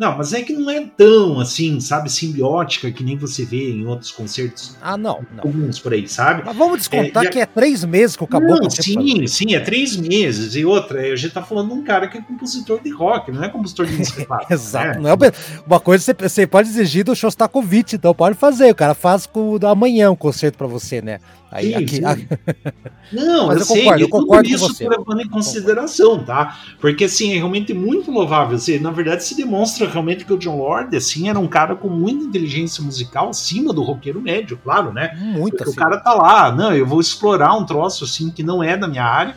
Não, 0.00 0.16
mas 0.16 0.32
é 0.32 0.40
que 0.40 0.54
não 0.54 0.70
é 0.70 0.80
tão 0.96 1.38
assim, 1.40 1.78
sabe, 1.78 2.10
simbiótica 2.10 2.90
que 2.90 3.04
nem 3.04 3.18
você 3.18 3.44
vê 3.44 3.70
em 3.70 3.86
outros 3.86 4.10
concertos 4.10 4.74
ah, 4.80 4.96
não, 4.96 5.22
não. 5.30 5.42
comuns 5.42 5.78
por 5.78 5.92
aí, 5.92 6.08
sabe? 6.08 6.42
Mas 6.42 6.56
vamos 6.56 6.78
descontar 6.78 7.26
é, 7.26 7.28
que 7.28 7.38
é 7.38 7.44
três 7.44 7.84
meses 7.84 8.16
que 8.16 8.24
acabou 8.24 8.56
não, 8.62 8.70
Sim, 8.70 9.26
sim, 9.26 9.54
é 9.54 9.60
três 9.60 9.98
meses. 9.98 10.56
E 10.56 10.64
outra, 10.64 11.02
a 11.02 11.16
gente 11.16 11.34
tá 11.34 11.42
falando 11.42 11.68
de 11.68 11.74
um 11.74 11.84
cara 11.84 12.08
que 12.08 12.16
é 12.16 12.22
compositor 12.22 12.80
de 12.82 12.88
rock, 12.88 13.30
não 13.30 13.44
é 13.44 13.50
compositor 13.50 13.84
de 13.84 13.92
música 13.92 14.24
clássica. 14.26 14.54
Exato. 14.54 15.00
Né? 15.00 15.00
Não 15.02 15.10
é 15.10 15.32
uma 15.66 15.78
coisa 15.78 16.02
você, 16.02 16.14
você 16.14 16.46
pode 16.46 16.70
exigir 16.70 17.04
do 17.04 17.14
Shostakovich, 17.14 17.96
então 17.96 18.14
pode 18.14 18.38
fazer. 18.38 18.70
O 18.70 18.74
cara 18.74 18.94
faz 18.94 19.26
com 19.26 19.58
o 19.58 19.66
amanhã 19.66 20.10
um 20.10 20.16
concerto 20.16 20.56
para 20.56 20.66
você, 20.66 21.02
né? 21.02 21.20
Aí, 21.50 21.68
sim, 21.68 21.74
aqui, 21.74 21.96
sim. 21.96 22.04
Aqui... 22.04 22.28
Não, 23.12 23.48
Mas 23.48 23.60
eu, 23.60 23.66
sei, 23.66 23.82
concordo, 23.82 24.02
eu 24.04 24.08
concordo 24.08 24.48
tudo 24.48 24.72
isso 24.72 24.88
levando 24.88 25.20
em 25.20 25.28
consideração, 25.28 26.22
tá? 26.22 26.56
Porque 26.80 27.04
assim, 27.04 27.32
é 27.32 27.36
realmente 27.38 27.74
muito 27.74 28.08
louvável. 28.10 28.54
Assim, 28.54 28.78
na 28.78 28.92
verdade, 28.92 29.24
se 29.24 29.36
demonstra 29.36 29.88
realmente 29.88 30.24
que 30.24 30.32
o 30.32 30.38
John 30.38 30.56
Lord, 30.56 30.96
assim, 30.96 31.28
era 31.28 31.38
um 31.38 31.48
cara 31.48 31.74
com 31.74 31.88
muita 31.88 32.24
inteligência 32.24 32.84
musical 32.84 33.30
acima 33.30 33.72
do 33.72 33.82
roqueiro 33.82 34.20
médio, 34.20 34.56
claro, 34.62 34.92
né? 34.92 35.12
Muito 35.20 35.56
Porque 35.56 35.64
assim. 35.64 35.72
o 35.72 35.74
cara 35.74 35.98
tá 35.98 36.14
lá, 36.14 36.52
não, 36.52 36.72
eu 36.72 36.86
vou 36.86 37.00
explorar 37.00 37.56
um 37.56 37.66
troço 37.66 38.04
assim 38.04 38.30
que 38.30 38.44
não 38.44 38.62
é 38.62 38.76
da 38.76 38.86
minha 38.86 39.04
área, 39.04 39.36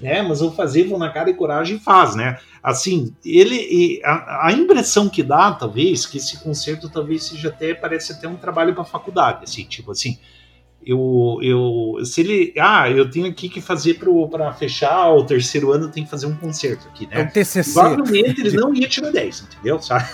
né? 0.00 0.22
Mas 0.22 0.40
eu 0.40 0.48
vou 0.48 0.56
fazer, 0.56 0.88
vou 0.88 0.98
na 0.98 1.10
cara 1.10 1.28
e 1.28 1.34
coragem 1.34 1.76
e 1.76 1.80
faz, 1.80 2.14
né? 2.14 2.38
Assim, 2.62 3.14
ele 3.22 4.00
a, 4.02 4.48
a 4.48 4.52
impressão 4.52 5.10
que 5.10 5.22
dá, 5.22 5.52
talvez, 5.52 6.06
que 6.06 6.16
esse 6.16 6.38
concerto 6.38 6.88
talvez 6.88 7.24
seja 7.24 7.48
até 7.48 7.74
parece 7.74 8.12
até 8.12 8.26
um 8.26 8.36
trabalho 8.36 8.74
para 8.74 8.84
faculdade, 8.84 9.44
assim, 9.44 9.64
tipo 9.64 9.92
assim, 9.92 10.18
eu, 10.84 11.38
eu, 11.42 12.04
se 12.04 12.22
ele, 12.22 12.54
ah, 12.58 12.88
eu 12.90 13.10
tenho 13.10 13.26
aqui 13.26 13.50
que 13.50 13.60
fazer 13.60 13.98
para 13.98 14.52
fechar 14.54 15.10
o 15.10 15.24
terceiro 15.24 15.72
ano, 15.72 15.84
eu 15.84 15.90
tenho 15.90 16.06
que 16.06 16.10
fazer 16.10 16.26
um 16.26 16.34
concerto 16.34 16.88
aqui, 16.88 17.06
né? 17.06 17.20
É 17.20 17.22
um 17.22 17.28
TCC. 17.28 17.74
Provavelmente 17.74 18.40
ele 18.40 18.56
não 18.56 18.74
ia 18.74 18.88
tirar 18.88 19.10
10, 19.10 19.42
entendeu? 19.42 19.78
Sabe? 19.82 20.08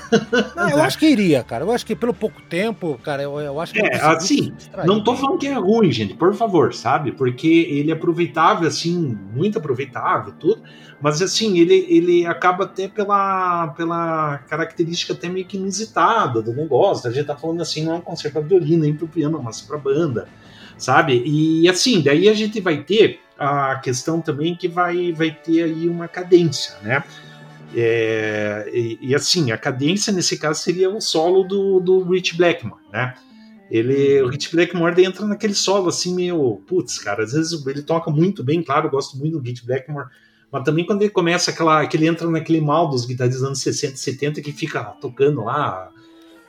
Não, 0.56 0.70
eu 0.70 0.82
acho 0.82 0.98
que 0.98 1.06
iria, 1.06 1.44
cara. 1.44 1.64
Eu 1.64 1.70
acho 1.70 1.86
que 1.86 1.94
pelo 1.94 2.12
pouco 2.12 2.42
tempo, 2.42 2.98
cara, 3.02 3.22
eu, 3.22 3.38
eu 3.38 3.60
acho 3.60 3.72
que. 3.72 3.80
É, 3.80 3.94
assim, 4.02 4.52
não 4.84 5.02
tô 5.04 5.14
falando 5.14 5.38
que 5.38 5.46
é 5.46 5.54
ruim, 5.54 5.92
gente, 5.92 6.14
por 6.14 6.34
favor, 6.34 6.74
sabe? 6.74 7.12
Porque 7.12 7.46
ele 7.46 7.90
é 7.90 7.94
aproveitável, 7.94 8.66
assim, 8.66 9.16
muito 9.32 9.58
aproveitável, 9.58 10.32
tudo. 10.32 10.62
Mas, 11.00 11.20
assim, 11.20 11.58
ele, 11.58 11.86
ele 11.88 12.26
acaba 12.26 12.64
até 12.64 12.88
pela, 12.88 13.68
pela 13.68 14.38
característica 14.48 15.12
até 15.12 15.28
meio 15.28 15.44
que 15.44 15.56
inusitada 15.56 16.40
do 16.40 16.52
negócio. 16.52 17.08
A 17.08 17.12
gente 17.12 17.26
tá 17.26 17.36
falando 17.36 17.60
assim, 17.60 17.84
não 17.84 17.94
é 17.94 17.96
um 17.96 18.00
concerto 18.00 18.38
para 18.38 18.48
violino, 18.48 18.82
nem 18.82 18.94
pro 18.94 19.06
piano, 19.06 19.40
mas 19.42 19.60
pra 19.60 19.76
banda 19.76 20.26
sabe? 20.78 21.22
E 21.24 21.68
assim, 21.68 22.02
daí 22.02 22.28
a 22.28 22.34
gente 22.34 22.60
vai 22.60 22.82
ter 22.82 23.20
a 23.38 23.76
questão 23.76 24.20
também 24.20 24.54
que 24.54 24.68
vai, 24.68 25.12
vai 25.12 25.30
ter 25.30 25.62
aí 25.62 25.88
uma 25.88 26.08
cadência, 26.08 26.76
né? 26.82 27.02
É, 27.74 28.70
e, 28.72 28.98
e, 29.02 29.14
assim, 29.14 29.50
a 29.50 29.58
cadência 29.58 30.12
nesse 30.12 30.38
caso 30.38 30.62
seria 30.62 30.88
o 30.88 31.00
solo 31.00 31.42
do, 31.42 31.80
do 31.80 32.02
Rich 32.04 32.36
Blackmore, 32.36 32.80
né? 32.92 33.14
Ele, 33.70 34.22
o 34.22 34.28
Rich 34.28 34.54
Blackmore 34.54 35.04
entra 35.04 35.26
naquele 35.26 35.52
solo 35.52 35.88
assim 35.88 36.14
meio, 36.14 36.62
putz, 36.68 36.98
cara, 36.98 37.24
às 37.24 37.32
vezes 37.32 37.66
ele 37.66 37.82
toca 37.82 38.10
muito 38.10 38.44
bem, 38.44 38.62
claro, 38.62 38.86
eu 38.86 38.90
gosto 38.90 39.18
muito 39.18 39.38
do 39.38 39.44
Rich 39.44 39.66
Blackmore, 39.66 40.06
mas 40.50 40.64
também 40.64 40.86
quando 40.86 41.02
ele 41.02 41.10
começa 41.10 41.50
aquela, 41.50 41.86
que 41.86 41.96
ele 41.96 42.06
entra 42.06 42.28
naquele 42.30 42.60
mal 42.60 42.88
dos 42.88 43.04
guitarristas 43.04 43.40
dos 43.40 43.48
anos 43.48 43.60
60 43.60 43.94
e 43.94 43.98
70 43.98 44.40
que 44.40 44.52
fica 44.52 44.82
tocando 45.00 45.44
lá, 45.44 45.90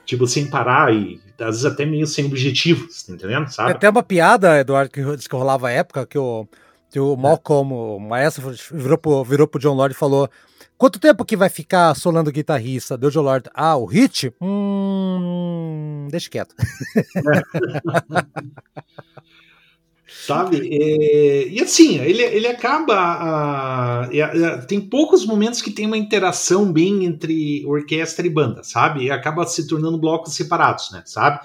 tipo, 0.05 0.27
sem 0.27 0.49
parar 0.49 0.93
e 0.93 1.19
às 1.39 1.47
vezes 1.47 1.65
até 1.65 1.85
meio 1.85 2.07
sem 2.07 2.25
objetivos, 2.25 3.03
tá 3.03 3.13
entendendo? 3.13 3.47
Sabe? 3.49 3.71
É 3.71 3.73
até 3.73 3.89
uma 3.89 4.03
piada, 4.03 4.59
Eduardo, 4.59 4.91
que, 4.91 5.01
que 5.01 5.35
rolava 5.35 5.67
a 5.67 5.71
época, 5.71 6.05
que 6.05 6.17
o, 6.17 6.47
que 6.89 6.99
o 6.99 7.15
Malcolm, 7.15 7.73
o 7.73 7.99
maestro, 7.99 8.53
virou 8.71 8.97
pro, 8.97 9.23
virou 9.23 9.47
pro 9.47 9.59
John 9.59 9.73
Lord 9.73 9.93
e 9.93 9.97
falou: 9.97 10.29
Quanto 10.77 10.99
tempo 10.99 11.25
que 11.25 11.35
vai 11.35 11.49
ficar 11.49 11.95
solando 11.95 12.31
guitarrista? 12.31 12.97
Deu 12.97 13.09
John 13.09 13.21
Lord. 13.21 13.49
Ah, 13.53 13.75
o 13.75 13.85
hit? 13.85 14.33
Hum. 14.41 16.07
Deixa 16.09 16.29
quieto. 16.29 16.55
Sabe? 20.25 20.67
É, 20.71 21.47
e 21.47 21.61
assim, 21.61 21.99
ele, 21.99 22.21
ele 22.21 22.47
acaba. 22.47 22.95
A, 22.95 24.03
a, 24.03 24.57
tem 24.65 24.81
poucos 24.81 25.25
momentos 25.25 25.61
que 25.61 25.71
tem 25.71 25.85
uma 25.85 25.97
interação 25.97 26.71
bem 26.71 27.05
entre 27.05 27.65
orquestra 27.65 28.25
e 28.25 28.29
banda, 28.29 28.63
sabe? 28.63 29.05
E 29.05 29.11
acaba 29.11 29.45
se 29.45 29.67
tornando 29.67 29.97
blocos 29.97 30.33
separados, 30.33 30.91
né? 30.91 31.03
Sabe? 31.05 31.39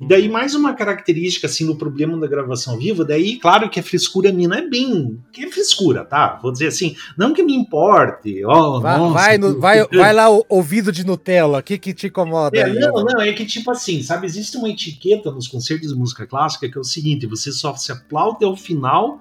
E 0.00 0.06
daí, 0.06 0.28
mais 0.28 0.54
uma 0.54 0.74
característica, 0.74 1.46
assim, 1.46 1.66
do 1.66 1.76
problema 1.76 2.18
da 2.18 2.26
gravação 2.26 2.78
viva, 2.78 3.04
daí, 3.04 3.38
claro 3.38 3.70
que 3.70 3.80
a 3.80 3.82
frescura 3.82 4.32
minha 4.32 4.48
não 4.48 4.56
é 4.56 4.68
bem. 4.68 5.18
que 5.32 5.44
é 5.44 5.50
frescura, 5.50 6.04
tá? 6.04 6.38
Vou 6.42 6.52
dizer 6.52 6.68
assim, 6.68 6.96
não 7.16 7.32
que 7.32 7.42
me 7.42 7.54
importe. 7.54 8.44
Oh, 8.44 8.80
vai, 8.80 8.98
nossa, 8.98 9.14
vai, 9.14 9.38
no, 9.38 9.60
vai, 9.60 9.86
vai, 9.88 10.12
lá, 10.12 10.30
o 10.30 10.44
ouvido 10.48 10.90
de 10.90 11.04
Nutella, 11.06 11.58
o 11.58 11.62
que, 11.62 11.78
que 11.78 11.94
te 11.94 12.08
incomoda? 12.08 12.56
É, 12.56 12.64
aí, 12.64 12.78
não, 12.78 12.92
não, 13.04 13.20
é 13.20 13.32
que 13.32 13.46
tipo 13.46 13.70
assim, 13.70 14.02
sabe, 14.02 14.26
existe 14.26 14.56
uma 14.56 14.68
etiqueta 14.68 15.30
nos 15.30 15.48
concertos 15.48 15.88
de 15.88 15.94
música 15.94 16.26
clássica 16.26 16.68
que 16.68 16.76
é 16.76 16.80
o 16.80 16.84
seguinte: 16.84 17.26
você 17.26 17.52
só 17.52 17.74
se 17.76 17.92
aplaude 17.92 18.44
ao 18.44 18.56
final 18.56 19.20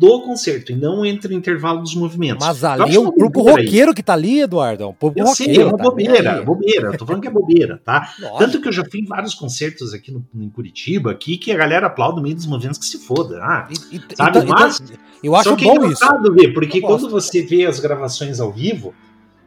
do 0.00 0.22
concerto 0.22 0.72
e 0.72 0.74
não 0.74 1.04
entre 1.04 1.34
o 1.34 1.36
intervalo 1.36 1.82
dos 1.82 1.94
movimentos. 1.94 2.46
Mas 2.46 2.64
ali 2.64 2.96
é 2.96 2.98
um 2.98 3.12
grupo 3.12 3.42
roqueiro 3.42 3.92
que 3.94 4.02
tá 4.02 4.14
ali, 4.14 4.40
Eduardo. 4.40 4.82
É 4.82 4.86
um 4.86 4.94
pouco 4.94 5.18
eu 5.18 5.26
roqueiro. 5.26 5.54
Sei, 5.54 5.62
é 5.62 5.66
uma 5.66 5.76
tá 5.76 5.84
bobeira, 5.84 6.42
bobeira. 6.42 6.86
Eu 6.88 6.96
tô 6.96 7.04
falando 7.04 7.20
que 7.20 7.28
é 7.28 7.30
bobeira, 7.30 7.78
tá? 7.84 8.14
Tanto 8.38 8.62
que 8.62 8.68
eu 8.68 8.72
já 8.72 8.82
fui 8.90 9.00
em 9.00 9.04
vários 9.04 9.34
concertos 9.34 9.92
aqui 9.92 10.10
no, 10.10 10.24
em 10.34 10.48
Curitiba, 10.48 11.10
aqui, 11.10 11.36
que 11.36 11.52
a 11.52 11.56
galera 11.56 11.88
aplaude 11.88 12.16
no 12.16 12.22
meio 12.22 12.34
dos 12.34 12.46
movimentos 12.46 12.78
que 12.78 12.86
se 12.86 12.98
foda. 12.98 13.40
Ah, 13.42 13.68
e, 13.70 14.00
sabe? 14.16 14.38
Então, 14.38 14.48
Mas, 14.48 14.82
eu 15.22 15.36
acho 15.36 15.54
que 15.54 15.68
é 15.68 15.74
bom 15.74 15.84
é 15.84 15.88
isso. 15.88 16.32
Ver, 16.32 16.54
porque 16.54 16.80
quando 16.80 17.10
você 17.10 17.42
vê 17.42 17.66
as 17.66 17.78
gravações 17.78 18.40
ao 18.40 18.50
vivo, 18.50 18.94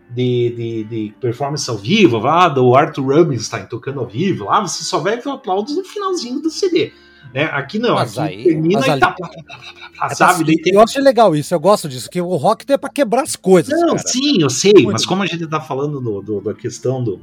de, 0.08 0.54
de, 0.56 0.84
de, 0.84 1.16
performance 1.20 1.68
ao 1.68 1.78
vivo, 1.78 2.20
lá 2.20 2.48
do 2.48 2.76
Arthur 2.76 3.16
Rubinstein 3.16 3.66
tocando 3.66 4.02
ao 4.02 4.06
vivo, 4.06 4.46
lá 4.46 4.62
você 4.62 4.84
só 4.84 5.00
vai 5.00 5.20
ver 5.20 5.32
aplausos 5.32 5.76
no 5.76 5.84
finalzinho 5.84 6.40
do 6.40 6.52
CD. 6.52 6.94
Né? 7.34 7.46
Aqui 7.46 7.80
não, 7.80 7.96
mas 7.96 8.18
aqui 8.18 8.36
aí, 8.36 8.44
termina 8.44 8.80
mas 8.80 8.88
e 8.88 8.92
ali, 8.92 9.00
tá, 9.00 9.16
é 10.04 10.16
sabe? 10.16 10.62
Eu 10.66 10.82
acho 10.82 11.02
legal 11.02 11.36
isso, 11.36 11.54
eu 11.54 11.60
gosto 11.60 11.88
disso, 11.90 12.10
que 12.10 12.22
o 12.22 12.36
rock 12.36 12.72
é 12.72 12.78
para 12.78 12.90
quebrar 12.90 13.24
as 13.24 13.36
coisas. 13.36 13.80
Não, 13.80 13.96
cara. 13.96 14.08
sim, 14.08 14.42
eu 14.42 14.50
sei, 14.50 14.74
Muito 14.74 14.92
mas 14.92 15.06
como 15.06 15.24
a 15.24 15.26
gente 15.26 15.48
tá 15.48 15.60
falando 15.60 16.00
do, 16.00 16.22
do, 16.22 16.42
da 16.42 16.54
questão 16.54 17.04
do, 17.04 17.18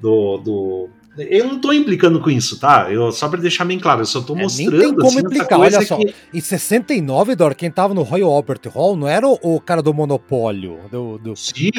do, 0.00 0.38
do 0.38 0.90
eu 1.18 1.46
não 1.46 1.60
tô 1.60 1.72
implicando 1.72 2.20
com 2.20 2.30
isso, 2.30 2.58
tá? 2.58 2.88
Eu, 2.90 3.10
só 3.12 3.28
para 3.28 3.40
deixar 3.40 3.64
bem 3.64 3.78
claro, 3.78 4.02
eu 4.02 4.06
só 4.06 4.20
tô 4.20 4.36
é, 4.36 4.42
mostrando. 4.42 4.70
Nem 4.70 4.80
tem 4.80 4.94
como 4.94 5.06
assim, 5.08 5.18
implicar, 5.18 5.60
olha 5.60 5.82
só. 5.82 5.96
Que... 5.96 6.14
Em 6.32 6.40
69, 6.40 7.34
Dor, 7.34 7.54
quem 7.54 7.70
tava 7.70 7.94
no 7.94 8.02
Royal 8.02 8.30
Albert 8.30 8.60
Hall 8.72 8.96
não 8.96 9.08
era 9.08 9.26
o, 9.26 9.38
o 9.42 9.60
cara 9.60 9.82
do 9.82 9.92
Monopólio, 9.92 10.78
do, 10.90 11.18
do 11.18 11.36
sim, 11.36 11.70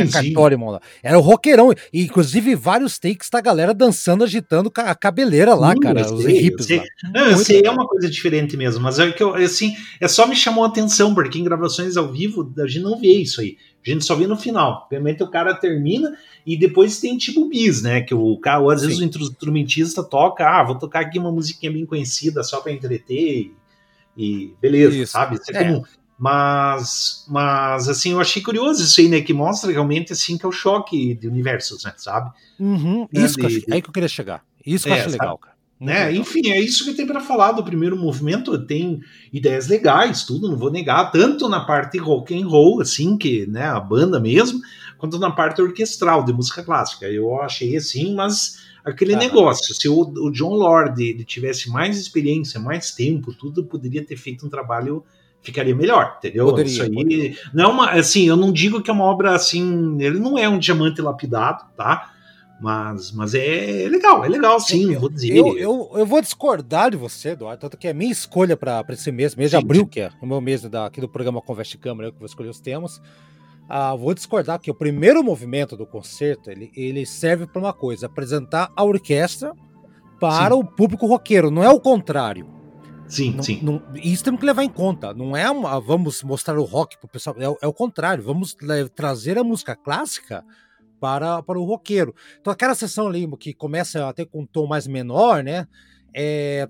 era 1.03 1.17
o 1.17 1.21
roqueirão. 1.21 1.73
E, 1.93 2.03
inclusive, 2.03 2.55
vários 2.55 2.99
takes 2.99 3.29
da 3.29 3.41
galera 3.41 3.73
dançando, 3.73 4.23
agitando 4.23 4.71
a 4.75 4.95
cabeleira 4.95 5.53
lá, 5.53 5.71
sim, 5.73 5.79
cara, 5.79 6.13
os 6.13 6.23
sei, 6.65 6.77
lá. 6.77 6.83
Não, 7.13 7.25
eu 7.27 7.37
sei, 7.37 7.61
é 7.63 7.71
uma 7.71 7.87
coisa 7.87 8.09
diferente 8.09 8.57
mesmo, 8.57 8.81
mas 8.83 8.99
é 8.99 9.11
que 9.11 9.23
eu, 9.23 9.33
assim, 9.35 9.73
é 9.99 10.07
só 10.07 10.27
me 10.27 10.35
chamou 10.35 10.63
a 10.63 10.67
atenção, 10.67 11.13
porque 11.13 11.39
em 11.39 11.43
gravações 11.43 11.97
ao 11.97 12.11
vivo 12.11 12.51
a 12.57 12.67
gente 12.67 12.83
não 12.83 12.99
vê 12.99 13.13
isso 13.21 13.41
aí. 13.41 13.57
A 13.85 13.89
gente 13.89 14.05
só 14.05 14.15
vê 14.15 14.27
no 14.27 14.35
final. 14.35 14.87
Realmente 14.91 15.23
o 15.23 15.29
cara 15.29 15.53
termina 15.53 16.17
e 16.45 16.57
depois 16.57 16.99
tem 16.99 17.17
tipo 17.17 17.47
bis, 17.47 17.81
né? 17.81 18.01
Que 18.01 18.13
o 18.13 18.37
cara, 18.37 18.61
às 18.73 18.81
vezes 18.81 18.97
Sim. 18.97 19.05
o 19.05 19.21
instrumentista 19.21 20.03
toca, 20.03 20.45
ah, 20.45 20.63
vou 20.63 20.77
tocar 20.77 21.01
aqui 21.01 21.17
uma 21.17 21.31
musiquinha 21.31 21.71
bem 21.71 21.85
conhecida 21.85 22.43
só 22.43 22.59
para 22.59 22.71
entreter 22.71 23.15
e, 23.15 23.53
e 24.17 24.53
beleza, 24.61 24.97
isso. 24.97 25.11
sabe? 25.13 25.35
Isso 25.35 25.51
é, 25.51 25.55
é. 25.55 25.63
comum. 25.63 25.83
Mas, 26.17 27.25
mas 27.29 27.87
assim, 27.87 28.11
eu 28.11 28.19
achei 28.19 28.41
curioso 28.41 28.83
isso 28.83 28.99
aí, 28.99 29.07
né? 29.07 29.21
Que 29.21 29.33
mostra 29.33 29.71
realmente 29.71 30.11
assim 30.11 30.37
que 30.37 30.45
é 30.45 30.49
o 30.49 30.51
choque 30.51 31.13
de 31.15 31.27
universos, 31.29 31.85
né? 31.85 31.93
Sabe? 31.95 32.31
Uhum, 32.59 33.07
né? 33.11 33.25
Isso 33.25 33.35
de, 33.35 33.39
que 33.39 33.45
eu, 33.45 33.59
de... 33.61 33.73
aí 33.73 33.81
que 33.81 33.89
eu 33.89 33.93
queria 33.93 34.09
chegar. 34.09 34.43
Isso 34.65 34.85
que 34.85 34.91
é, 34.91 34.97
eu 34.97 35.01
acho 35.01 35.11
legal, 35.11 35.37
cara. 35.37 35.58
Né? 35.79 36.13
Enfim, 36.13 36.49
é 36.49 36.59
isso 36.59 36.83
que 36.83 36.93
tem 36.93 37.07
para 37.07 37.21
falar 37.21 37.53
do 37.53 37.63
primeiro 37.63 37.95
movimento. 37.95 38.57
Tem 38.65 38.99
ideias 39.31 39.67
legais, 39.67 40.23
tudo, 40.23 40.49
não 40.49 40.57
vou 40.57 40.69
negar, 40.69 41.09
tanto 41.09 41.47
na 41.47 41.61
parte 41.61 41.97
rock 41.97 42.37
and 42.37 42.45
roll, 42.45 42.81
assim, 42.81 43.17
que 43.17 43.47
né, 43.47 43.63
a 43.63 43.79
banda 43.79 44.19
mesmo, 44.19 44.59
quanto 44.97 45.17
na 45.17 45.31
parte 45.31 45.61
orquestral 45.61 46.25
de 46.25 46.33
música 46.33 46.61
clássica. 46.63 47.05
Eu 47.05 47.41
achei 47.41 47.77
assim, 47.77 48.13
mas 48.13 48.59
aquele 48.83 49.13
ah, 49.13 49.17
negócio, 49.17 49.73
se 49.73 49.87
o, 49.87 50.01
o, 50.01 50.29
John 50.31 50.53
Lord 50.53 51.01
ele 51.01 51.23
tivesse 51.23 51.69
mais 51.69 51.97
experiência, 51.97 52.59
mais 52.59 52.91
tempo, 52.91 53.33
tudo 53.33 53.63
poderia 53.63 54.03
ter 54.03 54.17
feito 54.17 54.45
um 54.45 54.49
trabalho 54.49 55.05
ficaria 55.41 55.73
melhor, 55.73 56.17
entendeu? 56.17 56.47
Poderia, 56.47 56.69
Isso 56.69 56.83
aí 56.83 56.93
poderia. 56.93 57.37
não 57.53 57.63
é 57.63 57.67
uma, 57.67 57.89
assim, 57.91 58.27
eu 58.27 58.35
não 58.35 58.51
digo 58.51 58.81
que 58.81 58.89
é 58.89 58.93
uma 58.93 59.05
obra 59.05 59.33
assim, 59.33 59.95
ele 60.01 60.19
não 60.19 60.37
é 60.37 60.49
um 60.49 60.59
diamante 60.59 61.01
lapidado, 61.01 61.63
tá? 61.77 62.11
Mas, 62.59 63.11
mas 63.13 63.33
é 63.33 63.87
legal, 63.89 64.25
é 64.25 64.27
legal 64.27 64.59
sim, 64.59 64.93
eu, 64.93 64.99
vou 64.99 65.09
dizer. 65.09 65.35
Eu, 65.35 65.57
eu, 65.57 65.91
eu, 65.93 66.05
vou 66.05 66.21
discordar 66.21 66.91
de 66.91 66.97
você, 66.97 67.29
Eduardo, 67.29 67.61
tanto 67.61 67.77
que 67.77 67.87
é 67.87 67.93
minha 67.93 68.11
escolha 68.11 68.57
para 68.57 68.83
esse 68.89 69.11
mês, 69.11 69.33
mês 69.33 69.51
de 69.51 69.57
sim, 69.57 69.63
abril, 69.63 69.83
sim. 69.83 69.87
que 69.87 70.01
é 70.01 70.11
o 70.21 70.27
meu 70.27 70.41
mês 70.41 70.61
da, 70.63 70.85
aqui 70.85 70.99
do 70.99 71.07
programa 71.07 71.41
Conversa 71.41 71.71
de 71.71 71.77
Câmara, 71.77 72.09
eu 72.09 72.13
que 72.13 72.19
vou 72.19 72.25
escolher 72.25 72.49
os 72.49 72.59
temas. 72.59 73.01
Ah, 73.69 73.95
vou 73.95 74.13
discordar 74.13 74.59
que 74.59 74.69
o 74.69 74.73
primeiro 74.73 75.23
movimento 75.23 75.77
do 75.77 75.85
concerto 75.85 76.49
ele, 76.49 76.71
ele 76.75 77.05
serve 77.05 77.47
para 77.47 77.61
uma 77.61 77.71
coisa: 77.71 78.07
apresentar 78.07 78.69
a 78.75 78.83
orquestra 78.83 79.53
para 80.19 80.53
sim. 80.53 80.59
o 80.59 80.65
público 80.65 81.05
roqueiro, 81.05 81.49
não 81.49 81.63
é 81.63 81.69
o 81.69 81.79
contrário. 81.79 82.59
Sim, 83.07 83.35
não, 83.35 83.43
sim. 83.43 83.59
Não, 83.63 83.81
isso 83.95 84.23
temos 84.23 84.39
que 84.39 84.45
levar 84.45 84.63
em 84.63 84.69
conta. 84.69 85.13
Não 85.13 85.35
é 85.35 85.49
uma, 85.49 85.79
vamos 85.79 86.21
mostrar 86.23 86.59
o 86.59 86.63
rock 86.63 86.97
para 86.97 87.07
o 87.07 87.09
pessoal, 87.09 87.35
é, 87.39 87.65
é 87.65 87.67
o 87.67 87.73
contrário. 87.73 88.23
Vamos 88.23 88.55
trazer 88.95 89.37
a 89.37 89.43
música 89.43 89.75
clássica 89.75 90.43
para, 90.99 91.41
para 91.43 91.59
o 91.59 91.63
roqueiro. 91.63 92.13
Então 92.39 92.51
aquela 92.51 92.75
sessão 92.75 93.07
ali 93.07 93.27
que 93.37 93.53
começa 93.53 94.07
até 94.07 94.25
com 94.25 94.41
um 94.41 94.45
tom 94.45 94.67
mais 94.67 94.87
menor, 94.87 95.43
né? 95.43 95.67
É, 96.11 96.67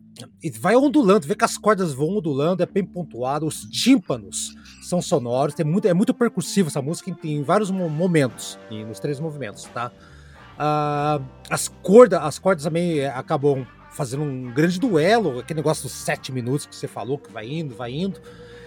vai 0.59 0.75
ondulando, 0.75 1.25
vê 1.25 1.33
que 1.33 1.45
as 1.45 1.57
cordas 1.57 1.93
vão 1.93 2.17
ondulando, 2.17 2.61
é 2.61 2.65
bem 2.65 2.83
pontuado, 2.83 3.45
os 3.47 3.61
tímpanos 3.61 4.53
são 4.81 5.01
sonoros, 5.01 5.55
tem 5.55 5.65
muito, 5.65 5.87
é 5.87 5.93
muito 5.93 6.13
percussivo 6.13 6.67
essa 6.67 6.81
música 6.81 7.09
em, 7.09 7.37
em 7.37 7.41
vários 7.41 7.71
momentos, 7.71 8.59
nos 8.69 8.99
três 8.99 9.17
movimentos, 9.17 9.63
tá? 9.65 9.91
Ah, 10.57 11.21
as, 11.49 11.69
cordas, 11.69 12.19
as 12.21 12.37
cordas 12.37 12.65
também 12.65 12.99
é, 12.99 13.07
acabam 13.07 13.65
fazendo 13.91 14.23
um 14.23 14.53
grande 14.53 14.77
duelo, 14.77 15.39
aquele 15.39 15.59
negócio 15.59 15.83
dos 15.83 15.93
sete 15.93 16.33
minutos 16.33 16.65
que 16.65 16.75
você 16.75 16.87
falou, 16.87 17.17
que 17.17 17.31
vai 17.31 17.47
indo, 17.47 17.73
vai 17.73 17.93
indo. 17.93 18.19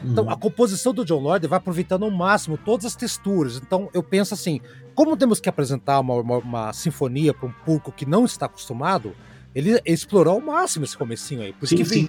Então, 0.05 0.29
a 0.29 0.33
uhum. 0.33 0.39
composição 0.39 0.93
do 0.93 1.05
John 1.05 1.21
Lord 1.21 1.47
vai 1.47 1.59
aproveitando 1.59 2.05
ao 2.05 2.11
máximo 2.11 2.59
todas 2.59 2.87
as 2.87 2.97
texturas. 2.97 3.57
Então, 3.59 3.89
eu 3.95 4.03
penso 4.03 4.35
assim: 4.35 4.61
como 4.95 5.17
temos 5.17 5.41
que 5.41 5.49
apresentar 5.49 6.01
uma, 6.01 6.15
uma, 6.15 6.39
uma 6.39 6.73
sinfonia 6.73 7.35
para 7.35 7.49
um 7.49 7.53
público 7.53 7.93
que 7.93 8.07
não 8.07 8.25
está 8.25 8.47
acostumado, 8.47 9.15
ele 9.55 9.81
explorou 9.85 10.35
ao 10.35 10.41
máximo 10.41 10.85
esse 10.85 10.97
comecinho 10.97 11.43
aí. 11.43 11.53
Por 11.53 11.65
isso 11.65 11.77
que 11.77 11.85
sim. 11.85 12.09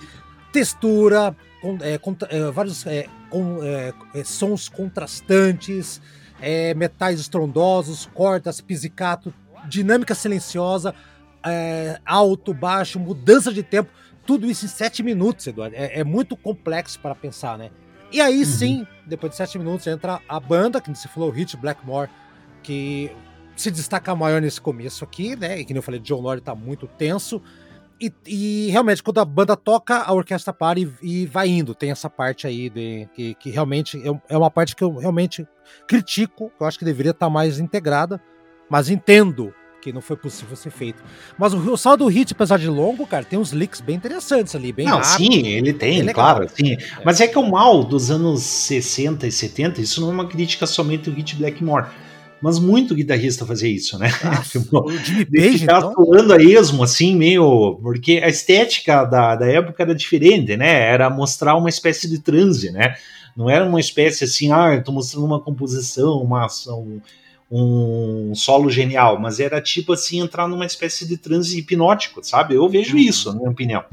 textura, 0.52 1.36
com, 1.62 1.78
é, 1.82 1.98
com, 1.98 2.16
é, 2.30 2.52
vários 2.52 2.86
é, 2.86 3.08
com, 3.30 3.64
é, 3.64 3.94
é, 4.14 4.24
sons 4.24 4.70
contrastantes, 4.70 6.02
é, 6.42 6.74
metais 6.74 7.20
estrondosos, 7.20 8.10
cordas, 8.14 8.62
pizzicato, 8.62 9.34
dinâmica 9.68 10.14
silenciosa, 10.14 10.94
alto, 12.06 12.54
baixo, 12.54 13.00
mudança 13.00 13.52
de 13.52 13.64
tempo. 13.64 13.90
Tudo 14.26 14.50
isso 14.50 14.66
em 14.66 14.70
sete 14.70 15.04
minutos, 15.04 15.46
Eduardo. 15.48 15.76
É, 15.78 16.04
muito 16.04 16.36
complexo 16.36 17.00
para 17.00 17.14
pensar, 17.14 17.58
né? 17.58 17.72
E 18.12 18.22
aí 18.22 18.40
uhum. 18.40 18.46
sim, 18.46 18.88
depois 19.06 19.32
de 19.32 19.38
sete 19.38 19.58
minutos, 19.58 19.88
entra 19.88 20.22
a 20.30 20.40
banda, 20.40 20.80
que 20.80 20.90
você 20.90 21.08
falou, 21.08 21.30
Hit 21.30 21.58
Blackmore, 21.58 22.10
que 22.64 23.12
se 23.56 23.70
destaca 23.70 24.16
maior 24.16 24.42
nesse 24.42 24.60
começo 24.60 25.04
aqui, 25.04 25.36
né? 25.36 25.60
E 25.60 25.66
que 25.66 25.74
nem 25.74 25.80
eu 25.80 25.84
falei, 25.84 26.00
John 26.00 26.22
Lord 26.22 26.42
tá 26.42 26.56
muito 26.56 26.88
tenso. 26.88 27.42
E, 28.02 28.12
e, 28.26 28.70
realmente, 28.72 29.04
quando 29.04 29.20
a 29.20 29.26
banda 29.26 29.56
toca, 29.56 30.02
a 30.02 30.12
orquestra 30.12 30.52
para 30.52 30.80
e, 30.80 30.92
e 31.02 31.26
vai 31.26 31.48
indo. 31.48 31.76
Tem 31.76 31.92
essa 31.92 32.10
parte 32.10 32.48
aí 32.48 32.70
de, 32.70 33.08
que, 33.14 33.36
que 33.36 33.50
realmente 33.50 33.98
é, 33.98 34.34
é 34.34 34.38
uma 34.38 34.50
parte 34.50 34.76
que 34.76 34.84
eu 34.84 34.98
realmente 34.98 35.48
critico, 35.88 36.50
que 36.50 36.64
eu 36.64 36.68
acho 36.68 36.80
que 36.80 36.86
deveria 36.86 37.12
estar 37.12 37.28
tá 37.28 37.30
mais 37.30 37.60
integrada, 37.60 38.20
mas 38.70 38.90
entendo 38.90 39.54
que 39.82 39.92
não 39.92 40.02
foi 40.02 40.16
possível 40.16 40.56
ser 40.56 40.72
feito. 40.72 41.04
Mas 41.38 41.54
o, 41.54 41.74
o 41.74 41.78
só 41.78 41.96
do 41.96 42.08
hit, 42.08 42.34
apesar 42.34 42.58
de 42.58 42.70
longo, 42.70 43.06
cara, 43.06 43.26
tem 43.26 43.38
uns 43.38 43.52
leaks 43.52 43.82
bem 43.82 43.96
interessantes 43.96 44.56
ali, 44.56 44.72
bem 44.72 44.86
Não, 44.86 44.98
rápido, 44.98 45.34
sim, 45.34 45.48
ele 45.48 45.74
tem, 45.74 46.06
claro, 46.08 46.48
sim. 46.50 46.78
Mas 47.04 47.20
é 47.20 47.28
que 47.28 47.38
o 47.38 47.50
mal 47.50 47.84
dos 47.84 48.10
anos 48.10 48.44
60 48.44 49.28
e 49.28 49.32
70, 49.32 49.82
isso 49.82 50.02
não 50.02 50.10
é 50.10 50.14
uma 50.14 50.28
crítica 50.28 50.66
somente 50.66 51.10
ao 51.10 51.16
hit 51.16 51.36
Blackmore. 51.36 51.88
Mas 52.44 52.60
muito 52.60 52.94
guitarrista 52.94 53.46
fazia 53.46 53.70
isso, 53.70 53.98
né? 53.98 54.10
Nossa, 54.22 54.60
o 54.76 54.98
Jimmy 54.98 55.24
Page, 55.24 55.60
ficar 55.60 55.78
então? 55.78 55.92
atuando 55.92 56.34
a 56.34 56.44
esmo, 56.44 56.84
assim, 56.84 57.16
meio. 57.16 57.80
Porque 57.82 58.20
a 58.22 58.28
estética 58.28 59.06
da, 59.06 59.38
da 59.38 59.48
época 59.48 59.82
era 59.82 59.96
diferente, 59.96 60.58
né? 60.58 60.70
Era 60.70 61.10
mostrar 61.10 61.56
uma 61.56 61.70
espécie 61.70 62.10
de 62.10 62.20
transe, 62.20 62.70
né? 62.70 62.98
Não 63.34 63.50
era 63.50 63.64
uma 63.64 63.80
espécie 63.80 64.26
assim, 64.26 64.52
ah, 64.52 64.74
eu 64.76 64.84
tô 64.84 64.92
mostrando 64.92 65.26
uma 65.26 65.40
composição, 65.40 66.22
uma 66.22 66.46
ação, 66.46 67.02
um 67.50 68.36
solo 68.36 68.70
genial, 68.70 69.18
mas 69.18 69.40
era 69.40 69.62
tipo 69.62 69.94
assim, 69.94 70.20
entrar 70.20 70.46
numa 70.46 70.66
espécie 70.66 71.08
de 71.08 71.16
transe 71.16 71.58
hipnótico, 71.58 72.22
sabe? 72.22 72.56
Eu 72.56 72.68
vejo 72.68 72.98
isso, 72.98 73.32
na 73.32 73.40
minha 73.40 73.52
opinião. 73.52 73.86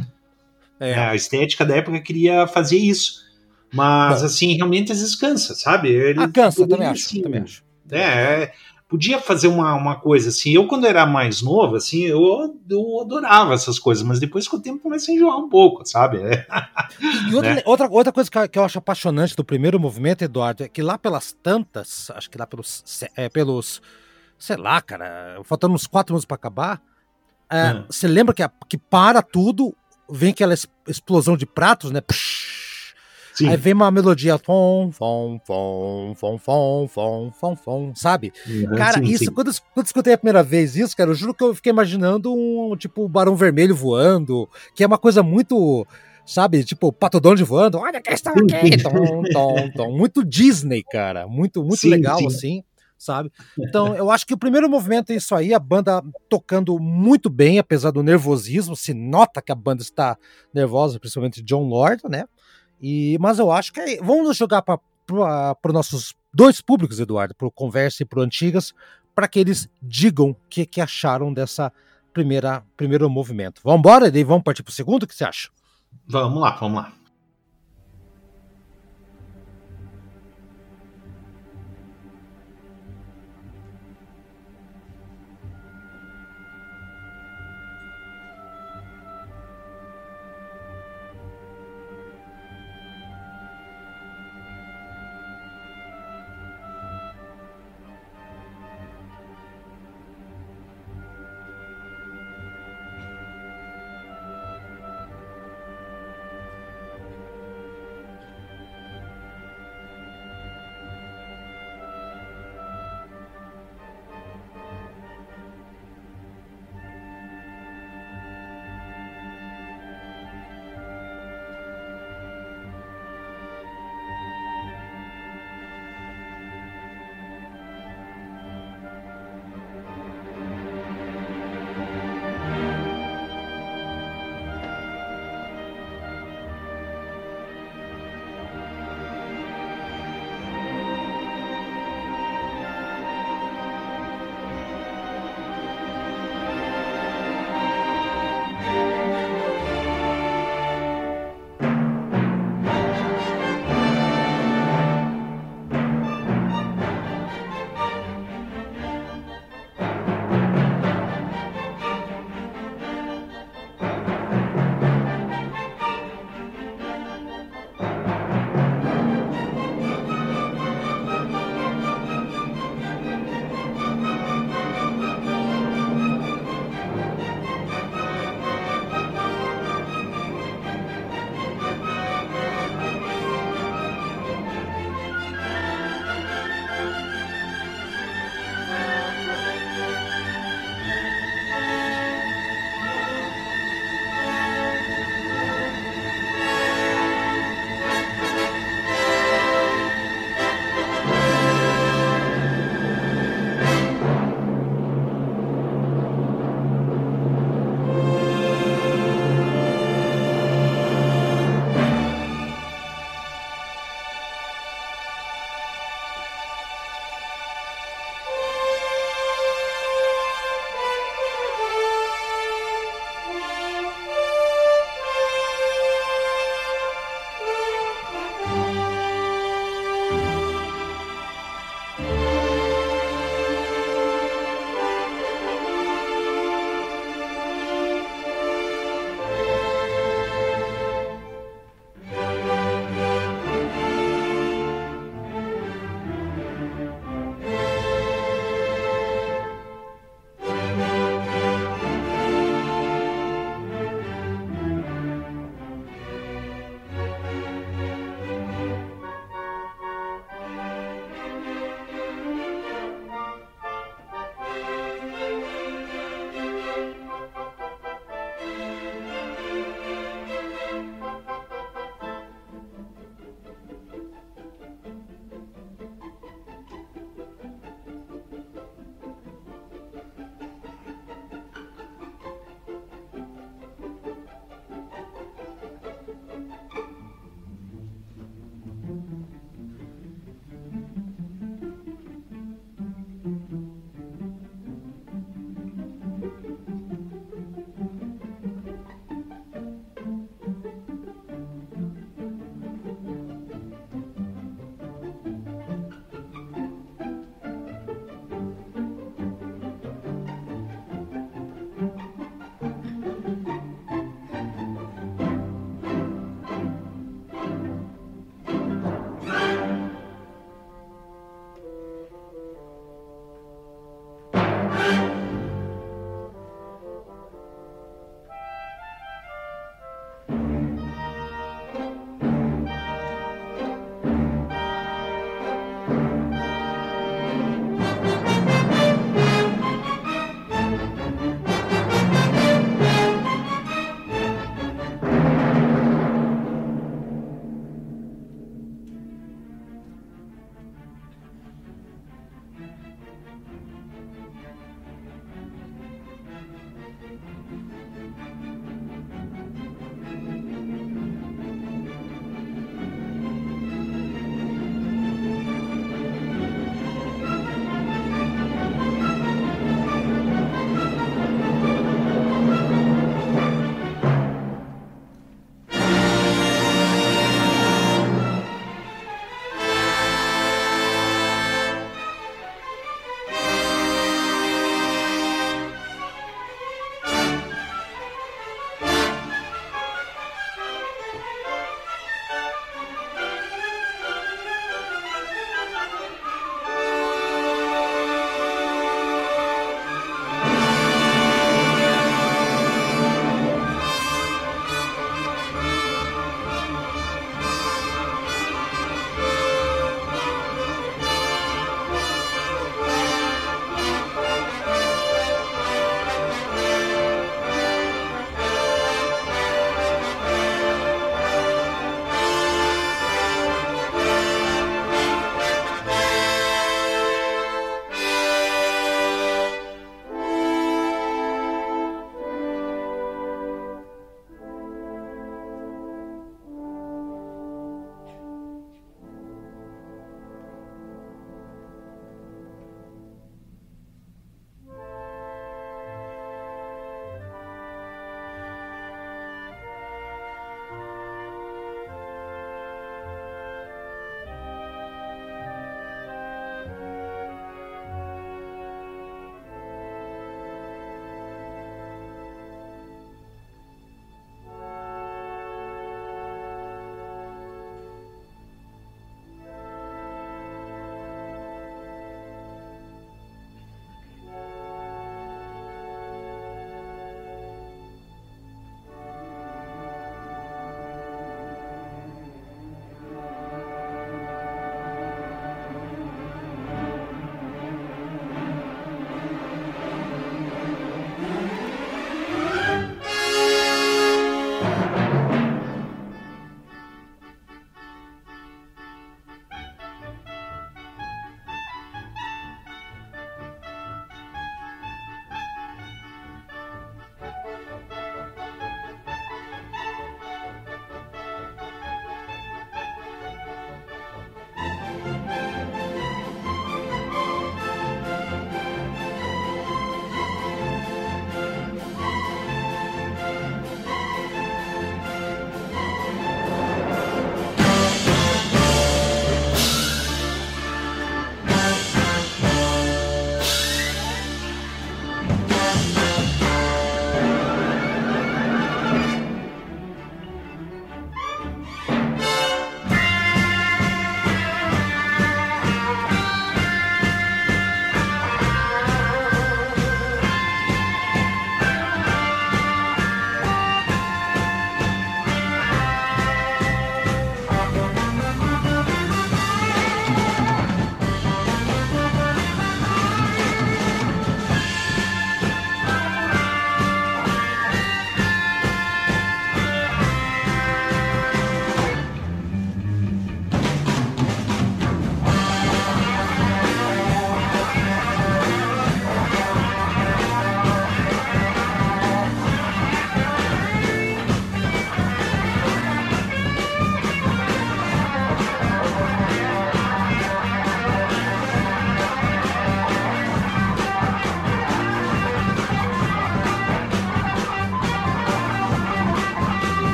É. 0.81 0.95
A 0.95 1.15
estética 1.15 1.65
da 1.65 1.77
época 1.77 2.01
queria 2.01 2.49
fazer 2.49 2.79
isso. 2.79 3.25
Mas, 3.73 4.19
Bom. 4.19 4.27
assim, 4.27 4.57
realmente 4.57 4.91
às 4.91 4.99
vezes 4.99 5.15
cansa, 5.15 5.55
sabe? 5.55 5.89
Ele 5.89 6.21
Ah, 6.21 6.29
cansa, 6.29 6.67
também 6.67 6.89
acho, 6.89 7.07
assim, 7.07 7.23
também 7.23 7.43
acho. 7.43 7.70
É, 7.93 8.43
é, 8.45 8.53
podia 8.89 9.21
fazer 9.21 9.49
uma, 9.49 9.75
uma 9.75 9.97
coisa 10.01 10.31
assim. 10.31 10.53
Eu, 10.53 10.67
quando 10.67 10.87
era 10.87 11.07
mais 11.07 11.43
novo, 11.43 11.77
assim, 11.77 12.03
eu, 12.05 12.57
eu 12.69 13.01
adorava 13.01 13.55
essas 13.55 13.79
coisas, 13.79 14.03
mas 14.05 14.19
depois 14.21 14.49
com 14.49 14.57
o 14.57 14.61
tempo 14.61 14.79
começa 14.81 15.11
a 15.11 15.15
enjoar 15.15 15.37
um 15.39 15.49
pouco, 15.49 15.85
sabe? 15.87 16.19
É. 16.19 16.47
E 17.29 17.35
outra, 17.35 17.55
né? 17.57 17.63
outra, 17.65 17.89
outra 17.89 18.13
coisa 18.13 18.31
que 18.31 18.39
eu, 18.39 18.49
que 18.49 18.59
eu 18.59 18.65
acho 18.65 18.79
apaixonante 18.79 19.37
do 19.37 19.45
primeiro 19.45 19.79
movimento, 19.79 20.23
Eduardo, 20.23 20.65
é 20.65 20.69
que 20.69 20.83
lá 20.83 20.99
pelas 20.99 21.33
tantas, 21.33 22.11
acho 22.15 22.29
que 22.31 22.37
lá 22.39 22.47
pelos, 22.47 22.83
é, 23.17 23.29
pelos 23.29 23.81
sei 24.39 24.57
lá, 24.57 24.81
cara, 24.81 25.41
faltando 25.45 25.75
uns 25.75 25.87
quatro 25.87 26.13
minutos 26.15 26.25
pra 26.25 26.35
acabar, 26.35 26.81
é, 27.51 27.75
Hum. 27.75 27.85
você 27.91 28.09
lembra 28.09 28.35
que, 28.35 28.43
a- 28.43 28.51
que 28.69 28.79
para 28.79 29.21
tudo, 29.23 29.75
vem 30.09 30.31
aquela 30.31 30.55
explosão 30.89 31.37
de 31.37 31.45
pratos, 31.47 31.91
né? 31.91 32.01
Psh, 32.01 32.70
Sim. 33.35 33.49
Aí 33.49 33.57
vem 33.57 33.73
uma 33.73 33.91
melodia, 33.91 34.39
fom, 34.39 34.91
fom, 34.93 35.41
fom, 35.45 36.15
fom, 36.15 36.39
fom, 36.39 36.89
fom, 36.89 37.33
fom, 37.33 37.57
fom, 37.57 37.93
sabe? 37.95 38.33
Uhum, 38.47 38.77
Cara, 38.77 38.99
sim, 38.99 39.05
isso, 39.05 39.25
sim. 39.25 39.33
Quando, 39.33 39.49
eu, 39.49 39.55
quando 39.75 39.87
escutei 39.87 40.13
a 40.13 40.19
primeira 40.19 40.43
vez 40.43 40.77
isso, 40.77 40.97
cara, 40.97 41.11
eu 41.11 41.15
juro 41.15 41.35
que 41.35 41.45
eu 41.45 41.55
fiquei 41.55 41.71
imaginando 41.71 42.33
um, 42.33 42.77
tipo, 42.77 43.09
Barão 43.09 43.37
Vermelho 43.37 43.75
voando, 43.75 44.49
que 44.75 44.83
é 44.83 44.87
uma 44.87 44.99
coisa 44.99 45.23
muito, 45.23 45.87
sabe, 46.27 46.65
tipo, 46.65 46.93
Pato 46.93 47.21
Donald 47.21 47.43
voando, 47.45 47.79
olha 47.79 48.01
que 48.01 48.13
estão 48.13 48.35
aqui, 48.35 48.83
tom, 48.83 49.23
tom, 49.33 49.71
tom. 49.71 49.97
muito 49.97 50.25
Disney, 50.25 50.83
cara, 50.83 51.27
muito, 51.27 51.63
muito 51.63 51.81
Sim, 51.81 51.91
legal, 51.91 52.19
sim. 52.19 52.27
assim, 52.27 52.65
sabe? 52.99 53.31
Então, 53.59 53.95
eu 53.95 54.11
acho 54.11 54.27
que 54.27 54.35
o 54.35 54.39
primeiro 54.39 54.69
movimento 54.69 55.11
é 55.11 55.17
isso 55.17 55.35
aí, 55.35 55.55
a 55.55 55.59
banda 55.59 56.03
tocando 56.29 56.79
muito 56.79 57.31
bem, 57.31 57.59
apesar 57.59 57.91
do 57.91 58.03
nervosismo, 58.03 58.77
se 58.77 58.93
nota 58.93 59.41
que 59.41 59.51
a 59.51 59.55
banda 59.55 59.83
está 59.83 60.19
nervosa, 60.53 61.01
principalmente 61.01 61.43
John 61.43 61.67
Lord, 61.69 62.03
né? 62.09 62.27
E, 62.81 63.19
mas 63.21 63.39
eu 63.39 63.53
acho 63.53 63.73
que 63.73 63.81
é, 63.81 63.97
vamos 64.03 64.37
jogar 64.37 64.63
para 64.63 64.81
os 65.67 65.73
nossos 65.73 66.15
dois 66.33 66.61
públicos, 66.61 67.01
Eduardo, 67.01 67.35
para 67.35 67.47
o 67.47 67.51
Conversa 67.51 68.03
e 68.03 68.07
para 68.07 68.21
o 68.21 68.23
Antigas, 68.23 68.73
para 69.15 69.29
que 69.29 69.39
eles 69.39 69.69
digam 69.83 70.31
o 70.31 70.37
que, 70.49 70.65
que 70.65 70.81
acharam 70.81 71.33
dessa 71.33 71.73
primeira 72.13 72.65
primeiro 72.77 73.09
movimento. 73.09 73.61
Vamos 73.63 73.81
embora, 73.81 74.09
e 74.09 74.25
vamos 74.25 74.43
partir 74.43 74.63
para 74.63 74.71
o 74.71 74.75
segundo? 74.75 75.03
O 75.03 75.07
que 75.07 75.15
você 75.15 75.25
acha? 75.25 75.49
Vamos 76.07 76.41
lá, 76.41 76.51
vamos 76.53 76.83
lá. 76.83 76.93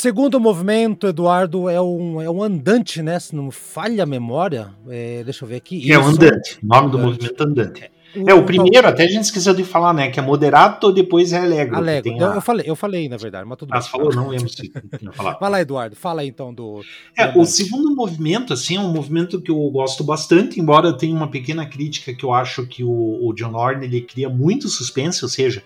Segundo 0.00 0.40
movimento, 0.40 1.06
Eduardo, 1.06 1.68
é 1.68 1.80
um, 1.80 2.20
é 2.20 2.30
um 2.30 2.42
andante, 2.42 3.02
né? 3.02 3.18
Se 3.20 3.36
não 3.36 3.50
falha 3.50 4.02
a 4.04 4.06
memória. 4.06 4.70
É, 4.88 5.22
deixa 5.22 5.44
eu 5.44 5.48
ver 5.48 5.56
aqui. 5.56 5.92
É 5.92 5.98
o 5.98 6.04
andante. 6.04 6.58
O 6.62 6.66
nome 6.66 6.90
do 6.90 6.98
movimento 6.98 7.40
andante. 7.42 7.90
É, 8.26 8.34
o 8.34 8.44
primeiro, 8.44 8.88
até 8.88 9.04
a 9.04 9.06
gente 9.06 9.24
esqueceu 9.24 9.54
de 9.54 9.62
falar, 9.62 9.92
né? 9.92 10.10
Que 10.10 10.18
é 10.18 10.22
moderato, 10.22 10.90
depois 10.90 11.32
é 11.32 11.38
alegre. 11.38 11.76
Alegre. 11.76 12.14
A... 12.14 12.34
Eu, 12.34 12.40
falei, 12.40 12.66
eu 12.68 12.74
falei, 12.74 13.08
na 13.08 13.16
verdade, 13.16 13.46
mas 13.46 13.58
tudo 13.58 13.72
ah, 13.72 13.78
bem. 13.78 13.88
Falou? 13.88 14.12
Não 14.12 14.28
lembro 14.28 14.48
se. 14.48 14.72
Vai 15.40 15.50
lá, 15.50 15.60
Eduardo, 15.60 15.94
fala 15.94 16.22
aí 16.22 16.28
então 16.28 16.52
do. 16.52 16.82
É, 17.16 17.30
do 17.30 17.40
o 17.40 17.46
segundo 17.46 17.94
movimento, 17.94 18.52
assim, 18.52 18.76
é 18.76 18.80
um 18.80 18.92
movimento 18.92 19.40
que 19.40 19.50
eu 19.50 19.70
gosto 19.70 20.02
bastante, 20.02 20.58
embora 20.58 20.88
eu 20.88 20.96
tenha 20.96 21.14
uma 21.14 21.30
pequena 21.30 21.64
crítica 21.66 22.12
que 22.12 22.24
eu 22.24 22.32
acho 22.32 22.66
que 22.66 22.82
o, 22.82 23.28
o 23.28 23.32
John 23.34 23.52
Lorne 23.52 23.86
ele 23.86 24.00
cria 24.00 24.28
muito 24.28 24.68
suspense, 24.68 25.24
ou 25.24 25.28
seja, 25.28 25.62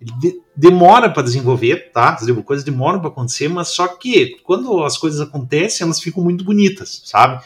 de, 0.00 0.40
demora 0.54 1.10
para 1.10 1.22
desenvolver, 1.22 1.90
tá? 1.92 2.14
As 2.14 2.26
coisas 2.42 2.64
demoram 2.64 3.00
para 3.00 3.08
acontecer, 3.08 3.48
mas 3.48 3.68
só 3.68 3.88
que 3.88 4.36
quando 4.44 4.84
as 4.84 4.98
coisas 4.98 5.20
acontecem, 5.20 5.84
elas 5.84 6.00
ficam 6.00 6.22
muito 6.22 6.44
bonitas, 6.44 7.02
sabe? 7.04 7.42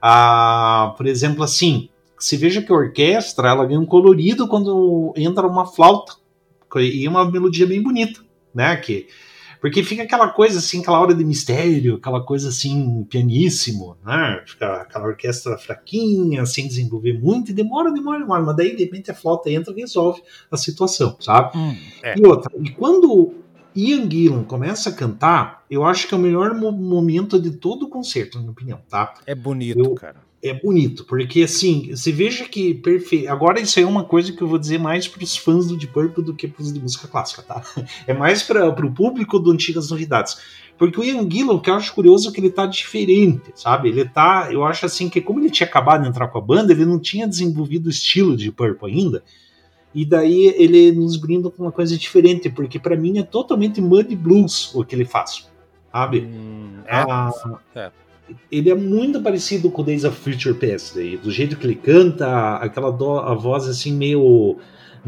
Ah, 0.00 0.94
por 0.96 1.06
exemplo, 1.06 1.42
assim, 1.42 1.88
se 2.18 2.36
veja 2.36 2.62
que 2.62 2.72
a 2.72 2.76
orquestra 2.76 3.48
ela 3.48 3.66
ganha 3.66 3.80
um 3.80 3.86
colorido 3.86 4.46
quando 4.48 5.12
entra 5.16 5.46
uma 5.46 5.66
flauta 5.66 6.14
e 6.76 7.06
uma 7.06 7.30
melodia 7.30 7.66
bem 7.66 7.82
bonita, 7.82 8.20
né? 8.54 8.76
Que, 8.76 9.06
porque 9.64 9.82
fica 9.82 10.02
aquela 10.02 10.28
coisa 10.28 10.58
assim, 10.58 10.82
aquela 10.82 11.00
hora 11.00 11.14
de 11.14 11.24
mistério, 11.24 11.94
aquela 11.94 12.22
coisa 12.22 12.50
assim, 12.50 13.02
pianíssimo, 13.08 13.96
né? 14.04 14.42
Fica 14.46 14.82
aquela 14.82 15.06
orquestra 15.06 15.56
fraquinha, 15.56 16.44
sem 16.44 16.68
desenvolver 16.68 17.18
muito, 17.18 17.50
e 17.50 17.54
demora, 17.54 17.90
demora, 17.90 18.18
demora, 18.18 18.42
mas 18.42 18.56
daí 18.56 18.76
de 18.76 18.84
repente 18.84 19.10
a 19.10 19.14
flauta 19.14 19.50
entra 19.50 19.72
e 19.72 19.80
resolve 19.80 20.20
a 20.50 20.56
situação, 20.58 21.16
sabe? 21.18 21.56
Hum, 21.56 21.74
é. 22.02 22.14
E 22.14 22.26
outra, 22.26 22.52
e 22.62 22.68
quando 22.72 23.32
Ian 23.74 24.08
Gillan 24.10 24.44
começa 24.44 24.90
a 24.90 24.92
cantar, 24.92 25.64
eu 25.70 25.84
acho 25.84 26.06
que 26.06 26.14
é 26.14 26.16
o 26.16 26.20
melhor 26.20 26.54
momento 26.54 27.40
de 27.40 27.50
todo 27.50 27.86
o 27.86 27.88
concerto, 27.88 28.36
na 28.36 28.42
minha 28.42 28.52
opinião, 28.52 28.80
tá? 28.88 29.14
É 29.26 29.34
bonito, 29.34 29.78
eu, 29.78 29.94
cara 29.94 30.24
é 30.44 30.52
bonito, 30.52 31.04
porque 31.06 31.42
assim, 31.42 31.88
você 31.90 32.12
veja 32.12 32.44
que 32.44 32.74
perfeito. 32.74 33.30
Agora, 33.30 33.58
isso 33.58 33.78
aí 33.78 33.84
é 33.84 33.88
uma 33.88 34.04
coisa 34.04 34.30
que 34.30 34.42
eu 34.42 34.46
vou 34.46 34.58
dizer 34.58 34.78
mais 34.78 35.08
para 35.08 35.24
os 35.24 35.34
fãs 35.34 35.68
do 35.68 35.76
Deep 35.76 35.90
Purple 35.90 36.22
do 36.22 36.34
que 36.34 36.46
para 36.46 36.60
os 36.60 36.70
de 36.70 36.78
música 36.78 37.08
clássica, 37.08 37.42
tá? 37.42 37.62
É 38.06 38.12
mais 38.12 38.42
para 38.42 38.68
o 38.68 38.92
público 38.92 39.38
do 39.38 39.50
Antigas 39.50 39.88
Novidades. 39.88 40.36
Porque 40.76 41.00
o 41.00 41.04
Ian 41.04 41.28
Gillan, 41.30 41.54
o 41.54 41.60
que 41.60 41.70
eu 41.70 41.74
acho 41.74 41.94
curioso 41.94 42.28
é 42.28 42.32
que 42.32 42.40
ele 42.40 42.50
tá 42.50 42.66
diferente, 42.66 43.52
sabe? 43.54 43.88
Ele 43.88 44.04
tá, 44.04 44.48
eu 44.52 44.62
acho 44.64 44.84
assim, 44.84 45.08
que 45.08 45.20
como 45.20 45.40
ele 45.40 45.48
tinha 45.48 45.66
acabado 45.66 46.02
de 46.02 46.08
entrar 46.08 46.28
com 46.28 46.36
a 46.36 46.42
banda, 46.42 46.72
ele 46.72 46.84
não 46.84 46.98
tinha 46.98 47.26
desenvolvido 47.26 47.86
o 47.86 47.90
estilo 47.90 48.36
de 48.36 48.52
Purple 48.52 48.92
ainda. 48.92 49.24
E 49.94 50.04
daí 50.04 50.46
ele 50.56 50.92
nos 50.92 51.16
brinda 51.16 51.50
com 51.50 51.62
uma 51.62 51.72
coisa 51.72 51.96
diferente, 51.96 52.50
porque 52.50 52.78
para 52.78 52.96
mim 52.96 53.18
é 53.18 53.22
totalmente 53.22 53.80
mud 53.80 54.14
blues 54.16 54.74
o 54.74 54.84
que 54.84 54.94
ele 54.94 55.04
faz, 55.04 55.48
sabe? 55.92 56.20
Hum, 56.22 56.80
é, 56.86 56.96
ah, 56.96 57.30
é 57.76 57.90
ele 58.50 58.70
é 58.70 58.74
muito 58.74 59.20
parecido 59.20 59.70
com 59.70 59.82
o 59.82 59.84
Days 59.84 60.04
of 60.04 60.18
Future 60.18 60.54
Past, 60.54 60.98
aí, 60.98 61.16
do 61.16 61.30
jeito 61.30 61.56
que 61.56 61.66
ele 61.66 61.74
canta, 61.74 62.56
aquela 62.56 62.90
do, 62.90 63.18
a 63.18 63.34
voz 63.34 63.68
assim 63.68 63.92
meio 63.92 64.58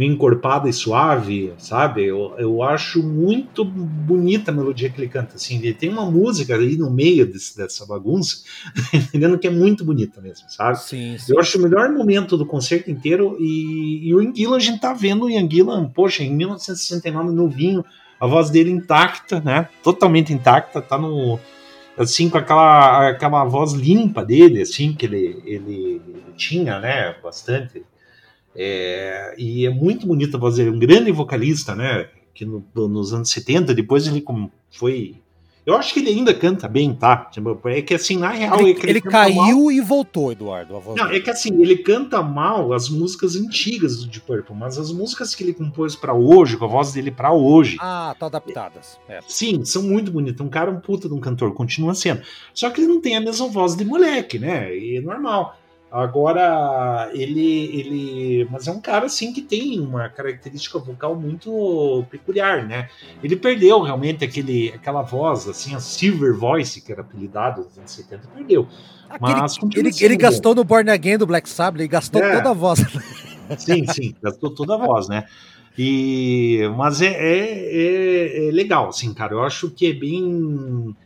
encorpada 0.05 0.68
e 0.68 0.72
suave, 0.72 1.53
sabe? 1.59 2.05
Eu, 2.05 2.34
eu 2.38 2.62
acho 2.62 3.03
muito 3.03 3.64
bonita 3.64 4.51
a 4.51 4.55
melodia 4.55 4.90
que 4.90 5.01
ele 5.01 5.09
canta, 5.09 5.36
assim. 5.36 5.57
Ele 5.57 5.72
tem 5.72 5.88
uma 5.88 6.05
música 6.11 6.55
aí 6.55 6.76
no 6.76 6.90
meio 6.90 7.26
desse, 7.26 7.57
dessa 7.57 7.86
bagunça, 7.86 8.42
entendendo 8.92 9.38
que 9.38 9.47
é 9.47 9.51
muito 9.51 9.84
bonita 9.84 10.20
mesmo, 10.20 10.49
sabe? 10.51 10.78
Sim, 10.80 11.16
sim. 11.18 11.32
Eu 11.32 11.40
acho 11.40 11.59
o 11.59 11.62
melhor 11.62 11.90
momento 11.90 12.36
do 12.36 12.44
concerto 12.44 12.90
inteiro 12.90 13.36
e, 13.40 14.09
e 14.09 14.14
o 14.14 14.18
Anguila, 14.18 14.57
a 14.57 14.61
gente 14.61 14.80
tá 14.80 14.92
vendo 14.92 15.26
o 15.26 15.38
Anguila, 15.38 15.90
poxa, 15.94 16.22
em 16.22 16.34
1969, 16.34 17.32
novinho, 17.32 17.84
a 18.20 18.26
voz 18.26 18.51
dele 18.51 18.70
intacta, 18.70 19.40
né? 19.40 19.68
Totalmente 19.82 20.32
intacta, 20.32 20.82
tá 20.82 20.99
no 20.99 21.38
assim, 21.97 22.28
com 22.28 22.36
aquela, 22.36 23.09
aquela 23.09 23.44
voz 23.44 23.72
limpa 23.72 24.24
dele, 24.24 24.61
assim, 24.61 24.92
que 24.92 25.07
ele, 25.07 25.42
ele, 25.47 26.03
ele 26.07 26.34
tinha, 26.36 26.78
né, 26.78 27.16
bastante. 27.22 27.82
É, 28.57 29.34
e 29.38 29.66
é 29.66 29.70
muito 29.70 30.07
bonita 30.07 30.36
a 30.36 30.40
voz 30.40 30.57
dele, 30.57 30.70
um 30.70 30.78
grande 30.78 31.12
vocalista, 31.12 31.74
né, 31.74 32.09
que 32.34 32.44
no, 32.44 32.64
nos 32.74 33.12
anos 33.12 33.30
70, 33.30 33.74
depois 33.74 34.07
ele 34.07 34.24
foi 34.70 35.16
eu 35.66 35.74
acho 35.74 35.92
que 35.92 35.98
ele 35.98 36.11
ainda 36.11 36.32
canta 36.32 36.68
bem, 36.68 36.94
tá? 36.94 37.28
É 37.64 37.82
que 37.82 37.92
assim, 37.92 38.16
na 38.16 38.30
real. 38.30 38.61
Ele, 38.61 38.70
é 38.70 38.72
ele, 38.72 38.90
ele 38.90 39.00
caiu 39.00 39.34
mal. 39.34 39.72
e 39.72 39.80
voltou, 39.80 40.30
Eduardo. 40.30 40.80
Não, 40.96 41.09
é 41.09 41.18
que 41.18 41.28
assim, 41.28 41.61
ele 41.61 41.78
canta 41.78 42.22
mal 42.22 42.72
as 42.72 42.88
músicas 42.88 43.34
antigas 43.34 43.96
do 43.96 44.07
Deep 44.07 44.24
Purple, 44.24 44.54
mas 44.54 44.78
as 44.78 44.92
músicas 44.92 45.34
que 45.34 45.42
ele 45.42 45.52
compôs 45.52 45.96
para 45.96 46.14
hoje, 46.14 46.57
com 46.57 46.66
a 46.66 46.68
voz 46.68 46.92
dele 46.92 47.11
para 47.11 47.32
hoje. 47.32 47.78
Ah, 47.80 48.14
tá 48.16 48.26
adaptadas. 48.26 48.96
É. 49.09 49.18
Sim, 49.26 49.64
são 49.64 49.82
muito 49.82 50.12
bonitas. 50.12 50.40
Um 50.40 50.48
cara, 50.48 50.70
um 50.70 50.78
puta 50.78 51.09
de 51.09 51.14
um 51.14 51.18
cantor, 51.18 51.52
continua 51.52 51.96
sendo. 51.96 52.22
Só 52.54 52.70
que 52.70 52.80
ele 52.80 52.86
não 52.86 53.00
tem 53.00 53.16
a 53.16 53.20
mesma 53.20 53.48
voz 53.48 53.74
de 53.74 53.84
moleque, 53.84 54.38
né? 54.38 54.72
E 54.72 54.98
é 54.98 55.00
normal. 55.00 55.59
Agora, 55.91 57.11
ele, 57.12 57.78
ele. 57.78 58.49
Mas 58.51 58.66
é 58.66 58.72
um 58.72 58.80
cara, 58.80 59.07
assim, 59.07 59.32
que 59.32 59.41
tem 59.41 59.78
uma 59.78 60.09
característica 60.09 60.78
vocal 60.78 61.14
muito 61.14 62.05
peculiar, 62.11 62.66
né? 62.66 62.89
Ele 63.22 63.37
perdeu 63.37 63.80
realmente 63.80 64.24
aquele, 64.24 64.72
aquela 64.74 65.03
voz, 65.03 65.49
assim, 65.49 65.74
a 65.74 65.80
Silver 65.80 66.34
Voice, 66.37 66.80
que 66.80 66.91
era 66.91 67.03
apelidado 67.03 67.62
nos 67.62 67.78
anos 67.78 67.91
70, 67.93 68.28
perdeu. 68.34 68.68
Aquele, 69.09 69.41
mas 69.41 69.57
ele, 69.74 69.91
ele 70.01 70.16
gastou 70.16 70.55
no 70.55 70.64
Born 70.64 70.91
Again 70.91 71.18
do 71.18 71.26
Black 71.26 71.49
Sabbath, 71.49 71.80
ele 71.80 71.89
gastou 71.89 72.20
é. 72.20 72.37
toda 72.37 72.51
a 72.51 72.55
voz. 72.55 72.80
Sim, 73.57 73.87
sim, 73.87 74.12
gastou 74.20 74.51
toda 74.51 74.74
a 74.74 74.76
voz, 74.76 75.09
né? 75.09 75.24
E, 75.78 76.68
mas 76.76 77.01
é, 77.01 77.07
é, 77.07 77.76
é, 77.76 78.49
é 78.49 78.51
legal, 78.51 78.89
assim, 78.89 79.14
cara. 79.14 79.34
Eu 79.34 79.43
acho 79.45 79.70
que 79.70 79.87
é 79.87 79.93
bem 79.93 80.97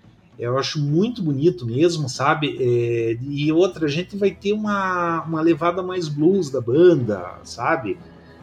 eu 0.46 0.58
acho 0.58 0.80
muito 0.80 1.22
bonito 1.22 1.66
mesmo, 1.66 2.08
sabe? 2.08 2.56
É, 2.58 3.16
e 3.20 3.52
outra, 3.52 3.86
a 3.86 3.88
gente 3.88 4.16
vai 4.16 4.30
ter 4.30 4.52
uma, 4.52 5.22
uma 5.22 5.40
levada 5.40 5.82
mais 5.82 6.08
blues 6.08 6.50
da 6.50 6.60
banda, 6.60 7.38
sabe? 7.44 7.98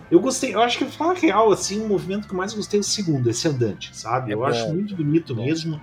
Eu 0.09 0.19
gostei, 0.19 0.53
eu 0.53 0.61
acho 0.61 0.77
que 0.77 0.85
falar 0.85 1.13
real, 1.13 1.51
assim, 1.51 1.83
o 1.83 1.87
movimento 1.87 2.27
que 2.27 2.33
eu 2.33 2.37
mais 2.37 2.53
gostei 2.53 2.79
é 2.79 2.81
o 2.81 2.83
segundo, 2.83 3.29
esse 3.29 3.47
andante, 3.47 3.95
sabe? 3.95 4.31
É 4.31 4.35
eu 4.35 4.39
bom. 4.39 4.45
acho 4.45 4.73
muito 4.73 4.95
bonito 4.95 5.33
é 5.33 5.35
mesmo, 5.35 5.81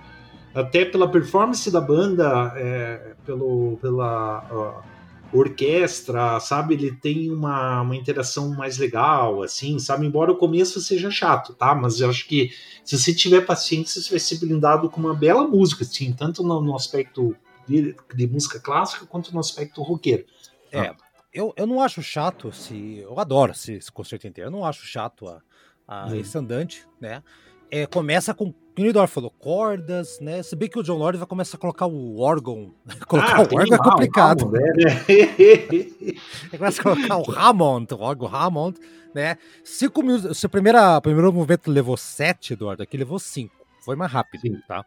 até 0.53 0.85
pela 0.85 1.07
performance 1.11 1.69
da 1.69 1.81
banda, 1.81 2.53
é, 2.55 3.13
pelo, 3.25 3.77
pela. 3.81 4.43
Uh, 4.49 4.94
orquestra, 5.33 6.39
sabe? 6.39 6.73
Ele 6.75 6.91
tem 6.91 7.31
uma, 7.31 7.81
uma 7.81 7.95
interação 7.95 8.49
mais 8.49 8.77
legal, 8.77 9.43
assim, 9.43 9.79
sabe? 9.79 10.05
Embora 10.05 10.31
o 10.31 10.37
começo 10.37 10.79
seja 10.81 11.09
chato, 11.11 11.53
tá? 11.53 11.73
Mas 11.75 11.99
eu 11.99 12.09
acho 12.09 12.27
que 12.27 12.51
se 12.83 12.97
você 12.97 13.13
tiver 13.13 13.41
paciência, 13.41 14.01
você 14.01 14.09
vai 14.09 14.19
ser 14.19 14.39
blindado 14.39 14.89
com 14.89 14.99
uma 14.99 15.13
bela 15.13 15.47
música, 15.47 15.83
assim, 15.83 16.13
tanto 16.13 16.43
no, 16.43 16.61
no 16.61 16.75
aspecto 16.75 17.35
de, 17.67 17.95
de, 18.13 18.27
música 18.27 18.59
clássica 18.59 19.05
quanto 19.05 19.33
no 19.33 19.39
aspecto 19.39 19.81
roqueiro. 19.81 20.25
É, 20.71 20.93
eu, 21.33 21.53
eu 21.57 21.67
não 21.67 21.81
acho 21.81 22.01
chato, 22.01 22.51
se 22.51 22.99
eu 22.99 23.19
adoro 23.19 23.51
esse, 23.51 23.73
esse 23.73 23.91
concerto 23.91 24.27
inteiro, 24.27 24.49
eu 24.49 24.51
não 24.51 24.63
acho 24.63 24.85
chato 24.85 25.27
a, 25.27 25.41
a 25.87 26.07
hum. 26.07 26.15
esse 26.15 26.37
andante, 26.37 26.87
né? 26.99 27.23
É, 27.69 27.85
começa 27.85 28.33
com 28.33 28.53
o 28.81 28.85
Nidor 28.85 29.07
falou, 29.07 29.29
cordas, 29.31 30.19
né? 30.19 30.43
Se 30.43 30.55
bem 30.55 30.69
que 30.69 30.77
o 30.77 30.83
John 30.83 30.97
Lord 30.97 31.17
vai 31.17 31.27
começar 31.27 31.57
a 31.57 31.59
colocar 31.59 31.85
o 31.85 32.19
órgão. 32.19 32.73
colocar 33.07 33.37
ah, 33.37 33.41
o 33.41 33.55
órgão 33.55 33.75
é 33.75 33.77
complicado. 33.77 34.51
Né? 34.51 34.61
Ele 35.07 36.57
começa 36.57 36.81
a 36.81 36.83
colocar 36.83 37.17
o 37.17 37.31
Hammond, 37.31 37.93
o 37.93 37.99
órgão 37.99 38.27
Hammond, 38.33 38.77
né? 39.13 39.37
Cinco 39.63 40.01
minutos. 40.03 40.37
Se 40.37 40.45
o 40.45 40.49
primeiro, 40.49 40.77
primeiro 41.01 41.31
movimento 41.31 41.71
levou 41.71 41.95
sete, 41.95 42.53
Eduardo, 42.53 42.83
aqui 42.83 42.97
levou 42.97 43.17
cinco. 43.17 43.55
Foi 43.83 43.95
mais 43.95 44.11
rápido, 44.11 44.41
Sim. 44.41 44.59
tá? 44.67 44.85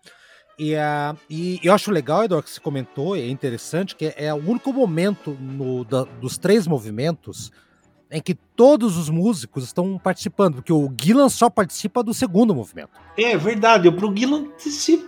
E, 0.58 0.74
uh, 0.74 1.16
e 1.30 1.60
eu 1.62 1.72
acho 1.72 1.90
legal, 1.92 2.24
Eduardo, 2.24 2.44
que 2.44 2.50
você 2.50 2.60
comentou, 2.60 3.16
é 3.16 3.28
interessante, 3.28 3.94
que 3.94 4.06
é, 4.06 4.26
é 4.26 4.34
o 4.34 4.36
único 4.36 4.72
momento 4.72 5.30
no, 5.40 5.84
da, 5.84 6.02
dos 6.02 6.36
três 6.36 6.66
movimentos 6.66 7.52
em 8.10 8.20
que 8.20 8.34
todos 8.34 8.96
os 8.96 9.08
músicos 9.10 9.64
estão 9.64 9.98
participando, 9.98 10.56
porque 10.56 10.72
o 10.72 10.92
Gillan 11.00 11.28
só 11.28 11.50
participa 11.50 12.02
do 12.02 12.14
segundo 12.14 12.54
movimento. 12.54 12.90
É 13.16 13.36
verdade, 13.36 13.90
pro 13.90 14.14
Gillan 14.16 14.46
se 14.56 15.04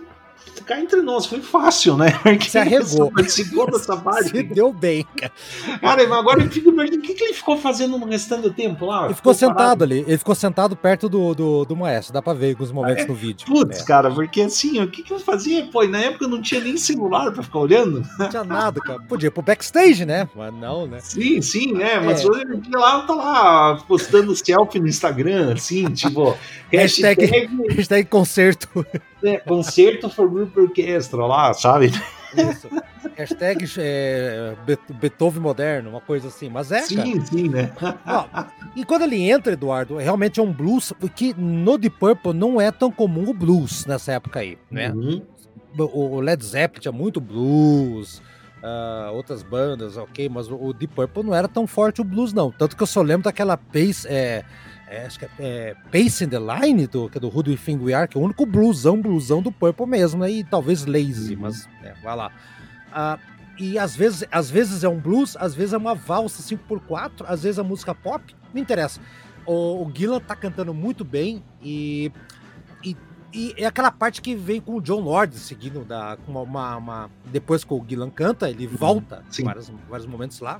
cá 0.65 0.79
entre 0.79 1.01
nós, 1.01 1.25
foi 1.25 1.41
fácil, 1.41 1.97
né? 1.97 2.11
Porque 2.23 2.49
se 2.49 2.57
arregou. 2.57 3.11
Participou 3.11 3.69
dessa 3.69 4.01
se 4.23 4.43
deu 4.43 4.73
bem, 4.73 5.05
cara. 5.15 5.31
Cara, 5.79 6.17
agora 6.17 6.43
eu 6.43 6.49
fico 6.49 6.69
imaginando 6.69 7.03
o 7.03 7.05
que, 7.07 7.13
que 7.13 7.23
ele 7.23 7.33
ficou 7.33 7.57
fazendo 7.57 7.97
no 7.97 8.05
restante 8.05 8.43
do 8.43 8.53
tempo 8.53 8.85
lá. 8.85 9.05
Ele 9.05 9.13
ficou, 9.13 9.33
ficou 9.33 9.33
sentado 9.33 9.55
parado. 9.55 9.83
ali, 9.83 9.99
ele 10.07 10.17
ficou 10.17 10.35
sentado 10.35 10.75
perto 10.75 11.07
do, 11.07 11.33
do, 11.33 11.65
do 11.65 11.75
maestro, 11.75 12.13
dá 12.13 12.21
pra 12.21 12.33
ver 12.33 12.51
alguns 12.51 12.71
momentos 12.71 13.03
é, 13.03 13.07
no 13.07 13.13
vídeo. 13.13 13.45
Putz, 13.47 13.81
é. 13.81 13.85
cara, 13.85 14.11
porque 14.11 14.41
assim, 14.41 14.81
o 14.81 14.87
que, 14.89 15.03
que 15.03 15.13
eu 15.13 15.19
fazia? 15.19 15.65
Pô, 15.67 15.83
na 15.85 15.99
época 15.99 16.27
não 16.27 16.41
tinha 16.41 16.61
nem 16.61 16.77
celular 16.77 17.31
pra 17.31 17.43
ficar 17.43 17.59
olhando. 17.59 18.03
Não 18.17 18.29
tinha 18.29 18.43
nada, 18.43 18.79
cara. 18.81 18.99
Podia 19.01 19.27
ir 19.27 19.31
pro 19.31 19.41
backstage, 19.41 20.05
né? 20.05 20.27
Mas 20.35 20.53
não, 20.53 20.87
né? 20.87 20.99
Sim, 21.01 21.41
sim, 21.41 21.73
né? 21.73 21.99
Mas 21.99 22.23
é. 22.23 22.27
hoje 22.27 22.43
em 22.43 22.59
dia 22.59 22.77
lá 22.77 23.01
tá 23.01 23.13
lá 23.13 23.75
postando 23.87 24.35
selfie 24.35 24.79
no 24.79 24.87
Instagram, 24.87 25.53
assim, 25.53 25.85
tipo. 25.91 26.37
hashtag, 26.71 27.25
hashtag, 27.25 27.75
hashtag 27.75 28.09
concerto. 28.09 28.85
É, 29.23 29.37
concerto 29.37 30.09
for 30.09 30.29
Group 30.29 30.55
Orchestra 30.57 31.25
lá, 31.25 31.53
sabe? 31.53 31.91
Isso. 32.35 32.69
Hashtag 33.15 33.65
é, 33.77 34.55
Beethoven 34.89 35.41
moderno, 35.41 35.89
uma 35.89 36.01
coisa 36.01 36.29
assim. 36.29 36.49
Mas 36.49 36.71
é, 36.71 36.81
sim, 36.81 36.95
cara. 36.95 37.25
Sim, 37.25 37.49
né? 37.49 37.71
Ó, 38.07 38.25
e 38.75 38.85
quando 38.85 39.03
ele 39.03 39.29
entra, 39.29 39.53
Eduardo, 39.53 39.97
realmente 39.97 40.39
é 40.39 40.43
um 40.43 40.51
blues, 40.51 40.93
porque 40.99 41.35
no 41.37 41.77
Deep 41.77 41.97
Purple 41.99 42.33
não 42.33 42.59
é 42.59 42.71
tão 42.71 42.91
comum 42.91 43.29
o 43.29 43.33
blues 43.33 43.85
nessa 43.85 44.13
época 44.13 44.39
aí, 44.39 44.57
né? 44.69 44.91
Uhum. 44.91 45.21
o 45.77 46.19
Led 46.19 46.43
Zeppelin 46.43 46.81
tinha 46.81 46.91
muito 46.91 47.19
blues, 47.19 48.21
uh, 48.61 49.13
outras 49.13 49.43
bandas, 49.43 49.97
ok, 49.97 50.29
mas 50.29 50.49
o 50.49 50.73
Deep 50.73 50.93
Purple 50.93 51.23
não 51.23 51.35
era 51.35 51.47
tão 51.47 51.67
forte 51.67 52.01
o 52.01 52.03
blues, 52.03 52.33
não. 52.33 52.51
Tanto 52.51 52.75
que 52.75 52.83
eu 52.83 52.87
só 52.87 53.01
lembro 53.01 53.23
daquela 53.23 53.57
Pace, 53.57 54.07
é, 54.07 54.43
é, 54.91 55.05
acho 55.05 55.17
que 55.17 55.25
é, 55.25 55.29
é 55.39 55.75
Pace 55.89 56.25
in 56.25 56.27
the 56.27 56.37
Line, 56.37 56.85
do, 56.85 57.09
que 57.09 57.17
é 57.17 57.21
do 57.21 57.31
We 57.83 57.93
Are, 57.93 58.07
que 58.09 58.17
é 58.17 58.19
o 58.21 58.23
único 58.23 58.45
bluesão, 58.45 59.01
bluesão 59.01 59.41
do 59.41 59.49
Purple 59.49 59.87
mesmo, 59.87 60.19
né? 60.19 60.29
E 60.29 60.43
talvez 60.43 60.85
Lazy, 60.85 61.35
uhum. 61.35 61.41
mas 61.43 61.67
é, 61.81 61.93
vai 62.03 62.15
lá. 62.15 62.29
Uh, 62.89 63.31
e 63.57 63.79
às 63.79 63.95
vezes, 63.95 64.27
às 64.29 64.49
vezes 64.49 64.83
é 64.83 64.89
um 64.89 64.99
blues, 64.99 65.37
às 65.39 65.55
vezes 65.55 65.73
é 65.73 65.77
uma 65.77 65.95
valsa 65.95 66.43
5x4, 66.43 67.23
às 67.25 67.43
vezes 67.43 67.57
é 67.57 67.63
música 67.63 67.95
pop, 67.95 68.35
não 68.53 68.61
interessa. 68.61 68.99
O, 69.45 69.85
o 69.85 69.91
Gillan 69.95 70.19
tá 70.19 70.35
cantando 70.35 70.73
muito 70.73 71.05
bem 71.05 71.41
e, 71.61 72.11
e, 72.83 72.97
e, 73.33 73.53
é 73.57 73.65
aquela 73.65 73.91
parte 73.91 74.21
que 74.21 74.35
vem 74.35 74.59
com 74.59 74.75
o 74.75 74.81
John 74.81 74.99
Lord 74.99 75.37
seguindo 75.37 75.85
da, 75.85 76.17
uma, 76.27 76.41
uma, 76.41 76.77
uma 76.77 77.09
depois 77.25 77.63
que 77.63 77.73
o 77.73 77.83
Gillan 77.87 78.09
canta, 78.09 78.49
ele 78.49 78.67
uhum. 78.67 78.75
volta 78.75 79.23
em 79.39 79.43
vários, 79.43 79.71
vários 79.89 80.07
momentos 80.07 80.41
lá. 80.41 80.59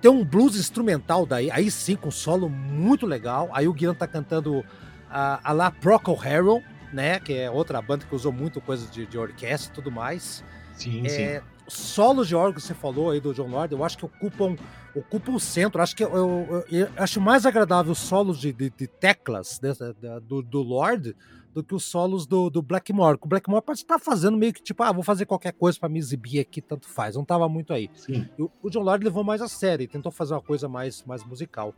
Tem 0.00 0.10
um 0.10 0.24
blues 0.24 0.56
instrumental 0.56 1.26
daí, 1.26 1.50
aí 1.50 1.70
sim, 1.70 1.96
com 1.96 2.10
solo 2.10 2.48
muito 2.48 3.06
legal. 3.06 3.48
Aí 3.52 3.66
o 3.66 3.76
Gillan 3.76 3.94
tá 3.94 4.06
cantando 4.06 4.64
a, 5.10 5.50
a 5.50 5.52
lá 5.52 5.70
Procol 5.70 6.18
Harum, 6.20 6.62
né? 6.92 7.18
Que 7.18 7.34
é 7.34 7.50
outra 7.50 7.82
banda 7.82 8.04
que 8.04 8.14
usou 8.14 8.32
muito 8.32 8.60
coisa 8.60 8.86
de, 8.86 9.06
de 9.06 9.18
orquestra 9.18 9.72
e 9.72 9.74
tudo 9.74 9.90
mais. 9.90 10.44
Sim, 10.74 11.04
é, 11.04 11.08
sim 11.08 11.46
solos 11.68 12.26
de 12.26 12.34
órgão 12.34 12.54
que 12.54 12.62
você 12.62 12.74
falou 12.74 13.10
aí 13.10 13.20
do 13.20 13.32
John 13.34 13.46
Lord, 13.46 13.72
eu 13.72 13.84
acho 13.84 13.98
que 13.98 14.04
ocupam, 14.04 14.56
ocupam 14.94 15.32
o 15.32 15.40
centro. 15.40 15.82
Acho 15.82 15.94
que 15.94 16.02
eu, 16.02 16.10
eu, 16.10 16.64
eu 16.70 16.88
acho 16.96 17.20
mais 17.20 17.46
agradável 17.46 17.92
os 17.92 17.98
solos 17.98 18.38
de, 18.40 18.52
de, 18.52 18.70
de 18.70 18.86
teclas 18.86 19.60
de, 19.60 19.72
do, 20.20 20.42
do 20.42 20.62
Lord 20.62 21.14
do 21.54 21.62
que 21.62 21.74
os 21.74 21.84
solos 21.84 22.26
do, 22.26 22.50
do 22.50 22.62
Blackmore. 22.62 23.18
O 23.20 23.28
Blackmore 23.28 23.62
pode 23.62 23.80
estar 23.80 23.98
fazendo 23.98 24.36
meio 24.36 24.52
que 24.52 24.62
tipo, 24.62 24.82
ah, 24.82 24.92
vou 24.92 25.02
fazer 25.02 25.26
qualquer 25.26 25.52
coisa 25.52 25.78
para 25.78 25.88
me 25.88 25.98
exibir 25.98 26.40
aqui, 26.40 26.60
tanto 26.60 26.88
faz. 26.88 27.16
Não 27.16 27.24
tava 27.24 27.48
muito 27.48 27.72
aí. 27.72 27.90
O, 28.38 28.50
o 28.62 28.70
John 28.70 28.82
Lord 28.82 29.04
levou 29.04 29.24
mais 29.24 29.42
a 29.42 29.48
sério, 29.48 29.88
tentou 29.88 30.12
fazer 30.12 30.34
uma 30.34 30.42
coisa 30.42 30.68
mais, 30.68 31.02
mais 31.04 31.24
musical. 31.24 31.74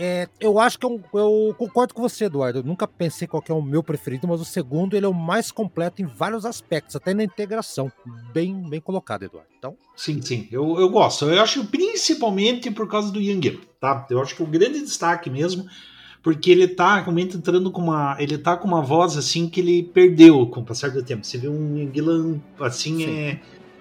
É, 0.00 0.28
eu 0.38 0.60
acho 0.60 0.78
que 0.78 0.86
eu, 0.86 1.00
é 1.12 1.18
eu, 1.18 1.52
concordo 1.58 1.92
com 1.92 2.00
você, 2.00 2.26
Eduardo. 2.26 2.60
Eu 2.60 2.62
nunca 2.62 2.86
pensei 2.86 3.26
qual 3.26 3.42
é 3.48 3.52
o 3.52 3.60
meu 3.60 3.82
preferido, 3.82 4.28
mas 4.28 4.40
o 4.40 4.44
segundo 4.44 4.96
ele 4.96 5.04
é 5.04 5.08
o 5.08 5.12
mais 5.12 5.50
completo 5.50 6.00
em 6.00 6.06
vários 6.06 6.46
aspectos, 6.46 6.94
até 6.94 7.12
na 7.12 7.24
integração. 7.24 7.90
Bem, 8.32 8.62
bem 8.68 8.80
colocado, 8.80 9.24
Eduardo. 9.24 9.50
Então... 9.58 9.76
Sim, 9.96 10.22
sim, 10.22 10.46
eu, 10.52 10.78
eu 10.78 10.88
gosto. 10.88 11.24
Eu 11.24 11.42
acho 11.42 11.64
principalmente 11.66 12.70
por 12.70 12.86
causa 12.86 13.10
do 13.10 13.20
Young 13.20 13.58
tá? 13.80 14.06
Eu 14.08 14.22
acho 14.22 14.36
que 14.36 14.42
o 14.42 14.46
grande 14.46 14.80
destaque 14.80 15.28
mesmo, 15.28 15.66
porque 16.28 16.50
ele 16.50 16.68
tá 16.68 16.96
realmente 16.96 17.38
entrando 17.38 17.70
com 17.70 17.80
uma. 17.80 18.14
Ele 18.18 18.36
tá 18.36 18.54
com 18.54 18.68
uma 18.68 18.82
voz 18.82 19.16
assim 19.16 19.48
que 19.48 19.60
ele 19.60 19.82
perdeu 19.82 20.46
com 20.46 20.60
o 20.60 20.62
passar 20.62 20.90
do 20.90 21.02
tempo. 21.02 21.26
Você 21.26 21.38
vê 21.38 21.48
um 21.48 21.90
Young 21.96 22.38
assim, 22.60 22.98
sim. 22.98 23.18
é 23.18 23.38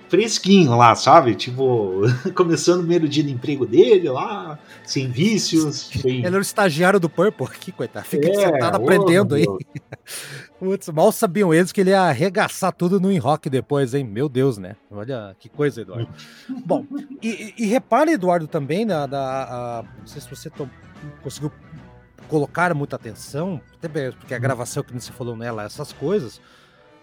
fresquinho 0.08 0.74
lá, 0.78 0.95
sabe? 0.95 1.36
Tipo, 1.36 2.04
começando 2.34 2.78
o 2.78 2.84
primeiro 2.84 3.10
dia 3.10 3.22
de 3.22 3.34
emprego 3.34 3.66
dele 3.66 4.08
lá, 4.08 4.58
sem 4.86 5.12
vícios. 5.12 5.93
Ele 6.06 6.26
era 6.26 6.38
o 6.38 6.39
estagiário 6.39 7.02
do 7.02 7.10
Purple 7.10 7.48
aqui, 7.48 7.70
coitado. 7.70 8.06
Fica 8.06 8.30
é, 8.30 8.34
sentado 8.34 8.78
aprendendo 8.78 9.36
aí. 9.36 9.45
Putz, 10.58 10.88
mal 10.88 11.12
sabiam 11.12 11.54
eles 11.54 11.74
que 11.74 11.82
ele 11.82 11.89
ia 11.89 12.04
arregaçar 12.04 12.72
tudo 12.72 12.98
no 12.98 13.14
rock 13.20 13.50
depois, 13.50 13.93
hein? 13.93 14.06
Meu 14.06 14.30
Deus, 14.30 14.58
né? 14.58 14.78
Olha 14.89 15.36
que 15.38 15.50
coisa, 15.50 15.82
Eduardo. 15.82 16.08
Bom, 16.66 16.86
e, 17.22 17.54
e 17.58 17.66
repare, 17.66 18.14
Eduardo, 18.14 18.48
também, 18.48 18.86
na, 18.86 19.06
da, 19.06 19.20
a, 19.20 19.84
não 20.00 20.08
sei 20.08 20.22
se 20.22 20.30
você 20.30 20.50
conseguiu 21.22 21.52
colocar 22.28 22.73
muita 22.73 22.95
atenção, 22.95 23.61
até 23.78 24.11
porque 24.11 24.34
a 24.34 24.39
gravação 24.39 24.84
que 24.84 24.93
você 24.93 25.11
falou 25.11 25.36
nela, 25.36 25.63
essas 25.63 25.93
coisas, 25.93 26.41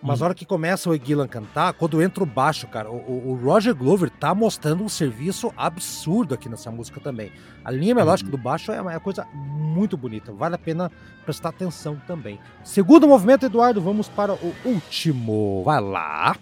mas 0.06 0.20
na 0.20 0.26
hora 0.26 0.34
que 0.34 0.44
começa 0.44 0.90
o 0.90 0.96
Gillan 0.96 1.26
cantar, 1.26 1.72
quando 1.72 2.02
entra 2.02 2.22
o 2.22 2.26
baixo, 2.26 2.66
cara, 2.66 2.90
o, 2.90 3.30
o, 3.30 3.40
Roger 3.42 3.74
Glover 3.74 4.10
tá 4.10 4.34
mostrando 4.34 4.84
um 4.84 4.88
serviço 4.88 5.50
absurdo 5.56 6.34
aqui 6.34 6.46
nessa 6.46 6.70
música 6.70 7.00
também. 7.00 7.32
A 7.64 7.70
linha 7.70 7.94
melódica 7.94 8.28
uhum. 8.28 8.36
do 8.36 8.42
baixo 8.42 8.70
é 8.70 8.82
uma 8.82 9.00
coisa 9.00 9.26
muito 9.32 9.96
bonita, 9.96 10.30
vale 10.30 10.56
a 10.56 10.58
pena 10.58 10.92
prestar 11.24 11.48
atenção 11.48 11.96
também. 12.06 12.38
Segundo 12.62 13.08
movimento, 13.08 13.46
Eduardo, 13.46 13.80
vamos 13.80 14.06
para 14.06 14.34
o 14.34 14.54
último. 14.66 15.62
Vai 15.64 15.80
lá. 15.80 16.36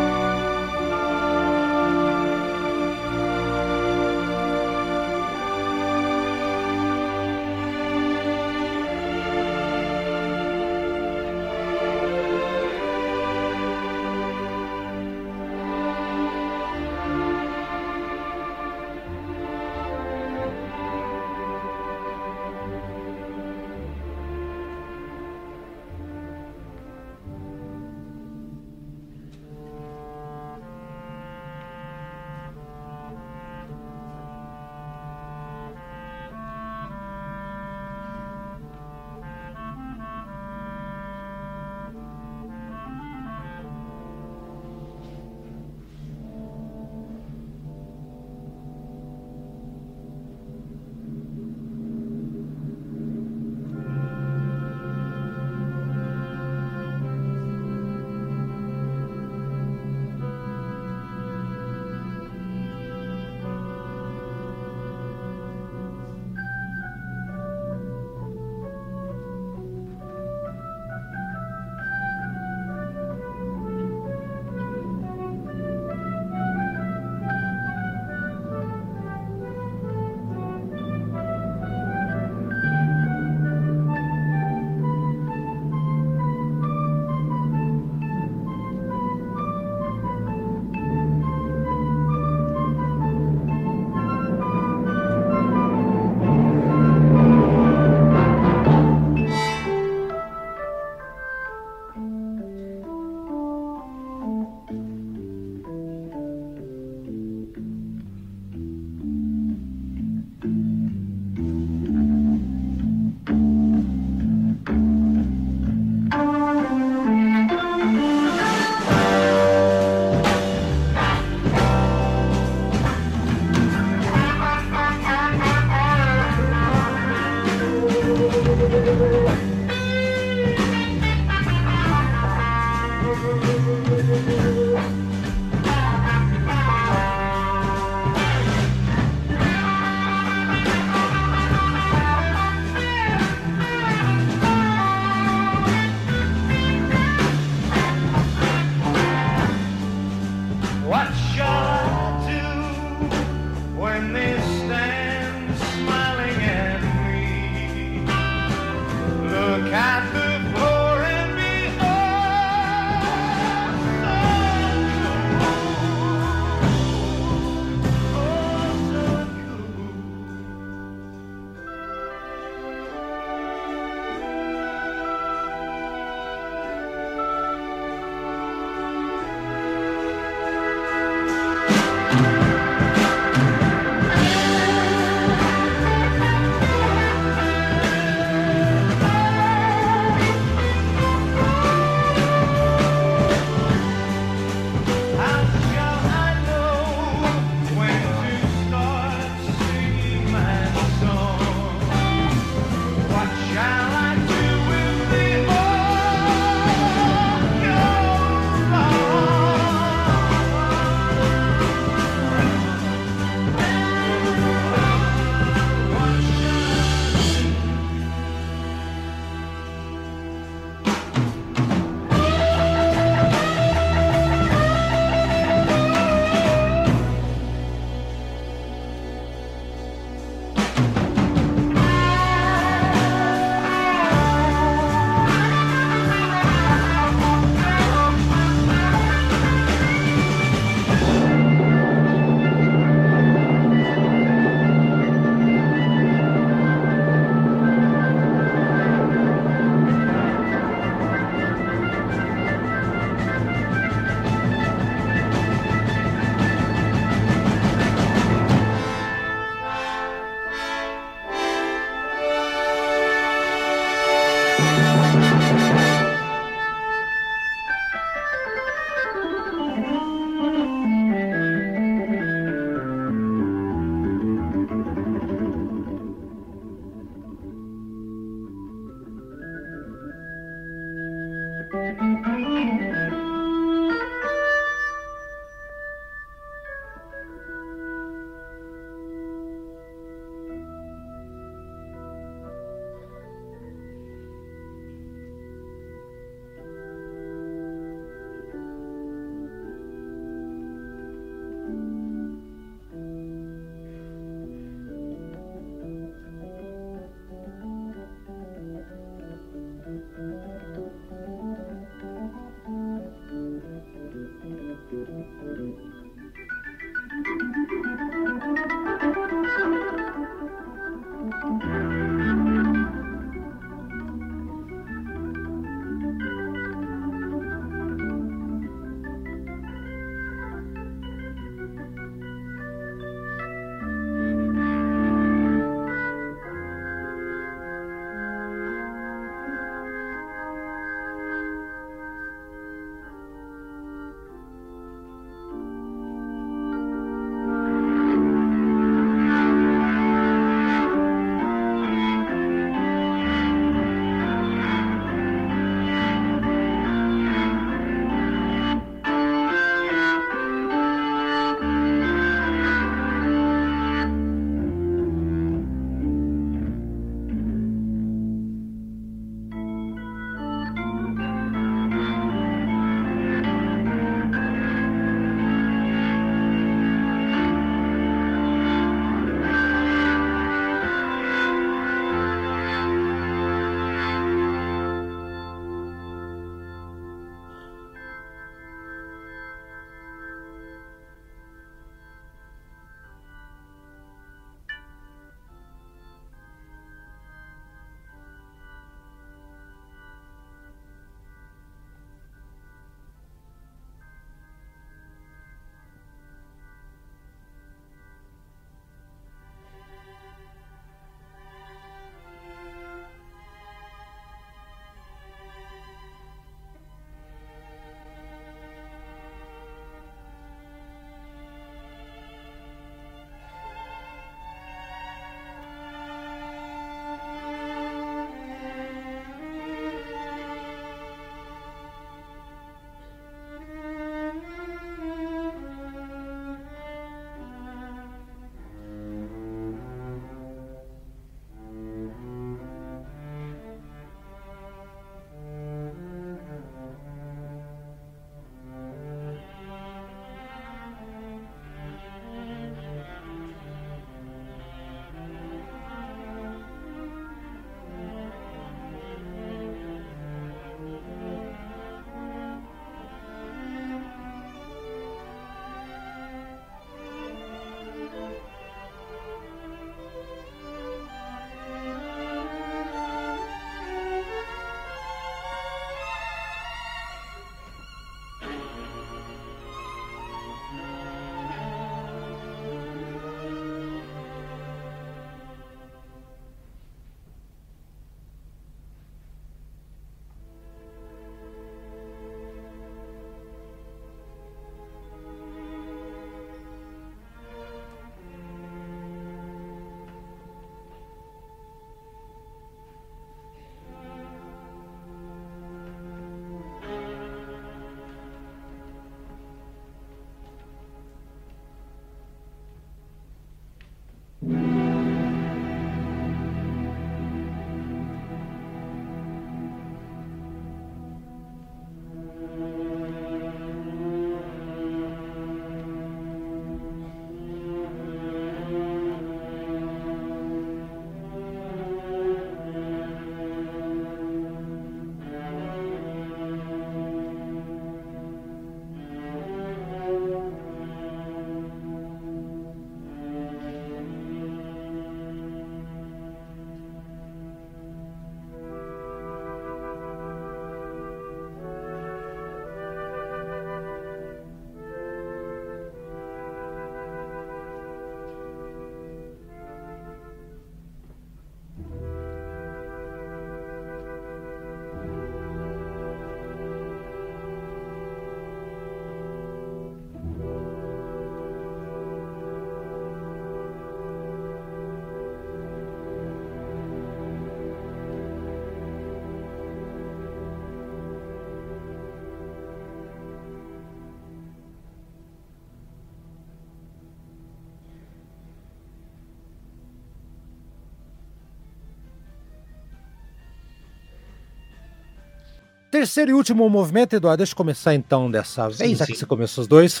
Terceiro 595.98 596.30
e 596.30 596.34
último 596.34 596.70
movimento, 596.70 597.16
Eduardo, 597.16 597.38
deixa 597.38 597.54
eu 597.54 597.56
começar 597.56 597.92
então 597.92 598.30
dessa 598.30 598.68
vez, 598.68 598.98
já 598.98 599.04
que 599.04 599.16
você 599.16 599.26
começou 599.26 599.62
os 599.62 599.68
dois. 599.68 600.00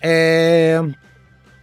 É... 0.00 0.82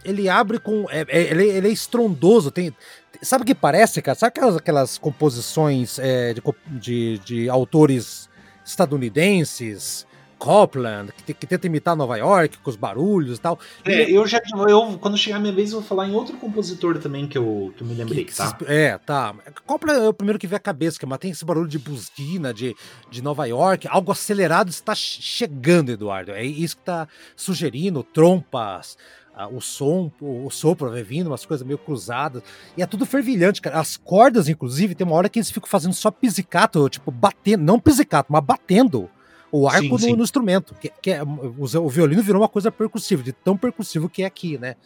Ele 0.02 0.30
abre 0.30 0.58
com. 0.58 0.86
É, 0.88 1.04
é, 1.06 1.30
ele, 1.30 1.46
ele, 1.46 1.68
é 1.68 1.70
estrondoso. 1.70 2.50
Tem, 2.50 2.74
sabe 3.20 3.42
o 3.42 3.46
que 3.46 3.54
parece, 3.54 4.00
cara? 4.00 4.16
Sabe 4.16 4.28
aquelas, 4.28 4.56
aquelas 4.56 4.96
composições 4.96 5.98
é, 5.98 6.32
de, 6.32 6.40
de, 6.68 7.18
de, 7.18 7.48
autores 7.50 8.30
estadunidenses? 8.64 10.06
Copland, 10.40 11.12
que, 11.26 11.34
que, 11.34 11.46
tenta 11.46 11.66
imitar 11.66 11.94
Nova 11.94 12.16
York 12.16 12.56
com 12.58 12.70
os 12.70 12.76
barulhos 12.76 13.36
e 13.36 13.40
tal. 13.42 13.58
É, 13.84 14.10
eu 14.10 14.26
já. 14.26 14.40
Eu, 14.66 14.98
quando 14.98 15.18
chegar 15.18 15.36
a 15.36 15.38
minha 15.38 15.52
vez, 15.52 15.70
eu 15.70 15.80
vou 15.80 15.86
falar 15.86 16.08
em 16.08 16.14
outro 16.14 16.38
compositor 16.38 16.98
também 16.98 17.28
que 17.28 17.36
eu, 17.36 17.74
que 17.76 17.82
eu 17.82 17.86
me 17.86 17.94
lembrei, 17.94 18.24
que, 18.24 18.34
tá? 18.34 18.56
É, 18.66 18.96
tá. 18.96 19.34
Copland 19.66 20.00
é 20.00 20.08
o 20.08 20.14
primeiro 20.14 20.38
que 20.38 20.46
vem 20.46 20.56
à 20.56 20.60
cabeça, 20.60 20.98
que 20.98 21.04
mas 21.04 21.18
tem 21.18 21.30
esse 21.30 21.44
barulho 21.44 21.68
de 21.68 21.78
buzina, 21.78 22.54
de, 22.54 22.74
de 23.10 23.20
Nova 23.20 23.44
York, 23.44 23.86
algo 23.86 24.10
acelerado 24.10 24.70
está 24.70 24.94
chegando, 24.94 25.90
Eduardo. 25.90 26.32
É 26.32 26.42
isso 26.42 26.76
que 26.76 26.82
está 26.82 27.06
sugerindo, 27.36 28.02
trompas. 28.02 28.96
Uh, 29.36 29.56
o 29.56 29.60
som, 29.60 30.10
o, 30.20 30.46
o 30.46 30.50
sopro 30.50 30.90
vai 30.90 31.02
vindo, 31.02 31.26
umas 31.26 31.44
coisas 31.44 31.66
meio 31.66 31.78
cruzadas. 31.78 32.42
E 32.78 32.82
é 32.82 32.86
tudo 32.86 33.04
fervilhante, 33.04 33.60
cara. 33.60 33.78
As 33.78 33.98
cordas, 33.98 34.48
inclusive, 34.48 34.94
tem 34.94 35.06
uma 35.06 35.16
hora 35.16 35.28
que 35.28 35.38
eles 35.38 35.50
ficam 35.50 35.68
fazendo 35.68 35.94
só 35.94 36.10
pisicato, 36.10 36.88
tipo, 36.88 37.10
batendo, 37.10 37.62
não 37.62 37.78
pisicato, 37.78 38.32
mas 38.32 38.42
batendo 38.42 39.10
o 39.52 39.68
arco 39.68 39.82
sim, 39.82 39.90
no, 39.90 39.98
sim. 39.98 40.16
no, 40.16 40.22
instrumento. 40.22 40.74
Que, 40.74 40.92
que 41.02 41.10
é, 41.10 41.22
o, 41.22 41.54
o, 41.62 41.88
violino 41.88 42.22
virou 42.22 42.42
uma 42.42 42.48
coisa 42.48 42.70
percussiva, 42.70 43.22
de 43.22 43.32
tão 43.32 43.56
percussivo 43.56 44.08
que 44.08 44.22
é 44.22 44.26
aqui, 44.26 44.58
né? 44.58 44.76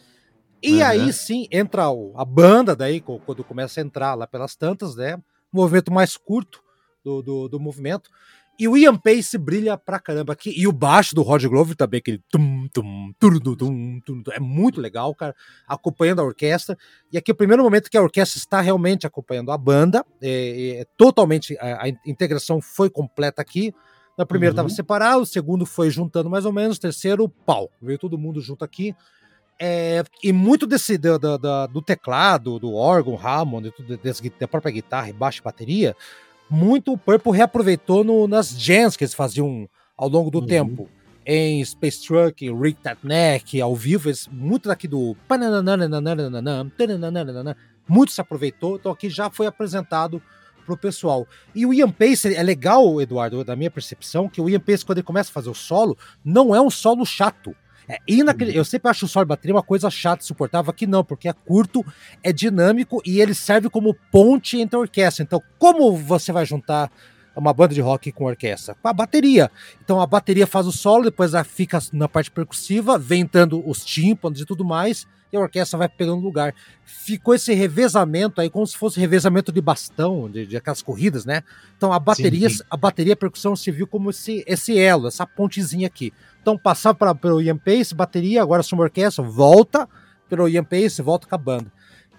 E 0.61 0.77
uhum. 0.77 0.85
aí 0.85 1.13
sim 1.13 1.47
entra 1.51 1.89
o, 1.89 2.13
a 2.15 2.25
banda, 2.25 2.75
daí, 2.75 2.99
quando 2.99 3.43
começa 3.43 3.79
a 3.79 3.83
entrar 3.83 4.15
lá 4.15 4.25
pelas 4.25 4.55
tantas, 4.55 4.95
né? 4.95 5.19
movimento 5.55 5.91
mais 5.91 6.17
curto 6.17 6.61
do, 7.03 7.21
do, 7.21 7.47
do 7.47 7.59
movimento. 7.59 8.09
E 8.57 8.69
o 8.69 8.77
Ian 8.77 8.95
Pace 8.95 9.37
brilha 9.37 9.77
pra 9.77 9.99
caramba 9.99 10.31
aqui. 10.31 10.53
E 10.55 10.65
o 10.65 10.71
baixo 10.71 11.13
do 11.13 11.21
Roger 11.21 11.49
Glover 11.49 11.75
também, 11.75 11.97
aquele 11.97 12.21
tum, 12.29 12.67
tum, 12.71 13.13
tum, 13.19 13.39
tum, 13.39 13.55
tum, 13.55 14.23
tum, 14.23 14.31
é 14.31 14.39
muito 14.39 14.79
legal, 14.79 15.13
cara, 15.13 15.35
acompanhando 15.67 16.21
a 16.21 16.23
orquestra. 16.23 16.77
E 17.11 17.17
aqui 17.17 17.31
é 17.31 17.33
o 17.33 17.37
primeiro 17.37 17.63
momento 17.63 17.89
que 17.89 17.97
a 17.97 18.01
orquestra 18.01 18.39
está 18.39 18.61
realmente 18.61 19.05
acompanhando 19.05 19.51
a 19.51 19.57
banda. 19.57 20.05
É, 20.21 20.79
é 20.79 20.85
totalmente, 20.97 21.57
a, 21.59 21.83
a, 21.83 21.89
integração 22.05 22.61
foi 22.61 22.89
completa 22.89 23.41
aqui. 23.41 23.73
Na 24.17 24.25
primeira 24.25 24.53
estava 24.53 24.69
uhum. 24.69 24.75
separado, 24.75 25.21
o 25.21 25.25
segundo 25.25 25.65
foi 25.65 25.89
juntando 25.89 26.29
mais 26.29 26.45
ou 26.45 26.53
menos, 26.53 26.77
o 26.77 26.81
terceiro, 26.81 27.27
pau. 27.27 27.69
Veio 27.81 27.99
todo 27.99 28.17
mundo 28.17 28.39
junto 28.39 28.63
aqui. 28.63 28.95
É, 29.59 30.03
e 30.23 30.33
muito 30.33 30.65
desse 30.67 30.97
do, 30.97 31.17
do, 31.17 31.67
do, 31.67 31.81
teclado, 31.81 32.59
do 32.59 32.73
órgão, 32.73 33.17
Hammond, 33.17 33.73
desse, 34.03 34.29
da 34.39 34.47
própria 34.47 34.71
guitarra, 34.71 35.13
baixo 35.13 35.39
e 35.39 35.43
bateria, 35.43 35.95
muito 36.49 36.93
o 36.93 36.97
Purple 36.97 37.31
reaproveitou 37.31 38.03
no, 38.03 38.27
nas 38.27 38.49
jams 38.49 38.97
que 38.97 39.03
eles 39.03 39.13
faziam 39.13 39.67
ao 39.97 40.09
longo 40.09 40.29
do 40.29 40.39
uhum. 40.39 40.45
tempo. 40.45 40.89
Em 41.25 41.63
Space 41.65 42.05
Truck, 42.05 42.53
Rick 42.53 42.81
That 42.81 42.99
Neck, 43.03 43.59
ao 43.59 43.75
vivo, 43.75 44.09
eles, 44.09 44.27
muito 44.31 44.69
daqui 44.69 44.87
do. 44.87 45.17
Muito 47.87 48.11
se 48.11 48.21
aproveitou, 48.21 48.75
então 48.75 48.91
aqui 48.91 49.09
já 49.09 49.29
foi 49.29 49.47
apresentado 49.47 50.21
pro 50.65 50.77
pessoal. 50.77 51.27
E 51.53 51.65
o 51.65 51.73
Ian 51.73 51.91
Pace 51.91 52.33
é 52.33 52.43
legal, 52.43 52.99
Eduardo, 52.99 53.43
da 53.43 53.55
minha 53.55 53.71
percepção, 53.71 54.27
que 54.27 54.41
o 54.41 54.49
Ian 54.49 54.59
Pace, 54.59 54.83
quando 54.83 54.97
ele 54.97 55.05
começa 55.05 55.29
a 55.29 55.33
fazer 55.33 55.49
o 55.49 55.53
solo, 55.53 55.97
não 56.23 56.55
é 56.55 56.59
um 56.59 56.69
solo 56.69 57.05
chato. 57.05 57.55
É 57.87 57.99
inacred... 58.07 58.51
Uhum. 58.51 58.57
Eu 58.57 58.65
sempre 58.65 58.89
acho 58.89 59.05
o 59.05 59.07
solo 59.07 59.25
de 59.25 59.29
bateria 59.29 59.55
uma 59.55 59.63
coisa 59.63 59.89
chata, 59.89 60.23
insuportável. 60.23 60.71
Aqui 60.71 60.87
não, 60.87 61.03
porque 61.03 61.29
é 61.29 61.33
curto, 61.33 61.85
é 62.23 62.33
dinâmico 62.33 63.01
e 63.05 63.21
ele 63.21 63.33
serve 63.33 63.69
como 63.69 63.95
ponte 64.11 64.59
entre 64.59 64.75
a 64.75 64.79
orquestra. 64.79 65.23
Então, 65.23 65.41
como 65.59 65.95
você 65.95 66.31
vai 66.31 66.45
juntar 66.45 66.91
uma 67.35 67.53
banda 67.53 67.75
de 67.75 67.81
rock 67.81 68.11
com 68.11 68.25
orquestra? 68.25 68.75
Com 68.81 68.87
a 68.87 68.93
bateria. 68.93 69.51
Então, 69.83 70.01
a 70.01 70.07
bateria 70.07 70.47
faz 70.47 70.65
o 70.65 70.71
solo, 70.71 71.03
depois 71.03 71.33
ela 71.33 71.43
fica 71.43 71.77
na 71.93 72.07
parte 72.07 72.31
percussiva, 72.31 72.97
vem 72.97 73.21
entrando 73.21 73.61
os 73.67 73.85
tímpanos 73.85 74.41
e 74.41 74.45
tudo 74.45 74.65
mais, 74.65 75.05
e 75.35 75.37
a 75.37 75.41
orquestra 75.41 75.77
vai 75.77 75.89
pegando 75.89 76.21
lugar. 76.21 76.53
Ficou 76.83 77.33
esse 77.35 77.53
revezamento 77.53 78.41
aí, 78.41 78.49
como 78.49 78.65
se 78.65 78.77
fosse 78.77 78.99
revezamento 78.99 79.51
de 79.51 79.61
bastão, 79.61 80.29
de, 80.29 80.45
de 80.45 80.57
aquelas 80.57 80.81
corridas, 80.81 81.25
né? 81.25 81.43
Então, 81.77 81.93
a 81.93 81.99
bateria, 81.99 82.49
sim, 82.49 82.57
sim. 82.57 82.63
a 82.69 82.77
bateria 82.77 83.13
a 83.13 83.17
percussão 83.17 83.55
se 83.55 83.69
viu 83.71 83.85
como 83.85 84.09
esse, 84.09 84.43
esse 84.47 84.77
elo, 84.77 85.07
essa 85.07 85.25
pontezinha 85.25 85.87
aqui. 85.87 86.13
Então 86.41 86.57
passava 86.57 86.95
pra, 86.95 87.15
pelo 87.15 87.41
Ian 87.41 87.57
Pace, 87.57 87.95
bateria, 87.95 88.41
agora 88.41 88.61
sua 88.61 88.79
orquestra, 88.79 89.23
volta 89.23 89.89
pelo 90.29 90.47
Ian 90.47 90.63
Pace, 90.63 91.01
volta 91.01 91.27
com 91.27 91.33
a 91.33 91.37
banda. 91.39 91.71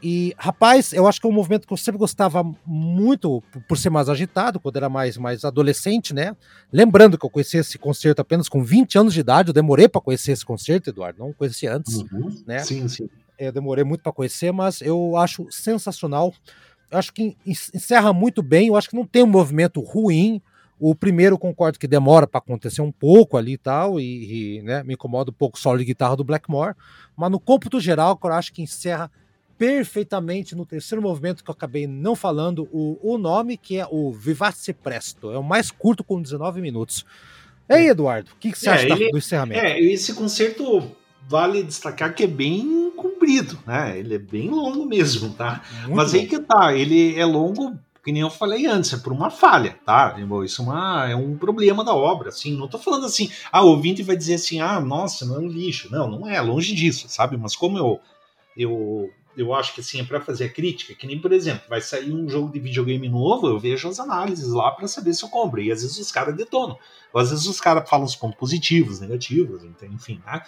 E, 0.09 0.33
rapaz, 0.39 0.93
eu 0.93 1.05
acho 1.09 1.21
que 1.21 1.27
é 1.27 1.31
um 1.31 1.33
movimento 1.33 1.67
que 1.67 1.73
eu 1.73 1.77
sempre 1.77 1.99
gostava 1.99 2.45
muito 2.65 3.43
por 3.67 3.77
ser 3.77 3.91
mais 3.91 4.09
agitado, 4.09 4.61
quando 4.61 4.77
era 4.77 4.89
mais, 4.89 5.17
mais 5.17 5.45
adolescente, 5.45 6.15
né? 6.15 6.37
Lembrando 6.73 7.19
que 7.19 7.27
eu 7.27 7.29
conheci 7.29 7.57
esse 7.57 7.77
concerto 7.77 8.23
apenas 8.23 8.49
com 8.49 8.63
20 8.63 8.99
anos 8.99 9.13
de 9.13 9.19
idade, 9.19 9.49
eu 9.49 9.53
demorei 9.53 9.89
para 9.89 10.01
conhecer 10.01 10.31
esse 10.31 10.47
concerto, 10.47 10.91
Eduardo, 10.91 11.19
não 11.19 11.33
conheci 11.33 11.67
antes, 11.67 11.97
uhum. 11.97 12.41
né? 12.47 12.61
Sim, 12.61 12.87
sim. 12.87 13.09
Eu 13.37 13.51
demorei 13.51 13.83
muito 13.83 14.01
para 14.01 14.13
conhecer, 14.13 14.53
mas 14.53 14.81
eu 14.81 15.17
acho 15.17 15.45
sensacional. 15.51 16.33
Eu 16.89 16.99
acho 16.99 17.13
que 17.13 17.37
encerra 17.45 18.13
muito 18.13 18.45
bem, 18.45 18.69
eu 18.69 18.77
acho 18.77 18.89
que 18.89 18.95
não 18.95 19.05
tem 19.05 19.25
um 19.25 19.27
movimento 19.27 19.81
ruim, 19.81 20.41
o 20.79 20.95
primeiro 20.95 21.37
concordo 21.37 21.81
que 21.81 21.89
demora 21.89 22.29
para 22.29 22.39
acontecer 22.39 22.81
um 22.81 22.93
pouco 22.93 23.37
ali 23.37 23.55
e 23.55 23.59
tal, 23.59 23.99
e, 23.99 24.59
e 24.59 24.63
né, 24.63 24.85
me 24.85 24.95
incomoda 24.95 25.33
um 25.33 25.35
pouco 25.35 25.59
o 25.59 25.61
solo 25.61 25.79
de 25.79 25.85
guitarra 25.85 26.15
do 26.15 26.23
Blackmore, 26.23 26.77
mas 27.17 27.29
no 27.29 27.41
cômputo 27.41 27.81
geral, 27.81 28.17
eu 28.23 28.33
acho 28.33 28.53
que 28.53 28.63
encerra 28.63 29.11
perfeitamente 29.59 30.55
no 30.55 30.67
terceiro 30.67 31.03
movimento 31.03 31.43
que 31.43 31.51
eu 31.51 31.55
acabei 31.55 31.87
não 31.87 32.15
falando 32.15 32.69
o, 32.73 32.99
o 33.03 33.19
nome, 33.19 33.57
que 33.57 33.79
é 33.79 33.87
o 33.91 34.13
Vivace 34.13 34.73
Presto. 34.73 35.31
É 35.31 35.39
o 35.39 35.43
mais 35.43 35.71
curto 35.71 36.05
com 36.05 36.21
19 36.21 36.61
minutos. 36.61 37.05
Ei, 37.69 37.89
Eduardo, 37.89 38.31
o 38.33 38.37
que, 38.37 38.53
que, 38.53 38.59
você 38.59 38.69
é, 38.69 38.73
acha 38.73 38.87
ele, 38.87 39.11
do 39.11 39.19
encerramento? 39.19 39.65
É, 39.65 39.81
esse 39.81 40.15
concerto 40.15 40.91
vale 41.29 41.63
destacar 41.63 42.15
que 42.15 42.23
é 42.23 42.29
bem 42.29 42.93
comprido, 42.97 43.59
né? 43.67 43.99
Ele 43.99 44.15
é 44.15 44.19
bem 44.19 44.49
longo 44.49 44.87
mesmo, 44.87 45.31
tá? 45.31 45.63
Muito 45.83 45.97
Mas 45.97 46.15
aí 46.15 46.27
que 46.27 46.39
tá, 46.39 46.73
ele 46.75 47.19
é 47.19 47.25
longo 47.25 47.77
que 48.07 48.13
nem 48.13 48.23
eu 48.23 48.31
falei 48.31 48.67
antes, 48.67 48.93
é 48.93 48.99
por 48.99 49.13
uma 49.13 49.31
falha, 49.31 49.77
tá? 49.85 50.15
Isso 50.45 50.63
é, 50.63 50.65
uma, 50.65 51.11
é 51.11 51.17
um 51.17 51.37
problema 51.37 51.83
da 51.83 51.93
obra, 51.93 52.29
assim, 52.29 52.57
não 52.57 52.69
tô 52.69 52.79
falando 52.79 53.05
assim, 53.05 53.29
ah, 53.51 53.65
o 53.65 53.71
ouvinte 53.71 54.01
vai 54.05 54.17
dizer 54.17 54.35
assim, 54.35 54.61
ah, 54.61 54.79
nossa, 54.79 55.27
não 55.27 55.35
é 55.35 55.39
um 55.41 55.49
lixo. 55.49 55.91
Não, 55.91 56.09
não 56.09 56.29
é, 56.29 56.41
longe 56.41 56.73
disso, 56.73 57.09
sabe? 57.09 57.37
Mas 57.37 57.57
como 57.57 57.77
eu, 57.77 58.01
eu, 58.57 59.11
eu 59.37 59.55
acho 59.55 59.75
que 59.75 59.81
assim, 59.81 60.01
é 60.01 60.05
para 60.05 60.21
fazer 60.21 60.45
a 60.45 60.49
crítica, 60.49 60.95
que 60.95 61.07
nem, 61.07 61.21
por 61.21 61.33
exemplo, 61.33 61.65
vai 61.69 61.81
sair 61.81 62.13
um 62.13 62.29
jogo 62.29 62.51
de 62.51 62.59
videogame 62.59 63.09
novo, 63.09 63.47
eu 63.47 63.59
vejo 63.59 63.89
as 63.89 64.01
análises 64.01 64.49
lá 64.49 64.71
para 64.71 64.89
saber 64.89 65.13
se 65.13 65.25
eu 65.25 65.29
compro, 65.29 65.61
e 65.61 65.71
às 65.71 65.83
vezes 65.83 65.99
os 65.99 66.11
caras 66.11 66.35
detonam, 66.35 66.79
ou 67.13 67.21
às 67.21 67.31
vezes 67.31 67.47
os 67.47 67.61
caras 67.61 67.89
falam 67.89 68.07
os 68.07 68.17
pontos 68.17 68.39
positivos, 68.39 69.01
negativos, 69.01 69.63
enfim, 69.83 70.21
né? 70.25 70.43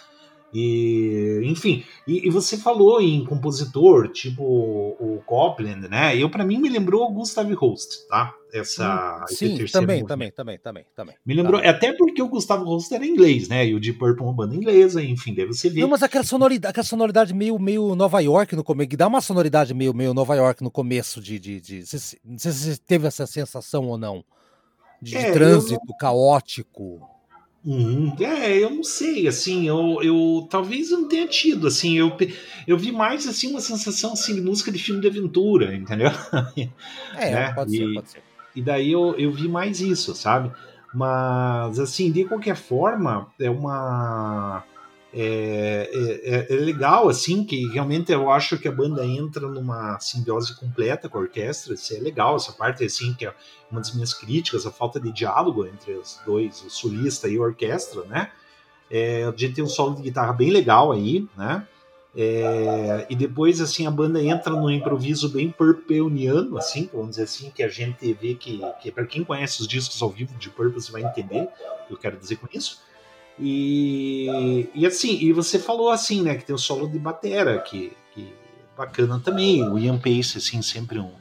E, 0.53 1.41
enfim, 1.43 1.83
e, 2.07 2.27
e, 2.27 2.29
você 2.31 2.57
falou 2.57 2.99
em 2.99 3.23
compositor, 3.23 4.07
tipo 4.07 4.43
o 4.43 5.21
Copland, 5.25 5.87
né? 5.87 6.17
Eu 6.17 6.29
para 6.29 6.43
mim 6.43 6.57
me 6.57 6.69
lembrou 6.69 7.03
o 7.07 7.13
Gustav 7.13 7.51
Holst, 7.53 8.07
tá? 8.09 8.33
Essa 8.51 9.21
hum, 9.21 9.25
sim, 9.27 9.65
também, 9.71 10.03
também, 10.03 10.31
também, 10.31 10.57
também, 10.57 10.85
também. 10.95 11.15
Me 11.23 11.35
lembrou, 11.35 11.61
tá. 11.61 11.69
até 11.69 11.93
porque 11.93 12.19
o 12.19 12.27
Gustavo 12.27 12.65
Holst 12.65 12.91
era 12.91 13.05
inglês, 13.05 13.47
né? 13.47 13.67
E 13.67 13.75
o 13.75 13.79
Deep 13.79 13.99
Purple 13.99 14.23
é 14.23 14.25
uma 14.25 14.33
banda 14.33 14.55
inglesa, 14.55 15.03
enfim, 15.03 15.35
deve 15.35 15.53
você 15.53 15.69
ver. 15.69 15.81
Não, 15.81 15.87
mas 15.87 16.01
aquela 16.01 16.23
sonoridade, 16.23 16.71
aquela 16.71 16.83
sonoridade 16.83 17.31
meio, 17.31 17.59
meio 17.59 17.93
Nova 17.93 18.19
York 18.19 18.55
no 18.55 18.63
começo, 18.63 18.97
dá 18.97 19.07
uma 19.07 19.21
sonoridade 19.21 19.71
meio, 19.75 19.93
meio 19.93 20.15
Nova 20.15 20.35
York 20.35 20.63
no 20.63 20.71
começo 20.71 21.21
de, 21.21 21.37
de, 21.37 21.61
de, 21.61 21.83
de 21.83 22.19
não 22.25 22.39
sei 22.39 22.51
se 22.51 22.73
você 22.73 22.77
teve 22.77 23.05
essa 23.05 23.27
sensação 23.27 23.87
ou 23.87 23.99
não, 23.99 24.25
de, 24.99 25.15
é, 25.15 25.31
trânsito 25.31 25.85
não... 25.87 25.97
caótico. 25.97 27.18
Uhum. 27.65 28.15
É, 28.19 28.57
eu 28.57 28.69
não 28.69 28.83
sei, 28.83 29.27
assim, 29.27 29.67
eu, 29.67 29.99
eu 30.01 30.47
talvez 30.49 30.91
eu 30.91 31.01
não 31.01 31.07
tenha 31.09 31.27
tido, 31.27 31.67
assim, 31.67 31.97
eu, 31.97 32.15
eu 32.65 32.77
vi 32.77 32.91
mais, 32.91 33.27
assim, 33.27 33.51
uma 33.51 33.59
sensação, 33.59 34.13
assim, 34.13 34.33
de 34.35 34.41
música 34.41 34.71
de 34.71 34.79
filme 34.79 35.01
de 35.01 35.07
aventura, 35.07 35.75
entendeu? 35.75 36.09
É, 37.15 37.31
né? 37.31 37.53
pode 37.53 37.75
e, 37.75 37.77
ser, 37.77 37.93
pode 37.93 38.09
ser. 38.11 38.23
E 38.55 38.61
daí 38.61 38.91
eu, 38.91 39.13
eu 39.17 39.31
vi 39.31 39.47
mais 39.47 39.81
isso, 39.81 40.15
sabe? 40.15 40.51
Mas, 40.93 41.79
assim, 41.79 42.11
de 42.11 42.25
qualquer 42.25 42.55
forma, 42.55 43.27
é 43.39 43.49
uma... 43.49 44.63
É, 45.11 45.89
é, 45.91 46.35
é, 46.35 46.53
é, 46.53 46.55
legal, 46.57 47.09
assim, 47.09 47.43
que 47.43 47.67
realmente 47.69 48.11
eu 48.11 48.29
acho 48.29 48.59
que 48.59 48.67
a 48.67 48.71
banda 48.71 49.03
entra 49.03 49.47
numa 49.47 49.99
simbiose 49.99 50.55
completa 50.55 51.09
com 51.09 51.17
a 51.17 51.21
orquestra, 51.21 51.73
isso 51.73 51.95
é 51.95 51.99
legal, 51.99 52.35
essa 52.35 52.51
parte, 52.51 52.83
assim, 52.83 53.13
que 53.15 53.25
é 53.25 53.33
uma 53.71 53.81
das 53.81 53.93
minhas 53.93 54.13
críticas, 54.13 54.67
a 54.67 54.71
falta 54.71 54.99
de 54.99 55.11
diálogo 55.11 55.65
entre 55.65 55.93
os 55.93 56.19
dois, 56.25 56.63
o 56.63 56.69
solista 56.69 57.27
e 57.27 57.37
a 57.37 57.41
orquestra, 57.41 58.03
né? 58.05 58.31
É, 58.89 59.23
a 59.23 59.31
gente 59.31 59.55
tem 59.55 59.63
um 59.63 59.67
solo 59.67 59.95
de 59.95 60.03
guitarra 60.03 60.33
bem 60.33 60.51
legal 60.51 60.91
aí, 60.91 61.27
né? 61.35 61.67
É, 62.15 63.05
e 63.09 63.15
depois, 63.15 63.61
assim, 63.61 63.85
a 63.87 63.91
banda 63.91 64.21
entra 64.21 64.51
num 64.53 64.69
improviso 64.69 65.29
bem 65.29 65.49
purpeuniano, 65.51 66.57
assim, 66.57 66.89
vamos 66.91 67.11
dizer 67.11 67.23
assim, 67.23 67.51
que 67.51 67.63
a 67.63 67.67
gente 67.67 68.13
vê 68.13 68.33
que, 68.33 68.61
que 68.81 68.91
para 68.91 69.05
quem 69.05 69.23
conhece 69.23 69.61
os 69.61 69.67
discos 69.67 70.01
ao 70.01 70.09
vivo 70.09 70.35
de 70.37 70.49
Purple, 70.49 70.81
você 70.81 70.91
vai 70.91 71.03
entender 71.03 71.47
o 71.83 71.87
que 71.87 71.93
eu 71.93 71.97
quero 71.97 72.17
dizer 72.17 72.37
com 72.37 72.47
isso. 72.51 72.81
E, 73.39 74.69
e 74.75 74.85
assim, 74.85 75.17
e 75.21 75.31
você 75.31 75.57
falou 75.57 75.89
assim, 75.89 76.21
né, 76.21 76.35
que 76.35 76.43
tem 76.43 76.53
o 76.53 76.59
solo 76.59 76.87
de 76.87 76.99
batera, 76.99 77.57
que, 77.59 77.93
que 78.13 78.33
bacana 78.77 79.19
também. 79.19 79.67
O 79.67 79.79
Ian 79.79 79.97
Pace, 79.97 80.37
assim, 80.37 80.61
sempre 80.61 80.99
um, 80.99 81.11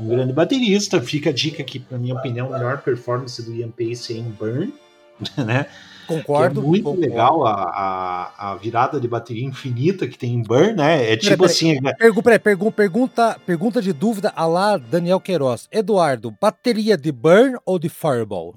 um 0.00 0.08
grande 0.08 0.32
baterista. 0.32 1.00
Fica 1.00 1.30
a 1.30 1.32
dica 1.32 1.62
que, 1.62 1.84
na 1.90 1.96
minha 1.96 2.14
opinião, 2.14 2.52
a 2.52 2.58
melhor 2.58 2.78
performance 2.82 3.40
do 3.40 3.54
Ian 3.54 3.70
Pace 3.70 4.12
é 4.12 4.16
em 4.16 4.30
Burn, 4.30 4.72
né? 5.38 5.66
Concordo. 6.08 6.60
Que 6.60 6.66
é 6.66 6.68
muito 6.68 6.84
concordo. 6.84 7.08
legal 7.08 7.46
a, 7.46 7.52
a, 7.52 8.50
a, 8.50 8.56
virada 8.56 9.00
de 9.00 9.08
bateria 9.08 9.44
infinita 9.44 10.06
que 10.08 10.18
tem 10.18 10.34
em 10.34 10.42
Burn, 10.42 10.74
né? 10.74 11.12
É 11.12 11.16
tipo 11.16 11.36
pera, 11.36 11.46
assim. 11.46 11.80
Pera, 11.80 12.22
pera, 12.22 12.38
pergu, 12.38 12.72
pergunta, 12.72 13.40
pergunta 13.46 13.80
de 13.80 13.92
dúvida 13.92 14.32
a 14.34 14.44
lá 14.44 14.76
Daniel 14.76 15.20
Queiroz. 15.20 15.68
Eduardo, 15.70 16.34
bateria 16.40 16.96
de 16.96 17.12
Burn 17.12 17.56
ou 17.64 17.78
de 17.78 17.88
Fireball? 17.88 18.56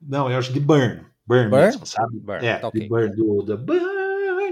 Não, 0.00 0.30
eu 0.30 0.38
acho 0.38 0.52
de 0.52 0.58
Burn. 0.58 1.09
Burn, 1.30 1.48
Burn? 1.48 1.66
Mesmo, 1.66 1.86
sabe? 1.86 2.18
Burn, 2.18 2.44
é, 2.44 2.56
tá 2.56 2.68
okay. 2.68 2.88
Burn 2.88 3.14
do, 3.14 3.42
do 3.42 3.56
Burn 3.56 4.00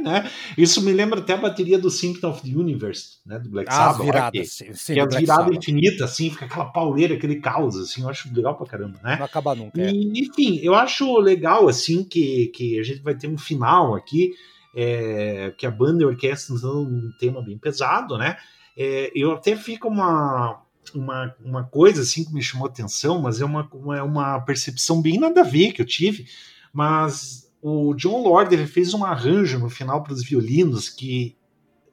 né? 0.00 0.30
Isso 0.56 0.80
me 0.82 0.92
lembra 0.92 1.18
até 1.18 1.32
a 1.32 1.36
bateria 1.36 1.76
do 1.78 1.90
Symphony 1.90 2.32
of 2.32 2.42
the 2.42 2.56
Universe, 2.56 3.18
né? 3.26 3.38
Do 3.38 3.50
Black 3.50 3.72
Sabbath. 3.72 3.98
As 4.00 4.04
viradas, 4.04 4.58
que, 4.58 4.74
sim, 4.74 4.94
que 4.94 5.00
é 5.00 5.02
a 5.02 5.06
virada 5.06 5.54
infinita, 5.54 6.04
assim, 6.04 6.30
fica 6.30 6.44
aquela 6.44 6.66
pauleira, 6.66 7.14
aquele 7.14 7.40
caos, 7.40 7.76
assim, 7.76 8.02
eu 8.02 8.08
acho 8.08 8.32
legal 8.32 8.56
pra 8.56 8.66
caramba, 8.66 9.00
né? 9.02 9.16
Não 9.18 9.26
acaba 9.26 9.54
nunca. 9.54 9.80
E, 9.80 9.86
é. 9.86 10.20
Enfim, 10.20 10.60
eu 10.62 10.74
acho 10.74 11.18
legal, 11.18 11.68
assim, 11.68 12.04
que, 12.04 12.46
que 12.54 12.78
a 12.78 12.82
gente 12.82 13.02
vai 13.02 13.14
ter 13.14 13.28
um 13.28 13.36
final 13.36 13.94
aqui, 13.94 14.32
é, 14.74 15.52
que 15.58 15.66
a 15.66 15.70
banda 15.70 16.02
e 16.02 16.04
a 16.04 16.08
orquestra 16.08 16.54
estão 16.54 16.82
um 16.82 17.10
tema 17.18 17.42
bem 17.42 17.58
pesado, 17.58 18.16
né? 18.16 18.36
É, 18.76 19.10
eu 19.14 19.32
até 19.32 19.56
fico 19.56 19.88
uma, 19.88 20.62
uma, 20.94 21.34
uma 21.44 21.64
coisa 21.64 22.02
assim 22.02 22.24
que 22.24 22.32
me 22.32 22.42
chamou 22.42 22.68
atenção, 22.68 23.20
mas 23.20 23.40
é 23.40 23.44
uma, 23.44 23.68
uma, 23.72 24.02
uma 24.04 24.40
percepção 24.40 25.02
bem 25.02 25.18
nada 25.18 25.40
a 25.40 25.44
ver 25.44 25.72
que 25.72 25.82
eu 25.82 25.86
tive, 25.86 26.26
mas 26.78 27.50
o 27.60 27.92
John 27.94 28.22
Lord 28.22 28.54
ele 28.54 28.64
fez 28.64 28.94
um 28.94 29.04
arranjo 29.04 29.58
no 29.58 29.68
final 29.68 30.00
para 30.04 30.12
os 30.12 30.22
violinos 30.22 30.88
que 30.88 31.36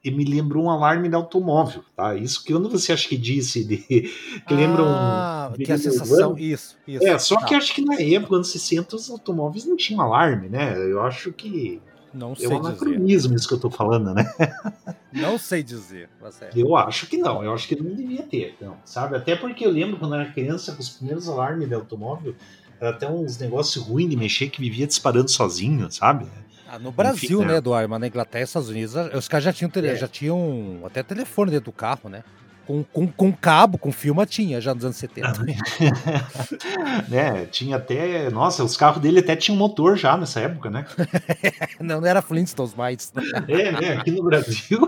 me 0.04 0.24
lembrou 0.24 0.66
um 0.66 0.70
alarme 0.70 1.08
de 1.08 1.16
automóvel, 1.16 1.82
tá? 1.96 2.14
Isso 2.14 2.44
que 2.44 2.52
quando 2.52 2.70
você 2.70 2.92
acha 2.92 3.08
que 3.08 3.16
disse 3.16 3.64
de 3.64 3.78
que 3.78 4.54
lembra 4.54 4.84
ah, 4.86 5.50
um 5.52 5.60
que 5.60 5.72
a 5.72 5.76
sensação 5.76 6.30
urbano. 6.30 6.38
isso, 6.38 6.76
isso. 6.86 7.04
É, 7.04 7.18
só 7.18 7.44
que 7.44 7.56
acho 7.56 7.74
que 7.74 7.84
na 7.84 8.00
época 8.00 8.36
anos 8.36 8.52
60 8.52 8.94
os 8.94 9.10
automóveis 9.10 9.64
não 9.64 9.76
tinham 9.76 10.00
alarme, 10.00 10.48
né? 10.48 10.78
Eu 10.78 11.02
acho 11.02 11.32
que 11.32 11.82
não 12.14 12.36
sei 12.36 12.46
é 12.46 12.48
um 12.48 12.58
anacronismo 12.58 13.34
isso 13.34 13.48
que 13.48 13.54
eu 13.54 13.60
tô 13.60 13.68
falando, 13.68 14.14
né? 14.14 14.24
Não 15.12 15.38
sei 15.38 15.62
dizer. 15.62 16.10
Eu 16.54 16.76
acho 16.76 17.06
que 17.06 17.16
não, 17.16 17.42
eu 17.42 17.54
acho 17.54 17.66
que 17.66 17.74
não 17.74 17.94
devia 17.94 18.22
ter, 18.22 18.54
não, 18.60 18.76
sabe? 18.84 19.16
Até 19.16 19.34
porque 19.34 19.64
eu 19.64 19.70
lembro 19.70 19.98
quando 19.98 20.14
eu 20.14 20.20
era 20.20 20.30
criança, 20.30 20.72
com 20.74 20.80
os 20.80 20.90
primeiros 20.90 21.26
alarmes 21.26 21.66
de 21.66 21.74
automóvel, 21.74 22.34
era 22.80 22.90
até 22.90 23.08
uns 23.08 23.38
negócios 23.38 23.84
ruins 23.84 24.10
de 24.10 24.16
mexer 24.16 24.48
que 24.48 24.60
vivia 24.60 24.86
disparando 24.86 25.30
sozinho, 25.30 25.90
sabe? 25.90 26.26
Ah, 26.68 26.78
no 26.78 26.90
Brasil, 26.90 27.40
Enfim, 27.40 27.48
né, 27.48 27.56
Eduardo? 27.56 27.88
Mas 27.88 28.00
na 28.00 28.06
Inglaterra 28.08 28.42
e 28.42 28.44
Estados 28.44 28.68
Unidos, 28.68 28.94
os 29.14 29.28
caras 29.28 29.44
já 29.44 29.52
tinham, 29.52 29.70
é. 29.76 29.96
já 29.96 30.08
tinham 30.08 30.80
até 30.84 31.02
telefone 31.02 31.50
dentro 31.50 31.66
do 31.66 31.72
carro, 31.72 32.10
né? 32.10 32.24
Com, 32.66 32.82
com, 32.82 33.06
com 33.06 33.32
cabo, 33.32 33.78
com 33.78 33.92
filma 33.92 34.26
tinha 34.26 34.60
já 34.60 34.74
nos 34.74 34.84
anos 34.84 34.96
70. 34.96 35.44
né, 37.08 37.46
tinha 37.46 37.76
até. 37.76 38.28
Nossa, 38.28 38.64
os 38.64 38.76
carros 38.76 39.00
dele 39.00 39.20
até 39.20 39.36
tinham 39.36 39.56
motor 39.56 39.96
já 39.96 40.16
nessa 40.16 40.40
época, 40.40 40.68
né? 40.68 40.84
não, 41.80 42.00
não 42.00 42.08
era 42.08 42.20
Flintstones 42.20 42.74
mais. 42.74 43.12
é, 43.46 43.72
né? 43.72 43.92
Aqui 43.98 44.10
no 44.10 44.24
Brasil, 44.24 44.80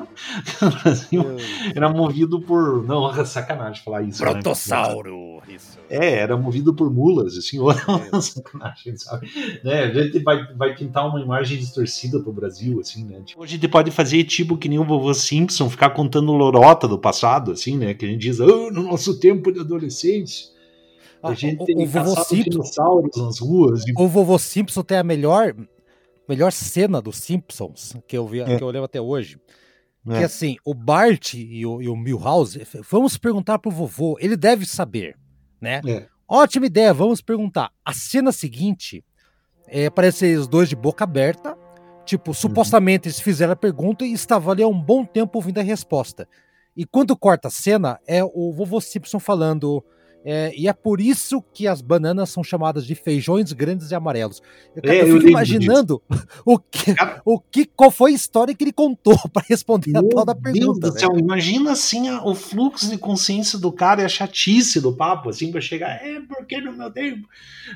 no 0.60 0.70
Brasil 0.82 1.36
era 1.72 1.88
movido 1.88 2.40
por. 2.40 2.84
Não, 2.84 3.24
sacanagem 3.24 3.82
falar 3.84 4.02
isso. 4.02 4.24
Né? 4.24 4.32
Protossauro. 4.32 5.40
Né? 5.46 5.54
Isso. 5.54 5.78
É, 5.88 6.14
era 6.14 6.36
movido 6.36 6.74
por 6.74 6.92
mulas, 6.92 7.36
assim, 7.36 7.60
ou 7.60 7.70
é. 7.70 7.76
sacanagem, 8.20 8.96
sabe? 8.96 9.30
Né, 9.62 9.84
a 9.84 9.92
gente 9.92 10.18
vai, 10.18 10.52
vai 10.54 10.74
pintar 10.74 11.08
uma 11.08 11.20
imagem 11.20 11.58
distorcida 11.58 12.18
pro 12.18 12.32
Brasil, 12.32 12.80
assim, 12.80 13.04
né? 13.04 13.20
Tipo, 13.24 13.42
a 13.42 13.46
gente 13.46 13.68
pode 13.68 13.92
fazer 13.92 14.24
tipo 14.24 14.56
que 14.56 14.68
nem 14.68 14.80
o 14.80 14.84
vovô 14.84 15.14
Simpson, 15.14 15.70
ficar 15.70 15.90
contando 15.90 16.32
lorota 16.32 16.88
do 16.88 16.98
passado, 16.98 17.52
assim 17.52 17.67
assim, 17.68 17.76
né? 17.76 17.94
Que 17.94 18.06
a 18.06 18.08
gente 18.08 18.20
diz, 18.20 18.40
oh, 18.40 18.70
no 18.70 18.82
nosso 18.82 19.18
tempo 19.18 19.52
de 19.52 19.60
adolescência. 19.60 20.48
A 21.22 21.30
ah, 21.30 21.34
gente 21.34 21.62
o, 21.62 21.64
tem 21.64 21.82
o 21.82 21.86
vovô 21.86 22.24
Simpson, 22.24 22.50
dinossauros 22.50 23.16
nas 23.16 23.38
ruas. 23.38 23.86
E... 23.86 23.92
O 23.96 24.08
vovô 24.08 24.38
Simpson 24.38 24.82
tem 24.82 24.98
a 24.98 25.02
melhor, 25.02 25.54
melhor 26.28 26.52
cena 26.52 27.00
dos 27.00 27.16
Simpsons 27.16 27.96
que 28.06 28.16
eu, 28.16 28.26
vi, 28.26 28.40
é. 28.40 28.56
que 28.56 28.62
eu 28.62 28.68
lembro 28.68 28.84
até 28.84 29.00
hoje. 29.00 29.38
É. 30.08 30.18
Que 30.18 30.24
assim, 30.24 30.56
o 30.64 30.72
Bart 30.72 31.34
e 31.34 31.66
o, 31.66 31.82
e 31.82 31.88
o 31.88 31.96
Milhouse, 31.96 32.60
vamos 32.88 33.18
perguntar 33.18 33.58
pro 33.58 33.70
vovô, 33.70 34.16
ele 34.20 34.36
deve 34.36 34.64
saber, 34.64 35.16
né? 35.60 35.80
É. 35.86 36.06
Ótima 36.26 36.66
ideia, 36.66 36.94
vamos 36.94 37.20
perguntar. 37.20 37.72
A 37.84 37.92
cena 37.92 38.30
seguinte 38.30 39.04
é, 39.66 39.90
parece 39.90 40.36
os 40.36 40.46
dois 40.46 40.68
de 40.68 40.76
boca 40.76 41.02
aberta, 41.02 41.58
tipo, 42.06 42.30
uhum. 42.30 42.34
supostamente 42.34 43.08
eles 43.08 43.20
fizeram 43.20 43.54
a 43.54 43.56
pergunta 43.56 44.04
e 44.04 44.12
estavam 44.12 44.52
ali 44.52 44.62
há 44.62 44.68
um 44.68 44.80
bom 44.80 45.04
tempo 45.04 45.36
ouvindo 45.38 45.58
a 45.58 45.62
resposta. 45.62 46.28
E 46.78 46.84
quando 46.84 47.16
corta 47.16 47.48
a 47.48 47.50
cena, 47.50 47.98
é 48.06 48.22
o 48.22 48.52
vovô 48.52 48.80
Simpson 48.80 49.18
falando. 49.18 49.84
É, 50.24 50.52
e 50.56 50.68
é 50.68 50.72
por 50.72 51.00
isso 51.00 51.42
que 51.52 51.66
as 51.66 51.80
bananas 51.80 52.30
são 52.30 52.44
chamadas 52.44 52.86
de 52.86 52.94
feijões 52.94 53.52
grandes 53.52 53.90
e 53.90 53.96
amarelos. 53.96 54.40
Eu, 54.76 54.88
é, 54.88 55.02
eu 55.02 55.16
fico 55.16 55.28
imaginando 55.28 56.00
o 56.44 56.56
que, 56.56 56.94
o 57.24 57.40
que, 57.40 57.64
qual 57.64 57.90
foi 57.90 58.12
a 58.12 58.14
história 58.14 58.54
que 58.54 58.62
ele 58.62 58.72
contou 58.72 59.16
para 59.32 59.44
responder 59.48 59.90
Meu 59.90 60.06
a 60.06 60.08
tal 60.08 60.24
da 60.24 60.36
pergunta. 60.36 60.80
Deus 60.80 60.94
do 60.94 61.00
céu, 61.00 61.18
imagina 61.18 61.72
assim 61.72 62.08
o 62.10 62.32
fluxo 62.32 62.88
de 62.88 62.96
consciência 62.96 63.58
do 63.58 63.72
cara 63.72 64.02
e 64.02 64.04
a 64.04 64.08
chatice 64.08 64.80
do 64.80 64.92
papo, 64.92 65.30
assim, 65.30 65.50
para 65.50 65.60
chegar, 65.60 65.90
é 65.90 66.20
porque 66.28 66.60
no 66.60 66.72
meu 66.72 66.92
tempo. 66.92 67.26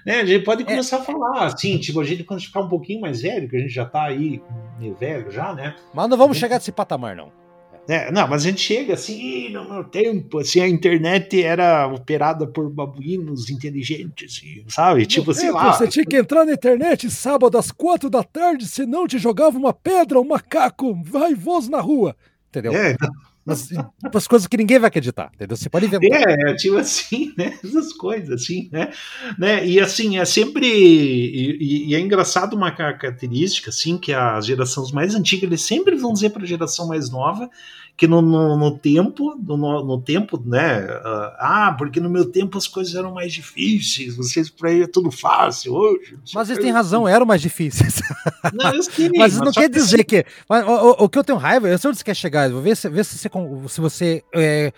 Né, 0.06 0.20
a 0.20 0.24
gente 0.24 0.44
pode 0.44 0.62
é. 0.62 0.66
começar 0.66 0.98
é. 0.98 1.00
a 1.00 1.02
falar, 1.02 1.46
assim, 1.46 1.76
tipo, 1.78 2.00
a 2.00 2.04
gente 2.04 2.22
quando 2.22 2.40
ficar 2.40 2.60
um 2.60 2.68
pouquinho 2.68 3.00
mais 3.00 3.20
velho, 3.22 3.48
que 3.48 3.56
a 3.56 3.60
gente 3.60 3.74
já 3.74 3.84
tá 3.84 4.04
aí 4.04 4.40
meio 4.78 4.94
velho 4.94 5.28
já, 5.32 5.52
né? 5.52 5.74
Mas 5.92 6.08
não 6.08 6.16
vamos 6.16 6.36
gente... 6.36 6.42
chegar 6.42 6.56
nesse 6.56 6.70
patamar, 6.70 7.16
não. 7.16 7.42
É, 7.88 8.12
não, 8.12 8.28
mas 8.28 8.42
a 8.44 8.48
gente 8.48 8.60
chega 8.60 8.94
assim, 8.94 9.48
no 9.48 9.68
meu 9.68 9.84
tempo, 9.84 10.38
assim, 10.38 10.60
a 10.60 10.68
internet 10.68 11.42
era 11.42 11.86
operada 11.88 12.46
por 12.46 12.70
babuínos 12.70 13.50
inteligentes, 13.50 14.40
sabe? 14.68 15.04
Tipo, 15.04 15.34
sei 15.34 15.50
lá. 15.50 15.72
Você 15.72 15.88
tinha 15.88 16.04
que 16.04 16.16
entrar 16.16 16.44
na 16.44 16.52
internet 16.52 17.10
sábado 17.10 17.58
às 17.58 17.72
quatro 17.72 18.08
da 18.08 18.22
tarde, 18.22 18.66
senão 18.66 19.06
te 19.06 19.18
jogava 19.18 19.58
uma 19.58 19.72
pedra, 19.72 20.20
um 20.20 20.24
macaco 20.24 20.94
vaivoso 21.04 21.70
na 21.70 21.80
rua. 21.80 22.14
Entendeu? 22.48 22.72
É, 22.72 22.96
mas, 23.44 23.68
tipo, 23.68 24.16
as 24.16 24.28
coisas 24.28 24.46
que 24.46 24.56
ninguém 24.56 24.78
vai 24.78 24.88
acreditar, 24.88 25.30
entendeu? 25.34 25.56
Você 25.56 25.68
pode 25.68 25.86
inventar. 25.86 26.28
É, 26.28 26.54
tipo 26.54 26.76
assim, 26.76 27.34
né? 27.36 27.58
Essas 27.64 27.92
coisas, 27.92 28.42
assim, 28.42 28.68
né? 28.70 28.92
né? 29.36 29.66
E 29.66 29.80
assim, 29.80 30.18
é 30.18 30.24
sempre. 30.24 30.66
E, 30.66 31.88
e, 31.88 31.94
é 31.94 32.00
engraçado 32.00 32.54
uma 32.54 32.70
característica, 32.70 33.70
assim, 33.70 33.98
que 33.98 34.12
as 34.12 34.46
gerações 34.46 34.92
mais 34.92 35.14
antigas, 35.14 35.44
eles 35.44 35.62
sempre 35.62 35.96
vão 35.96 36.12
dizer 36.12 36.30
para 36.30 36.42
a 36.42 36.46
geração 36.46 36.86
mais 36.86 37.10
nova 37.10 37.50
que 37.96 38.06
no, 38.06 38.22
no, 38.22 38.56
no 38.56 38.78
tempo, 38.78 39.34
no, 39.36 39.84
no, 39.84 40.00
tempo, 40.00 40.42
né? 40.44 40.84
Uh, 40.84 41.32
ah, 41.38 41.74
porque 41.78 42.00
no 42.00 42.08
meu 42.08 42.24
tempo 42.24 42.58
as 42.58 42.66
coisas 42.66 42.94
eram 42.94 43.12
mais 43.12 43.32
difíceis, 43.32 44.16
vocês 44.16 44.50
para 44.50 44.70
aí 44.70 44.82
é 44.82 44.86
tudo 44.86 45.10
fácil 45.10 45.74
hoje. 45.74 46.18
Mas 46.34 46.50
eles 46.50 46.62
têm 46.62 46.72
razão, 46.72 47.06
eram 47.06 47.26
mais 47.26 47.40
difíceis. 47.40 48.00
Não, 48.52 48.74
eu 48.74 48.82
sei, 48.82 49.08
mas, 49.10 49.36
mas 49.36 49.40
não 49.40 49.52
quer 49.52 49.68
dizer 49.68 50.04
que. 50.04 50.24
Mas, 50.48 50.66
o, 50.66 50.70
o, 50.70 51.04
o, 51.04 51.08
que 51.08 51.18
eu 51.18 51.24
tenho 51.24 51.38
raiva, 51.38 51.68
eu 51.68 51.78
sei 51.78 51.90
onde 51.90 51.98
você 51.98 52.04
quer 52.04 52.16
chegar, 52.16 52.50
vou 52.50 52.60
ver 52.60 52.76
se, 52.76 52.88
ver 52.88 53.04
se 53.04 53.16
você, 53.16 53.30
se 53.68 53.80
você 53.80 54.24
é, 54.34 54.72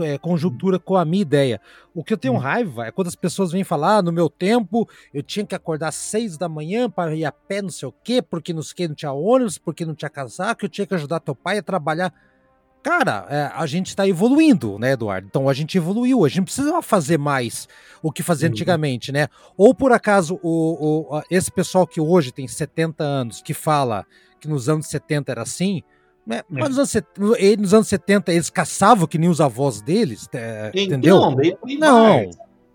é, 0.00 0.18
conjuntura 0.18 0.78
com 0.78 0.96
a 0.96 1.04
minha 1.04 1.22
ideia. 1.22 1.60
O 1.94 2.02
que 2.02 2.12
eu 2.12 2.18
tenho 2.18 2.34
hum. 2.34 2.38
raiva 2.38 2.86
é 2.86 2.90
quando 2.90 3.08
as 3.08 3.14
pessoas 3.14 3.52
vêm 3.52 3.64
falar, 3.64 3.98
ah, 3.98 4.02
no 4.02 4.12
meu 4.12 4.28
tempo 4.28 4.88
eu 5.12 5.22
tinha 5.22 5.44
que 5.44 5.54
acordar 5.54 5.88
às 5.88 5.96
seis 5.96 6.38
da 6.38 6.48
manhã 6.48 6.88
para 6.88 7.14
ir 7.14 7.24
a 7.24 7.32
pé, 7.32 7.60
não 7.60 7.70
sei 7.70 7.88
o 7.88 7.94
quê, 8.04 8.22
porque 8.22 8.52
não, 8.52 8.62
sei 8.62 8.74
quê, 8.74 8.88
não 8.88 8.94
tinha 8.94 9.12
ônibus, 9.12 9.58
porque 9.58 9.84
não 9.84 9.94
tinha 9.94 10.10
casaco, 10.10 10.64
eu 10.64 10.68
tinha 10.68 10.86
que 10.86 10.94
ajudar 10.94 11.20
teu 11.20 11.34
pai 11.34 11.58
a 11.58 11.62
trabalhar. 11.62 12.12
Cara, 12.82 13.26
é, 13.28 13.50
a 13.54 13.66
gente 13.66 13.88
está 13.88 14.08
evoluindo, 14.08 14.78
né, 14.78 14.92
Eduardo? 14.92 15.26
Então 15.28 15.48
a 15.48 15.52
gente 15.52 15.76
evoluiu, 15.76 16.24
a 16.24 16.28
gente 16.28 16.38
não 16.38 16.44
precisa 16.44 16.80
fazer 16.80 17.18
mais 17.18 17.68
o 18.02 18.10
que 18.10 18.22
fazia 18.22 18.48
uhum. 18.48 18.52
antigamente, 18.52 19.12
né? 19.12 19.28
Ou 19.56 19.74
por 19.74 19.92
acaso 19.92 20.40
o, 20.42 21.14
o, 21.14 21.22
esse 21.30 21.50
pessoal 21.52 21.86
que 21.86 22.00
hoje 22.00 22.32
tem 22.32 22.48
70 22.48 23.04
anos, 23.04 23.42
que 23.42 23.52
fala 23.52 24.06
que 24.40 24.48
nos 24.48 24.68
anos 24.68 24.86
70 24.86 25.30
era 25.30 25.42
assim, 25.42 25.82
né? 26.26 26.38
É. 26.38 26.44
Mas 26.48 26.70
nos 26.70 26.96
anos, 26.96 27.08
nos 27.58 27.74
anos 27.74 27.88
70 27.88 28.32
eles 28.32 28.48
caçavam 28.48 29.06
que 29.06 29.18
nem 29.18 29.28
os 29.28 29.40
avós 29.40 29.82
deles, 29.82 30.26
é, 30.32 30.70
entendeu? 30.74 31.20
Não, 31.78 32.30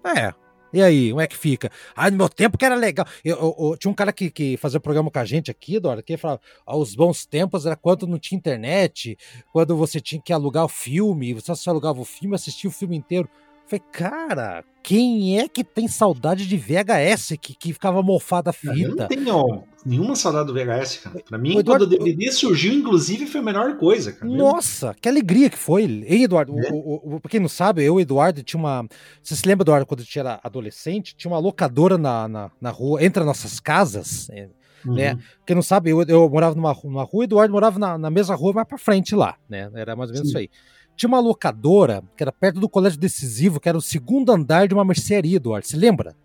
é, 0.06 0.34
e 0.76 0.82
aí, 0.82 1.10
como 1.10 1.22
é 1.22 1.28
que 1.28 1.38
fica? 1.38 1.72
Ah, 1.96 2.12
no 2.12 2.18
meu 2.18 2.28
tempo 2.28 2.58
que 2.58 2.66
era 2.66 2.76
legal. 2.76 3.08
Eu, 3.24 3.38
eu, 3.38 3.56
eu 3.72 3.78
tinha 3.78 3.90
um 3.90 3.94
cara 3.94 4.12
que, 4.12 4.30
que 4.30 4.58
fazia 4.58 4.78
programa 4.78 5.10
com 5.10 5.20
a 5.20 5.24
gente 5.24 5.50
aqui, 5.50 5.80
Dora, 5.80 6.04
que 6.04 6.18
falava: 6.18 6.42
ah, 6.68 6.76
os 6.76 6.94
bons 6.94 7.26
tempos 7.26 7.66
era 7.66 7.78
quando 7.78 8.06
não 8.06 8.20
tinha 8.20 8.38
internet, 8.38 9.18
quando 9.54 9.78
você 9.78 10.02
tinha 10.02 10.22
que 10.22 10.34
alugar 10.34 10.66
o 10.66 10.68
filme, 10.68 11.34
você 11.34 11.56
só 11.56 11.70
alugava 11.70 12.02
o 12.02 12.04
filme, 12.04 12.36
assistia 12.36 12.70
o 12.70 12.74
filme 12.74 12.98
inteiro. 12.98 13.30
Eu 13.66 13.70
falei, 13.70 13.84
cara, 13.92 14.64
quem 14.84 15.40
é 15.40 15.48
que 15.48 15.64
tem 15.64 15.88
saudade 15.88 16.48
de 16.48 16.56
VHS 16.56 17.34
que, 17.42 17.56
que 17.56 17.74
ficava 17.74 18.04
mofada 18.04 18.52
a 18.52 18.54
fita? 18.54 18.76
Eu 18.78 18.96
não 18.96 19.08
tenho 19.08 19.64
nenhuma 19.84 20.16
saudade 20.16 20.46
do 20.46 20.54
VHS, 20.54 20.98
cara. 20.98 21.20
Pra 21.28 21.40
mim, 21.40 21.58
Eduardo, 21.58 21.88
quando 21.88 21.94
o 21.94 22.06
DVD 22.06 22.32
surgiu, 22.32 22.72
inclusive, 22.72 23.26
foi 23.26 23.42
a 23.42 23.44
melhor 23.44 23.76
coisa, 23.78 24.12
cara. 24.12 24.32
Nossa, 24.32 24.96
que 25.02 25.10
alegria 25.10 25.50
que 25.50 25.58
foi. 25.58 25.86
Hein, 25.86 26.24
Eduardo? 26.26 26.54
É. 26.60 26.70
O, 26.72 26.76
o, 26.76 27.16
o, 27.16 27.20
pra 27.20 27.32
quem 27.32 27.40
não 27.40 27.50
sabe, 27.50 27.84
eu 27.84 27.96
e 27.96 27.98
o 27.98 28.00
Eduardo 28.00 28.44
tinha 28.44 28.60
uma. 28.60 28.88
Você 29.24 29.36
se 29.36 29.48
lembra, 29.48 29.64
Eduardo, 29.64 29.88
quando 29.88 30.02
a 30.02 30.04
gente 30.04 30.20
era 30.20 30.40
adolescente? 30.44 31.16
Tinha 31.16 31.32
uma 31.32 31.40
locadora 31.40 31.98
na, 31.98 32.28
na, 32.28 32.52
na 32.62 32.70
rua, 32.70 33.04
entre 33.04 33.22
as 33.22 33.26
nossas 33.26 33.60
casas. 33.60 34.30
É, 34.30 34.48
uhum. 34.86 34.94
Né? 34.94 35.18
Quem 35.48 35.56
não 35.56 35.64
sabe, 35.64 35.90
eu, 35.90 36.04
eu 36.04 36.30
morava 36.30 36.54
numa, 36.54 36.78
numa 36.84 37.04
rua 37.04 37.24
e 37.24 37.26
o 37.26 37.30
Eduardo 37.30 37.52
morava 37.52 37.80
na, 37.80 37.98
na 37.98 38.12
mesma 38.12 38.36
rua, 38.36 38.54
mas 38.54 38.68
pra 38.68 38.78
frente 38.78 39.16
lá, 39.16 39.36
né? 39.50 39.72
Era 39.74 39.96
mais 39.96 40.12
ou 40.12 40.14
menos 40.14 40.30
Sim. 40.30 40.32
isso 40.32 40.38
aí. 40.38 40.50
Tinha 40.96 41.08
uma 41.08 41.20
locadora 41.20 42.04
que 42.16 42.24
era 42.24 42.32
perto 42.32 42.60
do 42.60 42.70
colégio 42.70 43.00
decisivo, 43.00 43.60
que 43.60 43.68
era 43.68 43.78
o 43.78 43.82
segundo 43.82 44.32
andar 44.32 44.68
de 44.68 44.74
uma 44.74 44.86
mercearia, 44.86 45.38
Eduardo. 45.38 45.68
Você 45.68 45.78
lembra? 45.78 46.16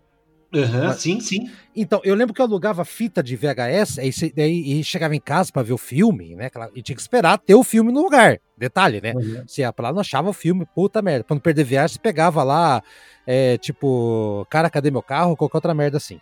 Uhum, 0.53 0.87
Mas, 0.87 0.97
sim, 0.97 1.19
sim. 1.21 1.49
Então, 1.73 2.01
eu 2.03 2.13
lembro 2.13 2.33
que 2.33 2.41
eu 2.41 2.45
alugava 2.45 2.83
fita 2.83 3.23
de 3.23 3.37
VHS 3.37 3.99
aí, 3.99 4.11
aí, 4.37 4.79
e 4.79 4.83
chegava 4.83 5.15
em 5.15 5.19
casa 5.19 5.51
para 5.51 5.63
ver 5.63 5.71
o 5.71 5.77
filme, 5.77 6.35
né? 6.35 6.49
E 6.75 6.81
tinha 6.81 6.95
que 6.95 7.01
esperar 7.01 7.37
ter 7.37 7.55
o 7.55 7.63
filme 7.63 7.91
no 7.91 8.01
lugar. 8.01 8.37
Detalhe, 8.57 8.99
né? 8.99 9.13
Uhum. 9.15 9.43
Você 9.47 9.61
ia 9.61 9.71
pra 9.71 9.87
lá, 9.87 9.93
não 9.93 10.01
achava 10.01 10.29
o 10.29 10.33
filme, 10.33 10.67
puta 10.75 11.01
merda. 11.01 11.23
Pra 11.23 11.35
não 11.35 11.41
perder 11.41 11.63
viagem, 11.63 11.95
você 11.95 11.99
pegava 12.01 12.43
lá, 12.43 12.83
é, 13.25 13.57
tipo, 13.57 14.45
cara, 14.49 14.69
cadê 14.69 14.91
meu 14.91 15.01
carro? 15.01 15.37
Qualquer 15.37 15.57
outra 15.57 15.73
merda 15.73 15.97
assim. 15.97 16.19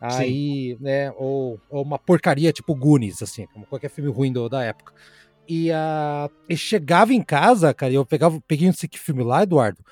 Aí, 0.00 0.76
Sim. 0.76 0.78
né, 0.80 1.12
ou, 1.16 1.60
ou, 1.70 1.82
uma 1.82 1.96
porcaria 1.96 2.52
tipo 2.52 2.74
Goonies, 2.74 3.22
assim, 3.22 3.46
como 3.52 3.64
qualquer 3.66 3.88
filme 3.88 4.10
ruim 4.10 4.32
do, 4.32 4.48
da 4.48 4.64
época. 4.64 4.92
E, 5.48 5.70
uh, 5.70 6.30
e 6.48 6.56
chegava 6.56 7.12
em 7.12 7.22
casa, 7.22 7.74
cara, 7.74 7.92
eu 7.92 8.06
pegava, 8.06 8.40
peguei 8.46 8.68
esse 8.68 8.88
filme 8.94 9.22
lá, 9.22 9.42
Eduardo, 9.42 9.84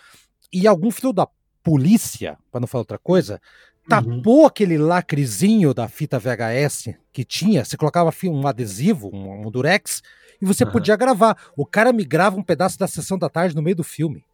e 0.52 0.66
algum 0.66 0.90
filho 0.90 1.12
da 1.12 1.28
polícia, 1.62 2.38
para 2.50 2.60
não 2.60 2.68
falar 2.68 2.82
outra 2.82 2.98
coisa, 2.98 3.40
tapou 3.88 4.40
uhum. 4.40 4.46
aquele 4.46 4.78
lacrezinho 4.78 5.74
da 5.74 5.88
fita 5.88 6.18
VHS 6.18 6.94
que 7.12 7.24
tinha, 7.24 7.64
você 7.64 7.76
colocava 7.76 8.12
um 8.24 8.46
adesivo, 8.46 9.10
um, 9.12 9.46
um 9.46 9.50
durex, 9.50 10.02
e 10.40 10.46
você 10.46 10.64
uhum. 10.64 10.70
podia 10.70 10.96
gravar. 10.96 11.36
O 11.56 11.66
cara 11.66 11.92
me 11.92 12.04
grava 12.04 12.38
um 12.38 12.42
pedaço 12.42 12.78
da 12.78 12.86
sessão 12.86 13.18
da 13.18 13.28
tarde 13.28 13.54
no 13.54 13.62
meio 13.62 13.76
do 13.76 13.84
filme. 13.84 14.24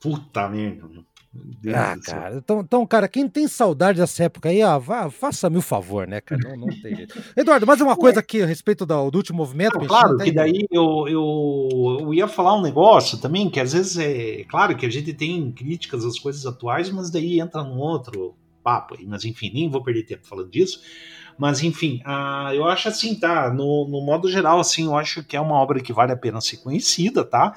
Puta 0.00 0.48
merda. 0.48 1.04
Deus 1.34 1.76
ah, 1.76 1.96
cara. 2.04 2.36
Então, 2.36 2.60
então, 2.60 2.86
cara, 2.86 3.08
quem 3.08 3.28
tem 3.28 3.48
saudade 3.48 3.98
dessa 3.98 4.24
época 4.24 4.48
aí, 4.48 4.62
ah, 4.62 4.78
vá, 4.78 5.10
faça-me 5.10 5.56
o 5.56 5.62
favor, 5.62 6.06
né, 6.06 6.20
cara? 6.20 6.40
Não, 6.48 6.56
não 6.56 6.68
tem 6.68 6.94
jeito. 6.94 7.20
Eduardo, 7.36 7.66
mais 7.66 7.80
uma 7.80 7.96
coisa 7.96 8.20
aqui 8.20 8.42
a 8.42 8.46
respeito 8.46 8.86
do, 8.86 9.10
do 9.10 9.16
último 9.16 9.38
movimento. 9.38 9.78
Não, 9.78 9.86
claro, 9.86 10.16
que 10.18 10.30
daí 10.30 10.66
eu, 10.70 11.08
eu, 11.08 11.98
eu 12.00 12.14
ia 12.14 12.28
falar 12.28 12.56
um 12.56 12.62
negócio 12.62 13.18
também, 13.18 13.50
que 13.50 13.58
às 13.58 13.72
vezes 13.72 13.98
é. 13.98 14.44
Claro 14.44 14.76
que 14.76 14.86
a 14.86 14.90
gente 14.90 15.12
tem 15.12 15.50
críticas 15.50 16.04
às 16.04 16.18
coisas 16.18 16.46
atuais, 16.46 16.90
mas 16.90 17.10
daí 17.10 17.40
entra 17.40 17.62
num 17.64 17.78
outro 17.78 18.34
papo 18.62 18.94
aí. 18.98 19.06
Mas 19.06 19.24
enfim, 19.24 19.50
nem 19.52 19.68
vou 19.68 19.82
perder 19.82 20.04
tempo 20.04 20.26
falando 20.26 20.50
disso. 20.50 20.80
Mas 21.36 21.62
enfim, 21.62 22.00
uh, 22.06 22.52
eu 22.52 22.64
acho 22.64 22.88
assim, 22.88 23.14
tá? 23.14 23.50
No, 23.50 23.88
no 23.88 24.00
modo 24.00 24.30
geral, 24.30 24.60
assim, 24.60 24.84
eu 24.84 24.96
acho 24.96 25.24
que 25.24 25.36
é 25.36 25.40
uma 25.40 25.56
obra 25.56 25.80
que 25.80 25.92
vale 25.92 26.12
a 26.12 26.16
pena 26.16 26.40
ser 26.40 26.58
conhecida, 26.58 27.24
tá? 27.24 27.56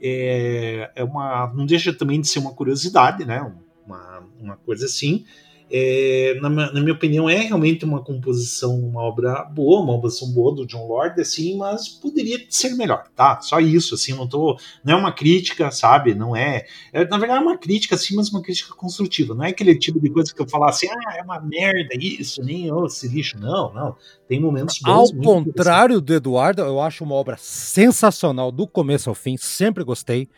É, 0.00 0.90
é 0.94 1.04
uma, 1.04 1.52
não 1.54 1.66
deixa 1.66 1.92
também 1.92 2.20
de 2.20 2.28
ser 2.28 2.38
uma 2.38 2.54
curiosidade, 2.54 3.24
né? 3.24 3.40
Uma, 3.86 4.22
uma 4.40 4.56
coisa 4.56 4.86
assim 4.86 5.24
é, 5.70 6.38
na, 6.40 6.48
na, 6.48 6.80
minha 6.80 6.92
opinião, 6.92 7.28
é 7.28 7.38
realmente 7.38 7.84
uma 7.84 8.00
composição, 8.02 8.78
uma 8.78 9.00
obra 9.00 9.42
boa, 9.44 9.80
uma 9.80 9.94
composição 9.94 10.30
boa 10.30 10.54
do 10.54 10.66
John 10.66 10.86
Lord, 10.86 11.20
assim, 11.20 11.56
mas 11.56 11.88
poderia 11.88 12.38
ser 12.48 12.74
melhor, 12.74 13.04
tá? 13.16 13.40
Só 13.40 13.58
isso, 13.58 13.94
assim, 13.94 14.12
não 14.14 14.28
tô. 14.28 14.58
Não 14.84 14.94
é 14.94 14.96
uma 14.96 15.12
crítica, 15.12 15.70
sabe? 15.72 16.14
Não 16.14 16.36
é. 16.36 16.66
é 16.92 17.04
na 17.04 17.18
verdade, 17.18 17.40
é 17.40 17.42
uma 17.42 17.58
crítica, 17.58 17.96
sim, 17.96 18.14
mas 18.14 18.30
uma 18.30 18.42
crítica 18.42 18.74
construtiva. 18.74 19.34
Não 19.34 19.44
é 19.44 19.48
aquele 19.48 19.76
tipo 19.76 19.98
de 19.98 20.08
coisa 20.08 20.32
que 20.32 20.40
eu 20.40 20.48
falar 20.48 20.70
assim, 20.70 20.86
ah, 20.88 21.16
é 21.16 21.22
uma 21.22 21.40
merda 21.40 21.94
isso, 21.98 22.42
nem 22.44 22.70
oh, 22.72 22.86
esse 22.86 23.08
lixo. 23.08 23.38
Não, 23.38 23.72
não. 23.74 23.96
Tem 24.28 24.40
momentos 24.40 24.78
bons. 24.78 25.12
Ao 25.12 25.20
contrário 25.20 26.00
do 26.00 26.14
Eduardo, 26.14 26.62
eu 26.62 26.80
acho 26.80 27.02
uma 27.02 27.14
obra 27.14 27.36
sensacional 27.38 28.52
do 28.52 28.68
começo 28.68 29.08
ao 29.08 29.14
fim, 29.14 29.36
sempre 29.36 29.82
gostei. 29.82 30.28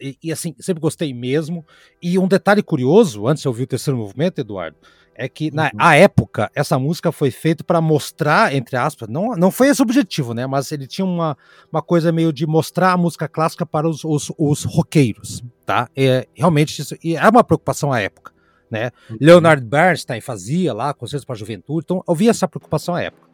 E, 0.00 0.16
e, 0.22 0.32
assim, 0.32 0.54
sempre 0.58 0.80
gostei 0.80 1.12
mesmo. 1.14 1.64
E 2.02 2.18
um 2.18 2.28
detalhe 2.28 2.62
curioso, 2.62 3.26
antes 3.26 3.42
de 3.42 3.48
eu 3.48 3.50
ouvir 3.50 3.64
o 3.64 3.66
terceiro 3.66 3.98
movimento, 3.98 4.40
Eduardo, 4.40 4.76
é 5.14 5.28
que 5.28 5.50
na 5.50 5.70
uhum. 5.74 5.90
época 5.90 6.50
essa 6.54 6.78
música 6.78 7.12
foi 7.12 7.30
feita 7.30 7.62
para 7.62 7.80
mostrar, 7.80 8.54
entre 8.54 8.76
aspas, 8.76 9.08
não, 9.08 9.36
não 9.36 9.50
foi 9.50 9.68
esse 9.68 9.82
o 9.82 9.84
objetivo, 9.84 10.32
né? 10.32 10.46
Mas 10.46 10.72
ele 10.72 10.86
tinha 10.86 11.04
uma, 11.04 11.36
uma 11.70 11.82
coisa 11.82 12.10
meio 12.10 12.32
de 12.32 12.46
mostrar 12.46 12.92
a 12.92 12.96
música 12.96 13.28
clássica 13.28 13.66
para 13.66 13.86
os, 13.86 14.02
os, 14.02 14.32
os 14.38 14.64
roqueiros, 14.64 15.42
tá? 15.66 15.90
É, 15.94 16.26
realmente 16.34 16.80
isso 16.80 16.96
e 17.04 17.16
é 17.16 17.28
uma 17.28 17.44
preocupação 17.44 17.92
à 17.92 18.00
época, 18.00 18.32
né? 18.70 18.90
Uhum. 19.10 19.18
Leonard 19.20 19.62
Bernstein 19.62 20.22
fazia 20.22 20.72
lá 20.72 20.94
concertos 20.94 21.26
para 21.26 21.34
a 21.34 21.38
juventude, 21.38 21.84
então 21.84 22.02
eu 22.08 22.14
vi 22.14 22.28
essa 22.28 22.48
preocupação 22.48 22.94
à 22.94 23.02
época. 23.02 23.28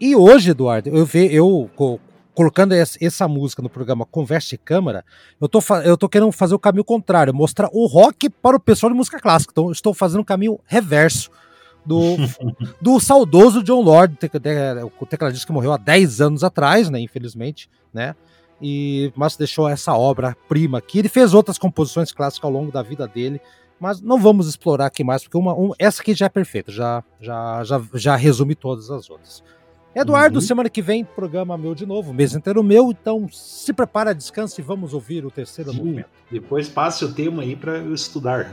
E 0.00 0.14
hoje, 0.14 0.50
Eduardo, 0.50 0.90
eu, 0.90 1.04
ve, 1.04 1.34
eu 1.34 1.70
colocando 2.36 2.74
essa 2.74 3.26
música 3.26 3.62
no 3.62 3.70
programa 3.70 4.04
Conversa 4.04 4.50
de 4.50 4.58
Câmara, 4.58 5.02
eu 5.40 5.48
tô, 5.48 5.58
eu 5.82 5.96
tô 5.96 6.06
querendo 6.06 6.30
fazer 6.30 6.54
o 6.54 6.58
caminho 6.58 6.84
contrário, 6.84 7.32
mostrar 7.32 7.70
o 7.72 7.86
rock 7.86 8.28
para 8.28 8.58
o 8.58 8.60
pessoal 8.60 8.92
de 8.92 8.96
música 8.96 9.18
clássica. 9.18 9.52
Então, 9.52 9.72
estou 9.72 9.94
fazendo 9.94 10.20
o 10.20 10.24
caminho 10.24 10.60
reverso 10.66 11.30
do, 11.84 12.16
do 12.78 13.00
saudoso 13.00 13.62
John 13.62 13.80
Lord, 13.80 14.18
o 15.00 15.06
tecladista 15.06 15.46
que 15.46 15.52
morreu 15.52 15.72
há 15.72 15.78
10 15.78 16.20
anos 16.20 16.44
atrás, 16.44 16.90
né, 16.90 17.00
infelizmente, 17.00 17.70
né? 17.92 18.14
E, 18.60 19.10
mas 19.16 19.34
deixou 19.36 19.66
essa 19.66 19.94
obra-prima 19.94 20.76
aqui. 20.76 20.98
Ele 20.98 21.08
fez 21.08 21.32
outras 21.32 21.56
composições 21.56 22.12
clássicas 22.12 22.44
ao 22.44 22.50
longo 22.50 22.70
da 22.70 22.82
vida 22.82 23.08
dele, 23.08 23.40
mas 23.80 24.02
não 24.02 24.18
vamos 24.18 24.46
explorar 24.46 24.86
aqui 24.86 25.02
mais, 25.02 25.22
porque 25.22 25.38
uma, 25.38 25.54
um, 25.54 25.72
essa 25.78 26.02
aqui 26.02 26.14
já 26.14 26.26
é 26.26 26.30
perfeita, 26.30 26.70
já, 26.70 27.02
já, 27.18 27.64
já, 27.64 27.82
já 27.94 28.16
resume 28.16 28.54
todas 28.54 28.90
as 28.90 29.08
outras. 29.08 29.42
Eduardo, 29.96 30.34
uhum. 30.34 30.42
semana 30.42 30.68
que 30.68 30.82
vem, 30.82 31.02
programa 31.02 31.56
meu 31.56 31.74
de 31.74 31.86
novo, 31.86 32.12
mês 32.12 32.34
inteiro 32.34 32.62
meu, 32.62 32.90
então 32.90 33.26
se 33.32 33.72
prepara, 33.72 34.14
descanse 34.14 34.60
e 34.60 34.64
vamos 34.64 34.92
ouvir 34.92 35.24
o 35.24 35.30
terceiro 35.30 35.70
Sim. 35.70 35.78
movimento. 35.78 36.10
Depois 36.30 36.68
passe 36.68 37.02
o 37.02 37.14
tema 37.14 37.42
aí 37.42 37.56
para 37.56 37.78
eu 37.78 37.94
estudar. 37.94 38.52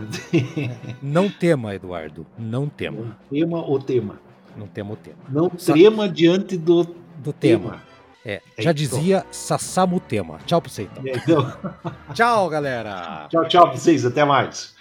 não 1.04 1.30
tema, 1.30 1.76
Eduardo, 1.76 2.26
não 2.38 2.70
tema. 2.70 2.98
Não 3.02 3.16
tema 3.30 3.60
o 3.60 3.78
tema. 3.78 4.20
Não 4.56 4.68
tema 4.68 4.94
o 4.94 4.96
tema. 4.96 5.18
Não 5.28 5.52
Sa 5.58 5.74
tema 5.74 6.08
diante 6.08 6.56
do, 6.56 6.86
do 7.18 7.34
tema. 7.34 7.72
tema. 7.72 7.84
É, 8.26 8.42
já 8.58 8.70
é, 8.70 8.74
dizia 8.74 9.26
Sassamu 9.30 10.00
Tema. 10.00 10.40
Tchau 10.46 10.62
pra 10.62 10.72
você 10.72 10.84
então. 10.84 11.04
É, 11.06 11.18
então. 11.18 11.54
tchau, 12.16 12.48
galera. 12.48 13.28
Tchau, 13.30 13.46
tchau 13.50 13.68
pra 13.68 13.78
vocês. 13.78 14.06
Até 14.06 14.24
mais. 14.24 14.74